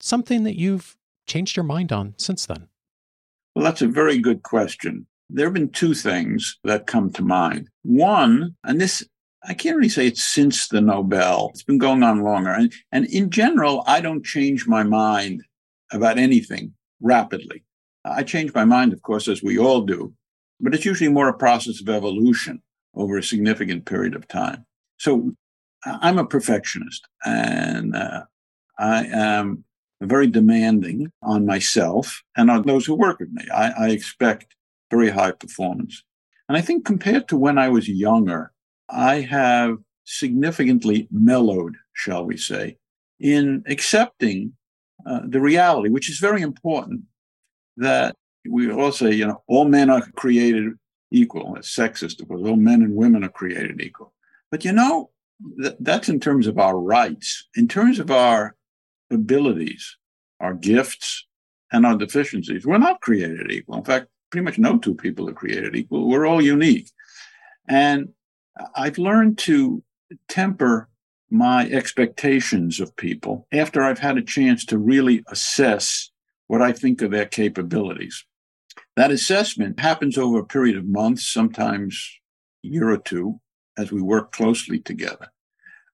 something 0.00 0.44
that 0.44 0.58
you've 0.58 0.96
changed 1.26 1.56
your 1.56 1.64
mind 1.64 1.90
on 1.90 2.14
since 2.18 2.44
then? 2.46 2.68
Well 3.54 3.64
that's 3.64 3.82
a 3.82 3.88
very 3.88 4.18
good 4.18 4.42
question. 4.42 5.06
There 5.30 5.46
have 5.46 5.54
been 5.54 5.70
two 5.70 5.94
things 5.94 6.58
that 6.64 6.86
come 6.86 7.10
to 7.12 7.22
mind. 7.22 7.68
One 7.82 8.54
and 8.64 8.80
this 8.80 9.06
I 9.44 9.54
can't 9.54 9.76
really 9.76 9.88
say 9.88 10.06
it's 10.06 10.24
since 10.24 10.68
the 10.68 10.80
Nobel. 10.80 11.50
It's 11.52 11.62
been 11.62 11.78
going 11.78 12.02
on 12.02 12.22
longer. 12.22 12.50
And, 12.50 12.72
and 12.92 13.06
in 13.06 13.30
general, 13.30 13.84
I 13.86 14.00
don't 14.00 14.24
change 14.24 14.66
my 14.66 14.82
mind 14.82 15.44
about 15.92 16.18
anything 16.18 16.74
rapidly. 17.00 17.64
I 18.04 18.22
change 18.22 18.52
my 18.54 18.64
mind, 18.64 18.92
of 18.92 19.02
course, 19.02 19.28
as 19.28 19.42
we 19.42 19.58
all 19.58 19.82
do, 19.82 20.12
but 20.60 20.74
it's 20.74 20.84
usually 20.84 21.10
more 21.10 21.28
a 21.28 21.36
process 21.36 21.80
of 21.80 21.88
evolution 21.88 22.62
over 22.94 23.16
a 23.16 23.22
significant 23.22 23.84
period 23.84 24.14
of 24.14 24.26
time. 24.28 24.64
So 24.98 25.32
I'm 25.84 26.18
a 26.18 26.26
perfectionist 26.26 27.06
and 27.24 27.94
uh, 27.94 28.24
I 28.78 29.04
am 29.06 29.64
very 30.00 30.26
demanding 30.26 31.12
on 31.22 31.46
myself 31.46 32.22
and 32.36 32.50
on 32.50 32.62
those 32.62 32.86
who 32.86 32.94
work 32.94 33.20
with 33.20 33.30
me. 33.30 33.44
I, 33.54 33.70
I 33.70 33.88
expect 33.90 34.54
very 34.90 35.10
high 35.10 35.32
performance. 35.32 36.02
And 36.48 36.56
I 36.56 36.60
think 36.60 36.84
compared 36.84 37.28
to 37.28 37.36
when 37.36 37.58
I 37.58 37.68
was 37.68 37.88
younger, 37.88 38.52
I 38.88 39.20
have 39.20 39.78
significantly 40.04 41.08
mellowed, 41.10 41.76
shall 41.92 42.24
we 42.24 42.36
say, 42.36 42.76
in 43.20 43.62
accepting 43.66 44.52
uh, 45.06 45.20
the 45.26 45.40
reality, 45.40 45.90
which 45.90 46.10
is 46.10 46.18
very 46.18 46.42
important, 46.42 47.02
that 47.76 48.16
we 48.48 48.70
all 48.72 48.92
say, 48.92 49.12
you 49.12 49.26
know, 49.26 49.42
all 49.46 49.66
men 49.66 49.90
are 49.90 50.02
created 50.16 50.72
equal. 51.10 51.56
It's 51.56 51.74
sexist, 51.74 52.18
because 52.18 52.42
all 52.42 52.56
men 52.56 52.82
and 52.82 52.94
women 52.94 53.24
are 53.24 53.28
created 53.28 53.80
equal. 53.80 54.12
But 54.50 54.64
you 54.64 54.72
know, 54.72 55.10
th- 55.60 55.76
that's 55.80 56.08
in 56.08 56.20
terms 56.20 56.46
of 56.46 56.58
our 56.58 56.78
rights. 56.78 57.46
In 57.56 57.68
terms 57.68 57.98
of 57.98 58.10
our 58.10 58.56
abilities, 59.10 59.96
our 60.40 60.54
gifts, 60.54 61.26
and 61.72 61.84
our 61.84 61.96
deficiencies, 61.96 62.66
we're 62.66 62.78
not 62.78 63.00
created 63.00 63.50
equal. 63.52 63.76
In 63.76 63.84
fact, 63.84 64.06
pretty 64.30 64.44
much 64.44 64.58
no 64.58 64.78
two 64.78 64.94
people 64.94 65.28
are 65.28 65.34
created 65.34 65.76
equal. 65.76 66.08
We're 66.08 66.26
all 66.26 66.42
unique. 66.42 66.90
And 67.68 68.08
I've 68.74 68.98
learned 68.98 69.38
to 69.38 69.82
temper 70.28 70.88
my 71.30 71.68
expectations 71.68 72.80
of 72.80 72.96
people 72.96 73.46
after 73.52 73.82
I've 73.82 73.98
had 73.98 74.16
a 74.16 74.22
chance 74.22 74.64
to 74.66 74.78
really 74.78 75.22
assess 75.28 76.10
what 76.46 76.62
I 76.62 76.72
think 76.72 77.02
of 77.02 77.10
their 77.10 77.26
capabilities. 77.26 78.24
That 78.96 79.10
assessment 79.10 79.78
happens 79.78 80.16
over 80.16 80.38
a 80.38 80.46
period 80.46 80.76
of 80.76 80.86
months, 80.86 81.28
sometimes 81.28 82.18
a 82.64 82.68
year 82.68 82.88
or 82.88 82.98
two, 82.98 83.40
as 83.76 83.92
we 83.92 84.00
work 84.00 84.32
closely 84.32 84.80
together. 84.80 85.28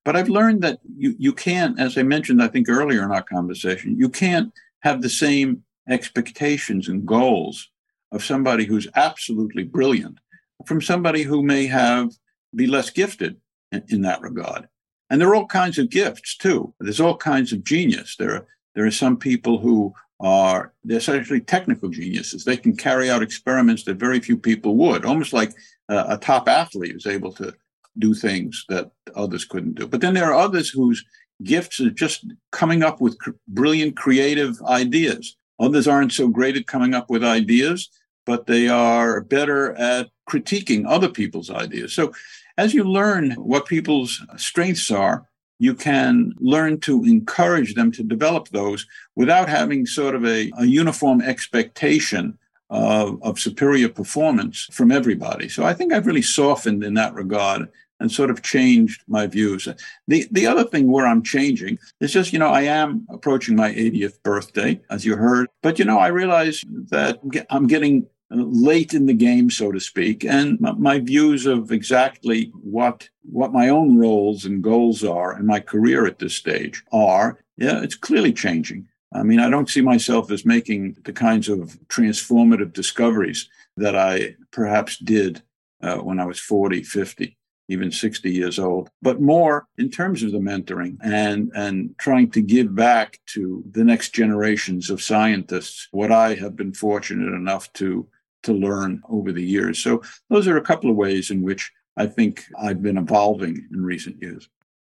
But 0.04 0.16
I've 0.16 0.28
learned 0.28 0.62
that 0.62 0.78
you, 0.96 1.14
you 1.18 1.32
can't, 1.32 1.78
as 1.80 1.98
I 1.98 2.02
mentioned, 2.02 2.42
I 2.42 2.48
think 2.48 2.68
earlier 2.68 3.02
in 3.02 3.10
our 3.10 3.22
conversation, 3.22 3.98
you 3.98 4.08
can't 4.08 4.52
have 4.80 5.02
the 5.02 5.10
same 5.10 5.64
expectations 5.88 6.88
and 6.88 7.06
goals 7.06 7.70
of 8.12 8.24
somebody 8.24 8.64
who's 8.64 8.86
absolutely 8.94 9.64
brilliant 9.64 10.18
from 10.66 10.80
somebody 10.80 11.22
who 11.22 11.42
may 11.42 11.66
have 11.66 12.10
be 12.54 12.66
less 12.66 12.90
gifted 12.90 13.36
in, 13.72 13.84
in 13.88 14.02
that 14.02 14.20
regard. 14.20 14.68
And 15.10 15.20
there 15.20 15.28
are 15.28 15.34
all 15.34 15.46
kinds 15.46 15.78
of 15.78 15.90
gifts 15.90 16.36
too. 16.36 16.74
There's 16.80 17.00
all 17.00 17.16
kinds 17.16 17.52
of 17.52 17.64
genius. 17.64 18.16
There 18.16 18.34
are 18.34 18.46
there 18.74 18.86
are 18.86 18.90
some 18.90 19.16
people 19.16 19.58
who 19.58 19.94
are 20.20 20.72
they're 20.84 20.98
essentially 20.98 21.40
technical 21.40 21.88
geniuses. 21.88 22.44
They 22.44 22.56
can 22.56 22.76
carry 22.76 23.10
out 23.10 23.22
experiments 23.22 23.84
that 23.84 23.96
very 23.96 24.20
few 24.20 24.36
people 24.36 24.76
would, 24.76 25.04
almost 25.04 25.32
like 25.32 25.52
uh, 25.88 26.06
a 26.08 26.18
top 26.18 26.48
athlete 26.48 26.96
is 26.96 27.06
able 27.06 27.32
to 27.34 27.54
do 27.98 28.14
things 28.14 28.64
that 28.68 28.90
others 29.14 29.44
couldn't 29.44 29.74
do. 29.74 29.86
But 29.86 30.00
then 30.00 30.14
there 30.14 30.32
are 30.32 30.40
others 30.40 30.70
whose 30.70 31.04
gifts 31.42 31.80
are 31.80 31.90
just 31.90 32.26
coming 32.50 32.82
up 32.82 33.00
with 33.00 33.18
cr- 33.18 33.30
brilliant 33.48 33.96
creative 33.96 34.60
ideas. 34.62 35.36
Others 35.60 35.86
aren't 35.86 36.12
so 36.12 36.28
great 36.28 36.56
at 36.56 36.66
coming 36.66 36.94
up 36.94 37.10
with 37.10 37.22
ideas, 37.22 37.88
but 38.26 38.46
they 38.46 38.68
are 38.68 39.20
better 39.20 39.74
at 39.74 40.08
critiquing 40.28 40.84
other 40.86 41.08
people's 41.08 41.50
ideas. 41.50 41.92
So 41.92 42.12
as 42.56 42.74
you 42.74 42.84
learn 42.84 43.32
what 43.32 43.66
people's 43.66 44.22
strengths 44.36 44.90
are 44.90 45.26
you 45.58 45.74
can 45.74 46.32
learn 46.38 46.80
to 46.80 47.04
encourage 47.04 47.74
them 47.74 47.92
to 47.92 48.02
develop 48.02 48.48
those 48.48 48.86
without 49.16 49.48
having 49.48 49.86
sort 49.86 50.14
of 50.14 50.24
a, 50.24 50.50
a 50.58 50.66
uniform 50.66 51.20
expectation 51.22 52.36
of, 52.70 53.22
of 53.22 53.38
superior 53.38 53.88
performance 53.88 54.68
from 54.72 54.90
everybody. 54.90 55.48
So 55.48 55.64
I 55.64 55.74
think 55.74 55.92
I've 55.92 56.06
really 56.06 56.22
softened 56.22 56.82
in 56.82 56.94
that 56.94 57.14
regard 57.14 57.68
and 58.00 58.10
sort 58.10 58.30
of 58.30 58.42
changed 58.42 59.04
my 59.06 59.26
views. 59.26 59.68
The 60.08 60.26
the 60.32 60.46
other 60.46 60.64
thing 60.64 60.90
where 60.90 61.06
I'm 61.06 61.22
changing 61.22 61.78
is 62.00 62.12
just, 62.12 62.32
you 62.32 62.40
know, 62.40 62.48
I 62.48 62.62
am 62.62 63.06
approaching 63.08 63.54
my 63.54 63.72
80th 63.72 64.20
birthday, 64.24 64.80
as 64.90 65.04
you 65.04 65.16
heard, 65.16 65.48
but 65.62 65.78
you 65.78 65.84
know, 65.84 65.98
I 65.98 66.08
realize 66.08 66.64
that 66.90 67.20
I'm 67.50 67.68
getting 67.68 68.06
late 68.34 68.94
in 68.94 69.06
the 69.06 69.14
game, 69.14 69.50
so 69.50 69.72
to 69.72 69.80
speak, 69.80 70.24
and 70.24 70.60
my 70.60 70.98
views 70.98 71.46
of 71.46 71.72
exactly 71.72 72.52
what 72.62 73.08
what 73.22 73.52
my 73.52 73.68
own 73.68 73.98
roles 73.98 74.44
and 74.44 74.62
goals 74.62 75.02
are 75.02 75.38
in 75.38 75.46
my 75.46 75.60
career 75.60 76.06
at 76.06 76.18
this 76.18 76.36
stage 76.36 76.82
are, 76.92 77.40
yeah, 77.56 77.82
it's 77.82 77.94
clearly 77.94 78.32
changing. 78.32 78.86
I 79.14 79.22
mean, 79.22 79.40
I 79.40 79.48
don't 79.48 79.68
see 79.68 79.80
myself 79.80 80.30
as 80.30 80.44
making 80.44 80.96
the 81.04 81.12
kinds 81.12 81.48
of 81.48 81.78
transformative 81.88 82.72
discoveries 82.72 83.48
that 83.76 83.96
I 83.96 84.36
perhaps 84.50 84.98
did 84.98 85.42
uh, 85.82 85.98
when 85.98 86.18
I 86.18 86.26
was 86.26 86.40
40, 86.40 86.82
50 86.82 87.36
even 87.68 87.90
60 87.90 88.30
years 88.30 88.58
old, 88.58 88.90
but 89.00 89.20
more 89.20 89.66
in 89.78 89.90
terms 89.90 90.22
of 90.22 90.32
the 90.32 90.38
mentoring 90.38 90.96
and, 91.02 91.50
and 91.54 91.94
trying 91.98 92.30
to 92.32 92.42
give 92.42 92.74
back 92.74 93.20
to 93.26 93.64
the 93.70 93.84
next 93.84 94.10
generations 94.10 94.90
of 94.90 95.02
scientists 95.02 95.88
what 95.90 96.12
I 96.12 96.34
have 96.34 96.56
been 96.56 96.74
fortunate 96.74 97.34
enough 97.34 97.72
to, 97.74 98.06
to 98.44 98.52
learn 98.52 99.02
over 99.08 99.32
the 99.32 99.42
years. 99.42 99.78
So 99.78 100.02
those 100.30 100.46
are 100.48 100.56
a 100.56 100.62
couple 100.62 100.90
of 100.90 100.96
ways 100.96 101.30
in 101.30 101.42
which 101.42 101.70
I 101.96 102.06
think 102.06 102.44
I've 102.60 102.82
been 102.82 102.98
evolving 102.98 103.68
in 103.72 103.84
recent 103.84 104.20
years. 104.20 104.48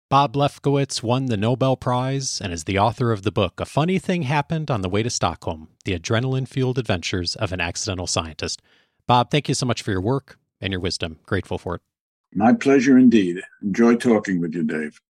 Bob 0.08 0.34
Lefkowitz 0.34 1.02
won 1.02 1.26
the 1.26 1.38
Nobel 1.38 1.74
Prize 1.74 2.38
and 2.38 2.52
is 2.52 2.64
the 2.64 2.78
author 2.78 3.12
of 3.12 3.22
the 3.22 3.32
book 3.32 3.60
A 3.60 3.64
Funny 3.64 3.98
Thing 3.98 4.22
Happened 4.22 4.70
on 4.70 4.82
the 4.82 4.88
Way 4.90 5.02
to 5.02 5.08
Stockholm 5.08 5.68
The 5.86 5.98
Adrenaline 5.98 6.46
Fueled 6.46 6.78
Adventures 6.78 7.34
of 7.36 7.50
an 7.50 7.62
Accidental 7.62 8.06
Scientist. 8.06 8.60
Bob, 9.06 9.30
thank 9.30 9.48
you 9.48 9.54
so 9.54 9.64
much 9.64 9.80
for 9.80 9.90
your 9.90 10.02
work 10.02 10.38
and 10.60 10.70
your 10.70 10.80
wisdom. 10.80 11.18
Grateful 11.24 11.56
for 11.56 11.76
it. 11.76 11.80
My 12.34 12.52
pleasure 12.52 12.98
indeed. 12.98 13.40
Enjoy 13.62 13.96
talking 13.96 14.40
with 14.40 14.54
you, 14.54 14.64
Dave. 14.64 15.00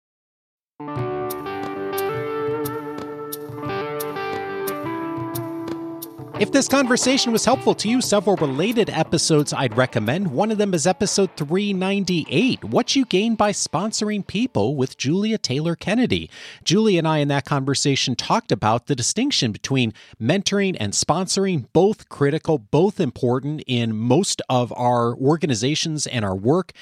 If 6.42 6.50
this 6.50 6.66
conversation 6.66 7.30
was 7.30 7.44
helpful 7.44 7.72
to 7.76 7.88
you, 7.88 8.00
several 8.00 8.34
related 8.34 8.90
episodes 8.90 9.52
I'd 9.52 9.76
recommend. 9.76 10.32
One 10.32 10.50
of 10.50 10.58
them 10.58 10.74
is 10.74 10.88
episode 10.88 11.36
398 11.36 12.64
What 12.64 12.96
You 12.96 13.04
Gain 13.04 13.36
by 13.36 13.52
Sponsoring 13.52 14.26
People 14.26 14.74
with 14.74 14.96
Julia 14.96 15.38
Taylor 15.38 15.76
Kennedy. 15.76 16.28
Julie 16.64 16.98
and 16.98 17.06
I, 17.06 17.18
in 17.18 17.28
that 17.28 17.44
conversation, 17.44 18.16
talked 18.16 18.50
about 18.50 18.88
the 18.88 18.96
distinction 18.96 19.52
between 19.52 19.94
mentoring 20.20 20.76
and 20.80 20.94
sponsoring, 20.94 21.66
both 21.72 22.08
critical, 22.08 22.58
both 22.58 22.98
important 22.98 23.62
in 23.68 23.96
most 23.96 24.42
of 24.48 24.72
our 24.72 25.14
organizations 25.14 26.08
and 26.08 26.24
our 26.24 26.34
work 26.34 26.72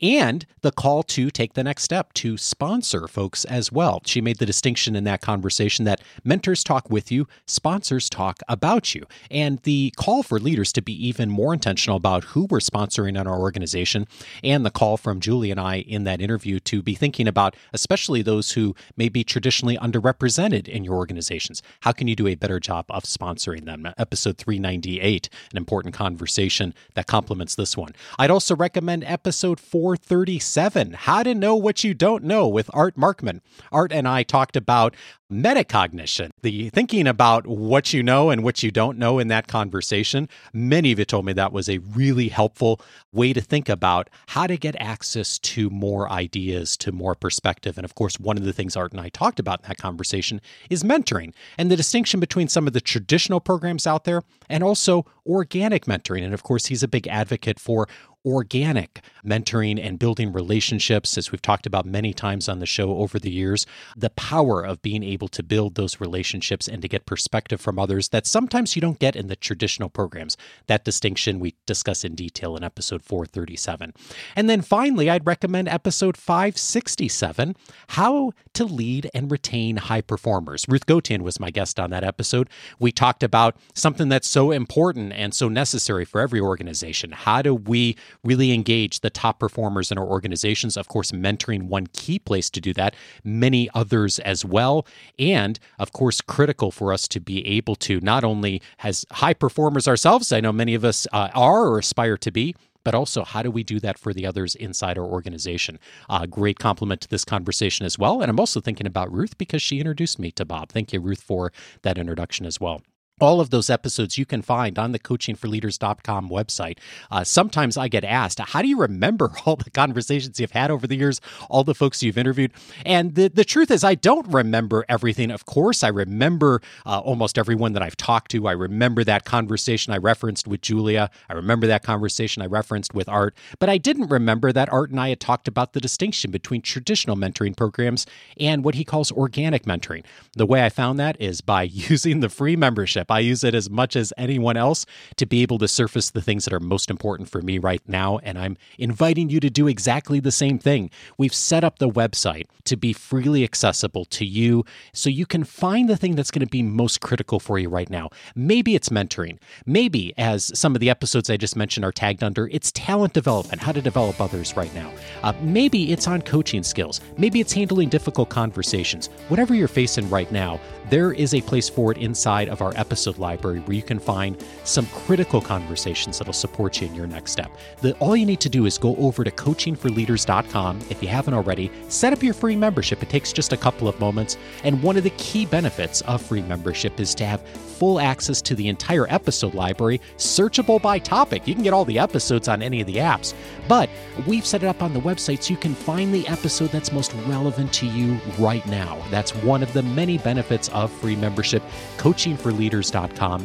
and 0.00 0.46
the 0.62 0.72
call 0.72 1.02
to 1.02 1.30
take 1.30 1.54
the 1.54 1.64
next 1.64 1.82
step 1.82 2.12
to 2.14 2.36
sponsor 2.36 3.06
folks 3.08 3.44
as 3.44 3.72
well. 3.72 4.02
She 4.06 4.20
made 4.20 4.38
the 4.38 4.46
distinction 4.46 4.96
in 4.96 5.04
that 5.04 5.20
conversation 5.20 5.84
that 5.84 6.00
mentors 6.24 6.64
talk 6.64 6.90
with 6.90 7.10
you, 7.10 7.26
sponsors 7.46 8.08
talk 8.08 8.40
about 8.48 8.94
you, 8.94 9.06
and 9.30 9.58
the 9.60 9.92
call 9.96 10.22
for 10.22 10.38
leaders 10.38 10.72
to 10.74 10.82
be 10.82 10.92
even 11.06 11.30
more 11.30 11.52
intentional 11.52 11.96
about 11.96 12.24
who 12.24 12.46
we're 12.50 12.58
sponsoring 12.58 13.18
in 13.18 13.26
our 13.26 13.38
organization, 13.38 14.06
and 14.42 14.64
the 14.64 14.70
call 14.70 14.96
from 14.96 15.20
Julie 15.20 15.50
and 15.50 15.60
I 15.60 15.76
in 15.76 16.04
that 16.04 16.20
interview 16.20 16.60
to 16.60 16.82
be 16.82 16.94
thinking 16.94 17.28
about, 17.28 17.56
especially 17.72 18.22
those 18.22 18.52
who 18.52 18.74
may 18.96 19.08
be 19.08 19.24
traditionally 19.24 19.76
underrepresented 19.78 20.68
in 20.68 20.84
your 20.84 20.94
organizations. 20.94 21.62
How 21.80 21.92
can 21.92 22.08
you 22.08 22.16
do 22.16 22.26
a 22.26 22.34
better 22.34 22.60
job 22.60 22.86
of 22.88 23.04
sponsoring 23.04 23.64
them? 23.64 23.88
Episode 23.98 24.38
398, 24.38 25.28
an 25.50 25.56
important 25.56 25.94
conversation 25.94 26.74
that 26.94 27.06
complements 27.06 27.54
this 27.54 27.76
one. 27.76 27.94
I'd 28.18 28.30
also 28.30 28.54
recommend 28.56 29.04
episode 29.04 29.60
4 29.60 29.89
437 29.96 30.92
How 30.92 31.24
to 31.24 31.34
Know 31.34 31.56
What 31.56 31.82
You 31.82 31.94
Don't 31.94 32.22
Know 32.22 32.46
with 32.46 32.70
Art 32.72 32.96
Markman. 32.96 33.40
Art 33.72 33.92
and 33.92 34.06
I 34.06 34.22
talked 34.22 34.56
about 34.56 34.94
metacognition, 35.30 36.30
the 36.42 36.70
thinking 36.70 37.06
about 37.06 37.46
what 37.46 37.92
you 37.92 38.02
know 38.02 38.30
and 38.30 38.42
what 38.42 38.62
you 38.62 38.70
don't 38.70 38.98
know 38.98 39.18
in 39.18 39.28
that 39.28 39.46
conversation. 39.46 40.28
Many 40.52 40.92
of 40.92 40.98
you 40.98 41.04
told 41.04 41.24
me 41.24 41.32
that 41.32 41.52
was 41.52 41.68
a 41.68 41.78
really 41.78 42.28
helpful 42.28 42.80
way 43.12 43.32
to 43.32 43.40
think 43.40 43.68
about 43.68 44.10
how 44.28 44.46
to 44.46 44.56
get 44.56 44.74
access 44.80 45.38
to 45.38 45.70
more 45.70 46.10
ideas, 46.10 46.76
to 46.78 46.92
more 46.92 47.14
perspective. 47.14 47.78
And 47.78 47.84
of 47.84 47.94
course, 47.94 48.18
one 48.18 48.36
of 48.36 48.44
the 48.44 48.52
things 48.52 48.76
Art 48.76 48.92
and 48.92 49.00
I 49.00 49.08
talked 49.08 49.38
about 49.38 49.60
in 49.60 49.68
that 49.68 49.78
conversation 49.78 50.40
is 50.68 50.82
mentoring 50.82 51.32
and 51.56 51.70
the 51.70 51.76
distinction 51.76 52.18
between 52.20 52.48
some 52.48 52.66
of 52.66 52.72
the 52.72 52.80
traditional 52.80 53.40
programs 53.40 53.86
out 53.86 54.04
there 54.04 54.22
and 54.48 54.64
also 54.64 55.06
organic 55.26 55.84
mentoring. 55.84 56.24
And 56.24 56.34
of 56.34 56.42
course, 56.42 56.66
he's 56.66 56.82
a 56.82 56.88
big 56.88 57.06
advocate 57.06 57.60
for 57.60 57.88
organic 58.24 59.00
mentoring 59.24 59.82
and 59.82 59.98
building 59.98 60.32
relationships, 60.32 61.16
as 61.16 61.32
we've 61.32 61.42
talked 61.42 61.66
about 61.66 61.86
many 61.86 62.12
times 62.12 62.48
on 62.48 62.58
the 62.58 62.66
show 62.66 62.96
over 62.96 63.18
the 63.18 63.30
years, 63.30 63.66
the 63.96 64.10
power 64.10 64.62
of 64.62 64.82
being 64.82 65.02
able 65.02 65.28
to 65.28 65.42
build 65.42 65.74
those 65.74 66.00
relationships 66.00 66.68
and 66.68 66.82
to 66.82 66.88
get 66.88 67.06
perspective 67.06 67.60
from 67.60 67.78
others 67.78 68.08
that 68.10 68.26
sometimes 68.26 68.76
you 68.76 68.82
don't 68.82 68.98
get 68.98 69.16
in 69.16 69.28
the 69.28 69.36
traditional 69.36 69.88
programs. 69.88 70.36
That 70.66 70.84
distinction 70.84 71.40
we 71.40 71.54
discuss 71.66 72.04
in 72.04 72.14
detail 72.14 72.56
in 72.56 72.64
episode 72.64 73.02
437. 73.02 73.92
And 74.36 74.50
then 74.50 74.62
finally, 74.62 75.08
I'd 75.10 75.26
recommend 75.26 75.68
episode 75.68 76.16
567 76.16 77.56
How 77.88 78.32
to 78.54 78.64
Lead 78.64 79.10
and 79.14 79.30
Retain 79.30 79.76
High 79.76 80.00
Performers. 80.00 80.66
Ruth 80.68 80.86
Gotian 80.86 81.22
was 81.22 81.40
my 81.40 81.50
guest 81.50 81.78
on 81.80 81.90
that 81.90 82.04
episode. 82.04 82.48
We 82.78 82.92
talked 82.92 83.22
about 83.22 83.56
something 83.74 84.08
that's 84.08 84.28
so 84.28 84.50
important 84.50 85.12
and 85.12 85.34
so 85.34 85.48
necessary 85.48 86.04
for 86.04 86.20
every 86.20 86.40
organization. 86.40 87.12
How 87.12 87.42
do 87.42 87.54
we 87.54 87.96
really 88.24 88.52
engage 88.52 89.00
the 89.00 89.10
top 89.10 89.38
performers 89.38 89.90
in 89.90 89.98
our 89.98 90.06
organizations. 90.06 90.76
Of 90.76 90.88
course, 90.88 91.12
mentoring 91.12 91.64
one 91.64 91.86
key 91.88 92.18
place 92.18 92.50
to 92.50 92.60
do 92.60 92.72
that, 92.74 92.94
many 93.24 93.68
others 93.74 94.18
as 94.20 94.44
well. 94.44 94.86
And 95.18 95.58
of 95.78 95.92
course, 95.92 96.20
critical 96.20 96.70
for 96.70 96.92
us 96.92 97.08
to 97.08 97.20
be 97.20 97.46
able 97.46 97.76
to 97.76 98.00
not 98.00 98.24
only 98.24 98.62
as 98.80 99.04
high 99.12 99.34
performers 99.34 99.88
ourselves, 99.88 100.32
I 100.32 100.40
know 100.40 100.52
many 100.52 100.74
of 100.74 100.84
us 100.84 101.06
uh, 101.12 101.28
are 101.34 101.66
or 101.66 101.78
aspire 101.78 102.16
to 102.18 102.30
be, 102.30 102.54
but 102.84 102.94
also 102.94 103.24
how 103.24 103.42
do 103.42 103.50
we 103.50 103.62
do 103.62 103.78
that 103.80 103.98
for 103.98 104.12
the 104.12 104.26
others 104.26 104.54
inside 104.54 104.98
our 104.98 105.04
organization? 105.04 105.78
Uh, 106.08 106.26
great 106.26 106.58
complement 106.58 107.00
to 107.02 107.08
this 107.08 107.24
conversation 107.24 107.84
as 107.86 107.98
well. 107.98 108.22
And 108.22 108.30
I'm 108.30 108.40
also 108.40 108.60
thinking 108.60 108.86
about 108.86 109.12
Ruth 109.12 109.36
because 109.38 109.62
she 109.62 109.78
introduced 109.78 110.18
me 110.18 110.30
to 110.32 110.44
Bob. 110.44 110.70
Thank 110.70 110.92
you, 110.92 111.00
Ruth, 111.00 111.20
for 111.20 111.52
that 111.82 111.98
introduction 111.98 112.46
as 112.46 112.60
well 112.60 112.82
all 113.20 113.40
of 113.40 113.50
those 113.50 113.70
episodes 113.70 114.18
you 114.18 114.26
can 114.26 114.42
find 114.42 114.78
on 114.78 114.92
the 114.92 114.98
coachingforleaders.com 114.98 116.28
website. 116.28 116.78
Uh, 117.10 117.24
sometimes 117.24 117.76
I 117.76 117.88
get 117.88 118.04
asked, 118.04 118.40
how 118.40 118.62
do 118.62 118.68
you 118.68 118.78
remember 118.78 119.32
all 119.46 119.56
the 119.56 119.70
conversations 119.70 120.40
you've 120.40 120.52
had 120.52 120.70
over 120.70 120.86
the 120.86 120.96
years, 120.96 121.20
all 121.48 121.64
the 121.64 121.74
folks 121.74 122.02
you've 122.02 122.18
interviewed? 122.18 122.52
And 122.84 123.14
the, 123.14 123.28
the 123.28 123.44
truth 123.44 123.70
is, 123.70 123.84
I 123.84 123.94
don't 123.94 124.26
remember 124.32 124.84
everything. 124.88 125.30
Of 125.30 125.46
course, 125.46 125.82
I 125.82 125.88
remember 125.88 126.62
uh, 126.86 127.00
almost 127.00 127.38
everyone 127.38 127.72
that 127.74 127.82
I've 127.82 127.96
talked 127.96 128.30
to. 128.32 128.46
I 128.46 128.52
remember 128.52 129.04
that 129.04 129.24
conversation 129.24 129.92
I 129.92 129.98
referenced 129.98 130.46
with 130.46 130.62
Julia. 130.62 131.10
I 131.28 131.34
remember 131.34 131.66
that 131.66 131.82
conversation 131.82 132.42
I 132.42 132.46
referenced 132.46 132.94
with 132.94 133.08
Art. 133.08 133.36
But 133.58 133.68
I 133.68 133.78
didn't 133.78 134.08
remember 134.08 134.52
that 134.52 134.72
Art 134.72 134.90
and 134.90 135.00
I 135.00 135.10
had 135.10 135.20
talked 135.20 135.48
about 135.48 135.72
the 135.72 135.80
distinction 135.80 136.30
between 136.30 136.62
traditional 136.62 137.16
mentoring 137.16 137.56
programs 137.56 138.06
and 138.38 138.64
what 138.64 138.74
he 138.74 138.84
calls 138.84 139.12
organic 139.12 139.64
mentoring. 139.64 140.04
The 140.34 140.46
way 140.46 140.64
I 140.64 140.68
found 140.68 140.98
that 140.98 141.20
is 141.20 141.40
by 141.40 141.62
using 141.90 142.20
the 142.20 142.28
free 142.28 142.56
membership. 142.56 143.09
I 143.10 143.20
use 143.20 143.42
it 143.42 143.54
as 143.54 143.68
much 143.68 143.96
as 143.96 144.12
anyone 144.16 144.56
else 144.56 144.86
to 145.16 145.26
be 145.26 145.42
able 145.42 145.58
to 145.58 145.68
surface 145.68 146.10
the 146.10 146.22
things 146.22 146.44
that 146.44 146.54
are 146.54 146.60
most 146.60 146.90
important 146.90 147.28
for 147.28 147.42
me 147.42 147.58
right 147.58 147.82
now. 147.88 148.18
And 148.18 148.38
I'm 148.38 148.56
inviting 148.78 149.28
you 149.30 149.40
to 149.40 149.50
do 149.50 149.66
exactly 149.66 150.20
the 150.20 150.30
same 150.30 150.58
thing. 150.58 150.90
We've 151.18 151.34
set 151.34 151.64
up 151.64 151.78
the 151.78 151.88
website 151.88 152.44
to 152.64 152.76
be 152.76 152.92
freely 152.92 153.42
accessible 153.42 154.04
to 154.04 154.24
you 154.24 154.64
so 154.92 155.10
you 155.10 155.26
can 155.26 155.42
find 155.42 155.88
the 155.88 155.96
thing 155.96 156.14
that's 156.14 156.30
going 156.30 156.44
to 156.44 156.50
be 156.50 156.62
most 156.62 157.00
critical 157.00 157.40
for 157.40 157.58
you 157.58 157.68
right 157.68 157.90
now. 157.90 158.10
Maybe 158.36 158.76
it's 158.76 158.90
mentoring. 158.90 159.38
Maybe, 159.66 160.14
as 160.16 160.56
some 160.56 160.76
of 160.76 160.80
the 160.80 160.90
episodes 160.90 161.30
I 161.30 161.36
just 161.36 161.56
mentioned 161.56 161.84
are 161.84 161.92
tagged 161.92 162.22
under, 162.22 162.46
it's 162.48 162.70
talent 162.72 163.12
development, 163.12 163.60
how 163.60 163.72
to 163.72 163.82
develop 163.82 164.20
others 164.20 164.56
right 164.56 164.72
now. 164.74 164.92
Uh, 165.22 165.32
maybe 165.40 165.90
it's 165.92 166.06
on 166.06 166.22
coaching 166.22 166.62
skills. 166.62 167.00
Maybe 167.16 167.40
it's 167.40 167.52
handling 167.52 167.88
difficult 167.88 168.28
conversations. 168.28 169.08
Whatever 169.28 169.54
you're 169.54 169.68
facing 169.68 170.08
right 170.08 170.30
now, 170.30 170.60
there 170.90 171.12
is 171.12 171.34
a 171.34 171.40
place 171.40 171.68
for 171.68 171.90
it 171.92 171.98
inside 171.98 172.48
of 172.48 172.62
our 172.62 172.72
episode 172.76 172.99
episode 173.00 173.18
library 173.18 173.60
where 173.60 173.74
you 173.74 173.82
can 173.82 173.98
find 173.98 174.36
some 174.64 174.84
critical 174.86 175.40
conversations 175.40 176.18
that'll 176.18 176.34
support 176.34 176.82
you 176.82 176.86
in 176.86 176.94
your 176.94 177.06
next 177.06 177.32
step. 177.32 177.50
The, 177.80 177.94
all 177.94 178.14
you 178.14 178.26
need 178.26 178.40
to 178.40 178.50
do 178.50 178.66
is 178.66 178.76
go 178.76 178.94
over 178.96 179.24
to 179.24 179.30
coachingforleaders.com 179.30 180.80
if 180.90 181.02
you 181.02 181.08
haven't 181.08 181.32
already. 181.32 181.70
Set 181.88 182.12
up 182.12 182.22
your 182.22 182.34
free 182.34 182.56
membership. 182.56 183.02
It 183.02 183.08
takes 183.08 183.32
just 183.32 183.54
a 183.54 183.56
couple 183.56 183.88
of 183.88 183.98
moments. 184.00 184.36
And 184.64 184.82
one 184.82 184.98
of 184.98 185.04
the 185.04 185.10
key 185.10 185.46
benefits 185.46 186.02
of 186.02 186.20
free 186.20 186.42
membership 186.42 187.00
is 187.00 187.14
to 187.14 187.24
have 187.24 187.40
full 187.80 187.98
access 187.98 188.42
to 188.42 188.54
the 188.54 188.68
entire 188.68 189.06
episode 189.08 189.54
library, 189.54 190.02
searchable 190.18 190.82
by 190.82 190.98
topic. 190.98 191.48
You 191.48 191.54
can 191.54 191.62
get 191.62 191.72
all 191.72 191.86
the 191.86 191.98
episodes 191.98 192.46
on 192.46 192.60
any 192.60 192.82
of 192.82 192.86
the 192.86 192.96
apps, 192.96 193.32
but 193.66 193.88
we've 194.26 194.44
set 194.44 194.62
it 194.62 194.66
up 194.66 194.82
on 194.82 194.92
the 194.92 195.00
website 195.00 195.42
so 195.42 195.52
you 195.54 195.56
can 195.56 195.74
find 195.74 196.12
the 196.12 196.28
episode 196.28 196.68
that's 196.70 196.92
most 196.92 197.14
relevant 197.26 197.72
to 197.72 197.86
you 197.86 198.18
right 198.38 198.64
now. 198.66 199.02
That's 199.10 199.34
one 199.36 199.62
of 199.62 199.72
the 199.72 199.82
many 199.82 200.18
benefits 200.18 200.68
of 200.68 200.92
free 200.92 201.16
membership. 201.16 201.62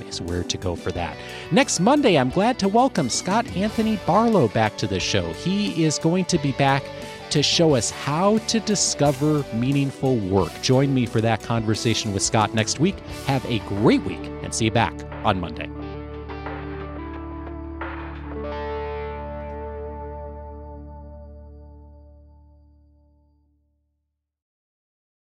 Is 0.07 0.21
where 0.21 0.43
to 0.43 0.57
go 0.57 0.75
for 0.75 0.91
that. 0.93 1.15
Next 1.51 1.79
Monday, 1.79 2.17
I'm 2.17 2.29
glad 2.29 2.57
to 2.59 2.67
welcome 2.67 3.09
Scott 3.09 3.45
Anthony 3.55 3.99
Barlow 4.05 4.47
back 4.47 4.77
to 4.77 4.87
the 4.87 4.99
show. 4.99 5.33
He 5.33 5.83
is 5.83 5.99
going 5.99 6.25
to 6.25 6.37
be 6.37 6.51
back 6.53 6.83
to 7.29 7.43
show 7.43 7.75
us 7.75 7.89
how 7.89 8.37
to 8.39 8.59
discover 8.59 9.43
meaningful 9.53 10.17
work. 10.17 10.51
Join 10.61 10.93
me 10.93 11.05
for 11.05 11.21
that 11.21 11.41
conversation 11.41 12.13
with 12.13 12.23
Scott 12.23 12.53
next 12.53 12.79
week. 12.79 12.99
Have 13.25 13.45
a 13.45 13.59
great 13.59 14.03
week 14.03 14.23
and 14.41 14.53
see 14.53 14.65
you 14.65 14.71
back 14.71 14.93
on 15.23 15.39
Monday. 15.39 15.69